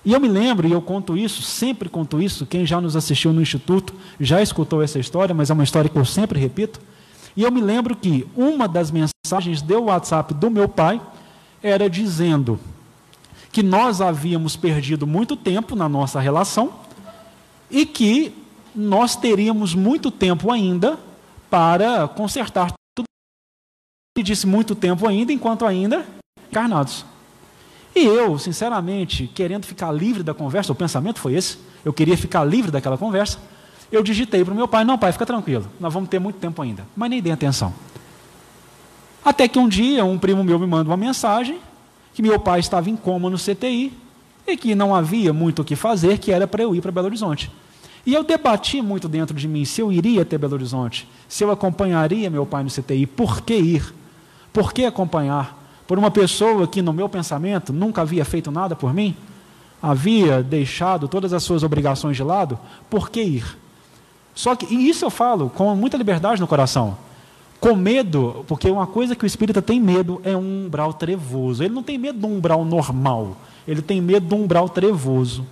E 0.04 0.12
eu 0.12 0.20
me 0.20 0.28
lembro, 0.28 0.68
e 0.68 0.72
eu 0.72 0.82
conto 0.82 1.16
isso, 1.16 1.40
sempre 1.40 1.88
conto 1.88 2.20
isso, 2.20 2.44
quem 2.44 2.66
já 2.66 2.80
nos 2.80 2.94
assistiu 2.94 3.32
no 3.32 3.40
Instituto 3.40 3.94
já 4.20 4.42
escutou 4.42 4.82
essa 4.82 4.98
história, 4.98 5.34
mas 5.34 5.48
é 5.48 5.54
uma 5.54 5.64
história 5.64 5.88
que 5.88 5.96
eu 5.96 6.04
sempre 6.04 6.38
repito. 6.38 6.78
E 7.36 7.42
eu 7.42 7.50
me 7.50 7.60
lembro 7.60 7.96
que 7.96 8.26
uma 8.36 8.68
das 8.68 8.90
mensagens 8.90 9.60
do 9.60 9.82
WhatsApp 9.84 10.34
do 10.34 10.50
meu 10.50 10.68
pai 10.68 11.00
era 11.62 11.88
dizendo 11.90 12.58
que 13.50 13.62
nós 13.62 14.00
havíamos 14.00 14.56
perdido 14.56 15.06
muito 15.06 15.36
tempo 15.36 15.74
na 15.74 15.88
nossa 15.88 16.20
relação 16.20 16.72
e 17.70 17.86
que 17.86 18.34
nós 18.74 19.16
teríamos 19.16 19.74
muito 19.74 20.10
tempo 20.10 20.50
ainda 20.50 20.98
para 21.48 22.08
consertar 22.08 22.72
tudo. 22.94 23.06
Ele 24.16 24.24
disse 24.24 24.46
muito 24.46 24.74
tempo 24.74 25.06
ainda, 25.06 25.32
enquanto 25.32 25.64
ainda 25.64 26.04
encarnados. 26.50 27.04
E 27.94 28.04
eu, 28.04 28.38
sinceramente, 28.38 29.28
querendo 29.28 29.66
ficar 29.66 29.92
livre 29.92 30.22
da 30.22 30.34
conversa, 30.34 30.72
o 30.72 30.74
pensamento 30.74 31.20
foi 31.20 31.34
esse, 31.34 31.58
eu 31.84 31.92
queria 31.92 32.16
ficar 32.16 32.44
livre 32.44 32.72
daquela 32.72 32.98
conversa, 32.98 33.38
eu 33.94 34.02
digitei 34.02 34.44
para 34.44 34.52
o 34.52 34.56
meu 34.56 34.68
pai: 34.68 34.84
não, 34.84 34.98
pai, 34.98 35.12
fica 35.12 35.26
tranquilo, 35.26 35.66
nós 35.80 35.92
vamos 35.92 36.08
ter 36.08 36.18
muito 36.18 36.38
tempo 36.38 36.60
ainda. 36.60 36.86
Mas 36.96 37.10
nem 37.10 37.22
dei 37.22 37.32
atenção. 37.32 37.72
Até 39.24 39.48
que 39.48 39.58
um 39.58 39.68
dia, 39.68 40.04
um 40.04 40.18
primo 40.18 40.44
meu 40.44 40.58
me 40.58 40.66
manda 40.66 40.90
uma 40.90 40.96
mensagem 40.96 41.58
que 42.12 42.22
meu 42.22 42.38
pai 42.38 42.60
estava 42.60 42.90
em 42.90 42.96
coma 42.96 43.30
no 43.30 43.38
CTI 43.38 43.92
e 44.46 44.56
que 44.56 44.74
não 44.74 44.94
havia 44.94 45.32
muito 45.32 45.62
o 45.62 45.64
que 45.64 45.74
fazer, 45.74 46.18
que 46.18 46.30
era 46.30 46.46
para 46.46 46.62
eu 46.62 46.74
ir 46.74 46.80
para 46.80 46.92
Belo 46.92 47.06
Horizonte. 47.06 47.50
E 48.06 48.12
eu 48.12 48.22
debati 48.22 48.82
muito 48.82 49.08
dentro 49.08 49.34
de 49.34 49.48
mim 49.48 49.64
se 49.64 49.80
eu 49.80 49.90
iria 49.90 50.22
até 50.22 50.36
Belo 50.36 50.54
Horizonte, 50.54 51.08
se 51.26 51.42
eu 51.42 51.50
acompanharia 51.50 52.28
meu 52.28 52.44
pai 52.44 52.62
no 52.62 52.70
CTI, 52.70 53.06
por 53.06 53.40
que 53.40 53.54
ir? 53.54 53.94
Por 54.52 54.72
que 54.72 54.84
acompanhar? 54.84 55.62
Por 55.86 55.98
uma 55.98 56.10
pessoa 56.10 56.66
que, 56.66 56.82
no 56.82 56.92
meu 56.92 57.08
pensamento, 57.08 57.72
nunca 57.72 58.02
havia 58.02 58.24
feito 58.24 58.50
nada 58.50 58.76
por 58.76 58.92
mim? 58.92 59.16
Havia 59.82 60.42
deixado 60.42 61.08
todas 61.08 61.32
as 61.32 61.42
suas 61.42 61.62
obrigações 61.62 62.16
de 62.16 62.22
lado? 62.22 62.58
Por 62.88 63.10
que 63.10 63.22
ir? 63.22 63.63
Só 64.34 64.56
que, 64.56 64.66
e 64.66 64.88
isso 64.88 65.04
eu 65.04 65.10
falo 65.10 65.50
com 65.50 65.74
muita 65.76 65.96
liberdade 65.96 66.40
no 66.40 66.46
coração. 66.46 66.96
Com 67.60 67.74
medo, 67.74 68.44
porque 68.46 68.68
uma 68.68 68.86
coisa 68.86 69.14
que 69.14 69.24
o 69.24 69.26
espírita 69.26 69.62
tem 69.62 69.80
medo 69.80 70.20
é 70.24 70.36
um 70.36 70.66
umbral 70.66 70.92
trevoso. 70.92 71.62
Ele 71.62 71.72
não 71.72 71.82
tem 71.82 71.96
medo 71.96 72.18
de 72.18 72.26
um 72.26 72.36
umbral 72.36 72.64
normal, 72.64 73.36
ele 73.66 73.80
tem 73.80 74.00
medo 74.00 74.26
de 74.26 74.34
um 74.34 74.44
umbral 74.44 74.68
trevoso. 74.68 75.46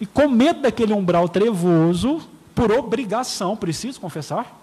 E 0.00 0.04
com 0.04 0.28
medo 0.28 0.60
daquele 0.60 0.92
umbral 0.92 1.28
trevoso, 1.28 2.20
por 2.54 2.70
obrigação, 2.72 3.56
preciso 3.56 4.00
confessar, 4.00 4.54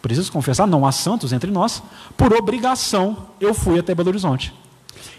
preciso 0.00 0.30
confessar, 0.30 0.66
não 0.66 0.86
há 0.86 0.92
santos 0.92 1.32
entre 1.32 1.50
nós, 1.50 1.82
por 2.16 2.32
obrigação 2.32 3.16
eu 3.40 3.52
fui 3.52 3.78
até 3.78 3.94
Belo 3.94 4.10
Horizonte. 4.10 4.54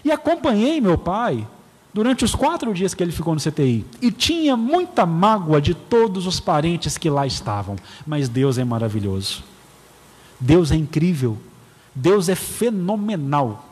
E 0.04 0.10
acompanhei 0.10 0.80
meu 0.80 0.96
pai 0.96 1.46
durante 1.92 2.24
os 2.24 2.34
quatro 2.34 2.72
dias 2.72 2.94
que 2.94 3.02
ele 3.02 3.12
ficou 3.12 3.34
no 3.34 3.40
CTI. 3.40 3.84
E 4.00 4.10
tinha 4.10 4.56
muita 4.56 5.04
mágoa 5.04 5.60
de 5.60 5.74
todos 5.74 6.26
os 6.26 6.40
parentes 6.40 6.96
que 6.96 7.10
lá 7.10 7.26
estavam. 7.26 7.76
Mas 8.06 8.28
Deus 8.28 8.58
é 8.58 8.64
maravilhoso. 8.64 9.42
Deus 10.40 10.70
é 10.70 10.76
incrível. 10.76 11.36
Deus 11.94 12.28
é 12.28 12.34
fenomenal. 12.34 13.66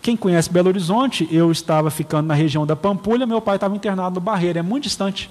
Quem 0.00 0.16
conhece 0.16 0.50
Belo 0.50 0.68
Horizonte, 0.68 1.28
eu 1.30 1.50
estava 1.52 1.90
ficando 1.90 2.26
na 2.26 2.34
região 2.34 2.66
da 2.66 2.74
Pampulha, 2.74 3.26
meu 3.26 3.40
pai 3.40 3.56
estava 3.56 3.76
internado 3.76 4.16
no 4.16 4.20
Barreiro, 4.20 4.58
é 4.58 4.62
muito 4.62 4.84
distante. 4.84 5.30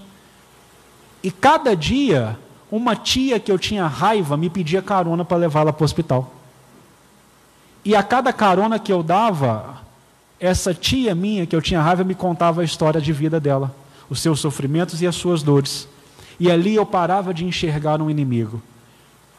E 1.22 1.30
cada 1.30 1.76
dia, 1.76 2.40
uma 2.72 2.96
tia 2.96 3.40
que 3.40 3.52
eu 3.52 3.60
tinha 3.60 3.86
raiva 3.86 4.38
me 4.38 4.50
pedia 4.50 4.82
carona 4.82 5.26
para 5.26 5.38
levá-la 5.38 5.74
para 5.74 5.84
o 5.84 5.86
hospital. 5.86 6.34
E 7.84 7.96
a 7.96 8.04
cada 8.04 8.32
carona 8.32 8.80
que 8.80 8.94
eu 8.94 9.04
dava, 9.04 9.82
essa 10.42 10.74
tia 10.74 11.14
minha 11.14 11.46
que 11.46 11.56
eu 11.56 11.62
tinha 11.62 11.80
raiva 11.80 12.04
me 12.04 12.16
contava 12.16 12.62
a 12.62 12.64
história 12.64 13.00
de 13.00 13.14
vida 13.14 13.40
dela, 13.40 13.74
os 14.10 14.20
seus 14.20 14.40
sofrimentos 14.40 15.00
e 15.00 15.06
as 15.06 15.16
suas 15.16 15.44
dores. 15.44 15.88
E 16.40 16.50
ali 16.50 16.74
eu 16.74 16.84
parava 16.84 17.32
de 17.32 17.46
enxergar 17.46 18.02
um 18.02 18.10
inimigo. 18.10 18.60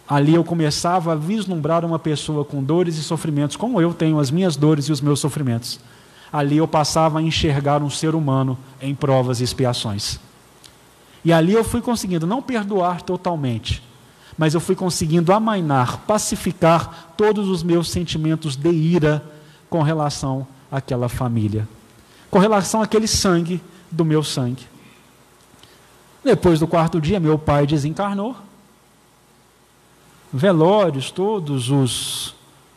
Ali 0.09 0.37
eu 0.37 0.45
começava 0.45 1.13
a 1.13 1.17
vislumbrar 1.17 1.85
uma 1.85 1.99
pessoa 1.99 2.45
com 2.45 2.63
dores 2.63 2.97
e 2.99 3.03
sofrimentos, 3.03 3.57
como 3.57 3.81
eu 3.81 3.93
tenho 3.93 4.21
as 4.21 4.31
minhas 4.31 4.55
dores 4.55 4.85
e 4.85 4.93
os 4.93 5.01
meus 5.01 5.19
sofrimentos. 5.19 5.81
Ali 6.33 6.59
eu 6.59 6.69
passava 6.69 7.19
a 7.19 7.23
enxergar 7.23 7.83
um 7.83 7.91
ser 7.91 8.15
humano 8.15 8.57
em 8.81 8.95
provas 8.95 9.41
e 9.41 9.45
expiações. 9.45 10.21
E 11.25 11.33
ali 11.33 11.53
eu 11.53 11.65
fui 11.65 11.81
conseguindo 11.81 12.29
não 12.29 12.41
perdoar 12.41 13.03
totalmente, 13.03 13.83
mas 14.39 14.55
eu 14.55 14.61
fui 14.61 14.77
conseguindo 14.77 15.33
amainar, 15.33 15.99
pacificar 16.07 17.13
todos 17.17 17.49
os 17.49 17.65
meus 17.65 17.91
sentimentos 17.91 18.55
de 18.55 18.71
ira 18.71 19.21
com 19.69 19.83
relação 19.83 20.47
aquela 20.73 21.07
família, 21.07 21.69
com 22.31 22.39
relação 22.39 22.81
àquele 22.81 23.07
sangue 23.07 23.63
do 23.91 24.07
meu 24.07 24.25
sangue. 24.25 24.67
Depois 26.25 26.59
do 26.59 26.67
quarto 26.67 26.99
dia, 26.99 27.21
meu 27.21 27.39
pai 27.39 27.67
desencarnou. 27.67 28.35
Velórios, 30.33 31.11
todos 31.11 31.69
os, 31.69 32.35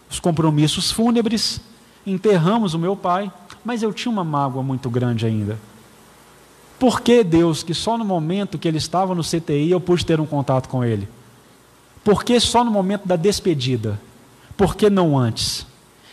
os 0.09 0.19
compromissos 0.19 0.91
fúnebres, 0.91 1.61
enterramos 2.05 2.73
o 2.73 2.79
meu 2.79 2.97
pai, 2.97 3.31
mas 3.63 3.81
eu 3.81 3.93
tinha 3.93 4.11
uma 4.11 4.25
mágoa 4.25 4.61
muito 4.61 4.89
grande 4.89 5.25
ainda. 5.25 5.57
Por 6.77 6.99
que 6.99 7.23
Deus, 7.23 7.63
que 7.63 7.73
só 7.73 7.97
no 7.97 8.03
momento 8.03 8.59
que 8.59 8.67
ele 8.67 8.77
estava 8.77 9.15
no 9.15 9.23
CTI 9.23 9.71
eu 9.71 9.79
pude 9.79 10.05
ter 10.05 10.19
um 10.19 10.25
contato 10.25 10.67
com 10.67 10.83
ele? 10.83 11.07
Por 12.03 12.25
que 12.25 12.37
só 12.41 12.63
no 12.63 12.71
momento 12.71 13.07
da 13.07 13.15
despedida? 13.15 13.99
Por 14.57 14.75
que 14.75 14.89
não 14.89 15.17
antes? 15.17 15.65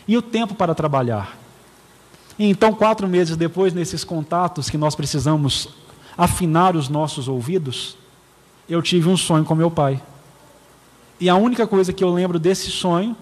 E 0.07 0.17
o 0.17 0.23
tempo 0.23 0.55
para 0.55 0.75
trabalhar? 0.75 1.42
E 2.43 2.47
então, 2.47 2.75
quatro 2.75 3.07
meses 3.07 3.37
depois, 3.37 3.73
nesses 3.73 4.03
contatos 4.03 4.69
que 4.69 4.77
nós 4.77 4.97
precisamos 4.97 5.69
afinar 6.19 6.75
os 6.75 6.89
nossos 6.89 7.29
ouvidos, 7.29 7.97
eu 8.69 8.83
tive 8.83 9.09
um 9.09 9.17
sonho 9.17 9.45
com 9.45 9.55
meu 9.55 9.71
pai. 9.71 10.03
E 11.21 11.29
a 11.29 11.37
única 11.37 11.69
coisa 11.69 11.93
que 11.93 12.03
eu 12.03 12.13
lembro 12.13 12.41
desse 12.41 12.69
sonho 12.69 13.17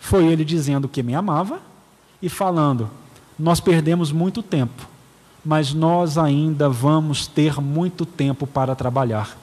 foi 0.00 0.26
ele 0.26 0.44
dizendo 0.44 0.88
que 0.88 1.04
me 1.04 1.14
amava 1.14 1.60
e 2.20 2.28
falando: 2.28 2.90
Nós 3.38 3.60
perdemos 3.60 4.10
muito 4.10 4.42
tempo, 4.42 4.88
mas 5.44 5.72
nós 5.72 6.18
ainda 6.18 6.68
vamos 6.68 7.28
ter 7.28 7.60
muito 7.60 8.04
tempo 8.04 8.44
para 8.44 8.74
trabalhar. 8.74 9.38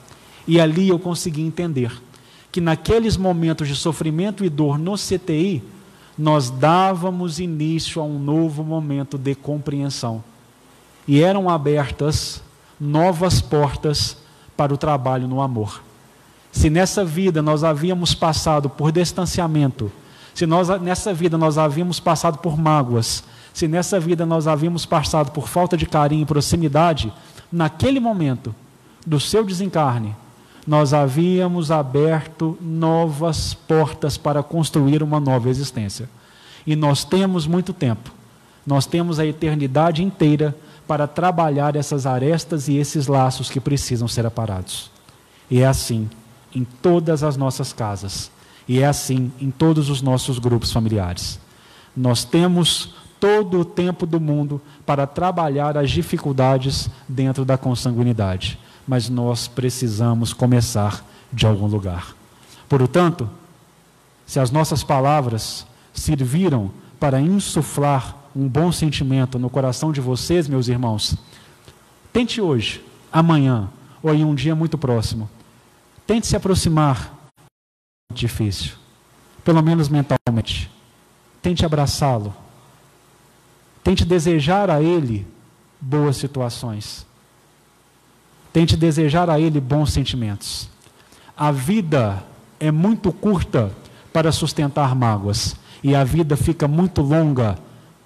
E 0.46 0.60
ali 0.60 0.90
eu 0.90 1.00
consegui 1.00 1.42
entender 1.42 2.02
que 2.52 2.60
naqueles 2.60 3.16
momentos 3.16 3.70
de 3.70 3.78
sofrimento 3.78 4.44
e 4.44 4.50
dor 4.50 4.78
no 4.78 4.96
CTI, 4.98 5.64
nós 6.18 6.50
dávamos 6.50 7.40
início 7.40 8.02
a 8.02 8.06
um 8.06 8.20
novo 8.20 8.64
momento 8.64 9.18
de 9.18 9.34
compreensão. 9.36 10.24
E 11.08 11.22
eram 11.22 11.50
abertas 11.50 12.42
novas 12.80 13.42
portas 13.42 14.18
para 14.56 14.74
o 14.74 14.78
trabalho 14.78 15.28
no 15.28 15.42
amor. 15.42 15.82
Se 16.52 16.70
nessa 16.70 17.06
vida 17.06 17.42
nós 17.42 17.64
havíamos 17.64 18.14
passado 18.14 18.70
por 18.70 18.92
distanciamento, 18.92 19.92
se 20.34 20.46
nós, 20.46 20.70
nessa 20.82 21.14
vida 21.14 21.38
nós 21.38 21.58
havíamos 21.58 22.00
passado 22.00 22.38
por 22.40 22.58
mágoas, 22.58 23.24
se 23.54 23.68
nessa 23.68 24.00
vida 24.00 24.26
nós 24.26 24.48
havíamos 24.48 24.86
passado 24.86 25.32
por 25.32 25.48
falta 25.48 25.76
de 25.76 25.86
carinho 25.86 26.24
e 26.24 26.26
proximidade, 26.26 27.12
naquele 27.52 28.00
momento 28.00 28.54
do 29.06 29.20
seu 29.20 29.44
desencarne, 29.44 30.16
nós 30.66 30.94
havíamos 30.94 31.72
aberto 31.72 32.58
novas 32.62 33.54
portas 33.54 34.18
para 34.18 34.44
construir 34.44 35.02
uma 35.02 35.20
nova 35.20 35.50
existência. 35.50 36.10
E 36.66 36.76
nós 36.76 37.04
temos 37.04 37.48
muito 37.48 37.74
tempo, 37.74 38.12
nós 38.66 38.86
temos 38.86 39.20
a 39.20 39.26
eternidade 39.26 40.04
inteira 40.04 40.56
para 40.88 41.08
trabalhar 41.08 41.76
essas 41.76 42.06
arestas 42.06 42.68
e 42.68 42.76
esses 42.78 43.08
laços 43.08 43.50
que 43.50 43.60
precisam 43.60 44.08
ser 44.08 44.26
aparados. 44.26 44.92
E 45.50 45.62
é 45.62 45.66
assim 45.66 46.10
em 46.54 46.64
todas 46.64 47.24
as 47.24 47.38
nossas 47.38 47.74
casas, 47.74 48.30
e 48.68 48.80
é 48.80 48.86
assim 48.86 49.32
em 49.40 49.50
todos 49.50 49.90
os 49.90 50.02
nossos 50.02 50.38
grupos 50.38 50.72
familiares. 50.72 51.40
Nós 51.96 52.24
temos 52.24 52.94
todo 53.20 53.60
o 53.60 53.66
tempo 53.66 54.06
do 54.06 54.20
mundo 54.20 54.62
para 54.86 55.08
trabalhar 55.08 55.78
as 55.78 55.90
dificuldades 55.90 56.90
dentro 57.08 57.44
da 57.46 57.58
consanguinidade 57.58 58.60
mas 58.88 59.10
nós 59.10 59.48
precisamos 59.48 60.34
começar 60.34 61.06
de 61.32 61.46
algum 61.46 61.68
lugar. 61.68 62.16
Portanto, 62.68 63.30
se 64.26 64.40
as 64.40 64.52
nossas 64.52 64.84
palavras 64.84 65.66
serviram 65.94 66.72
para 67.00 67.20
insuflar 67.20 68.16
um 68.36 68.48
bom 68.48 68.72
sentimento 68.72 69.38
no 69.38 69.50
coração 69.50 69.92
de 69.92 70.00
vocês, 70.00 70.48
meus 70.48 70.68
irmãos, 70.68 71.16
tente 72.14 72.40
hoje, 72.40 72.84
amanhã 73.12 73.70
ou 74.02 74.14
em 74.14 74.24
um 74.24 74.34
dia 74.34 74.56
muito 74.56 74.78
próximo, 74.78 75.30
tente 76.08 76.28
se 76.28 76.36
aproximar. 76.36 77.14
Difícil, 78.14 78.74
pelo 79.44 79.62
menos 79.62 79.90
mentalmente. 79.90 80.70
Tente 81.42 81.66
abraçá-lo. 81.66 82.34
Tente 83.84 84.06
desejar 84.06 84.70
a 84.70 84.82
ele 84.82 85.26
boas 85.80 86.18
situações. 86.18 87.06
Tente 88.54 88.76
desejar 88.76 89.30
a 89.30 89.40
Ele 89.40 89.60
bons 89.60 89.92
sentimentos. 89.94 90.70
A 91.38 91.52
vida 91.52 92.24
é 92.60 92.70
muito 92.70 93.12
curta 93.12 93.72
para 94.12 94.32
sustentar 94.32 94.94
mágoas, 94.94 95.56
e 95.84 95.96
a 95.96 96.04
vida 96.04 96.38
fica 96.38 96.68
muito 96.68 97.02
longa, 97.02 97.58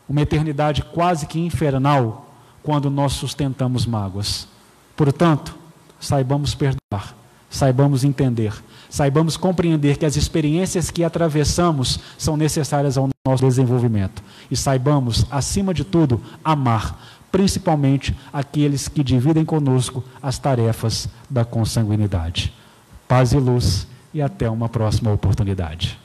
uma 0.08 0.22
eternidade 0.22 0.84
quase 0.84 1.26
que 1.26 1.40
infernal, 1.40 2.30
quando 2.62 2.90
nós 2.90 3.14
sustentamos 3.14 3.86
mágoas. 3.86 4.48
Portanto, 4.96 5.56
saibamos 6.00 6.56
perdoar, 6.56 7.16
saibamos 7.50 8.04
entender, 8.04 8.54
saibamos 8.90 9.36
compreender 9.36 9.98
que 9.98 10.06
as 10.06 10.16
experiências 10.16 10.90
que 10.90 11.04
atravessamos 11.04 12.00
são 12.18 12.38
necessárias 12.38 12.98
ao 12.98 13.10
nosso 13.28 13.44
desenvolvimento, 13.44 14.24
e 14.50 14.56
saibamos, 14.56 15.26
acima 15.30 15.74
de 15.74 15.84
tudo, 15.84 16.22
amar 16.44 16.98
principalmente 17.36 18.16
aqueles 18.32 18.88
que 18.88 19.04
dividem 19.04 19.44
conosco 19.44 20.02
as 20.24 20.40
tarefas 20.40 21.10
da 21.30 21.44
consanguinidade. 21.44 22.54
Paz 23.10 23.34
e 23.34 23.38
luz 23.38 23.86
e 24.14 24.22
até 24.22 24.50
uma 24.50 24.70
próxima 24.70 25.12
oportunidade. 25.12 26.00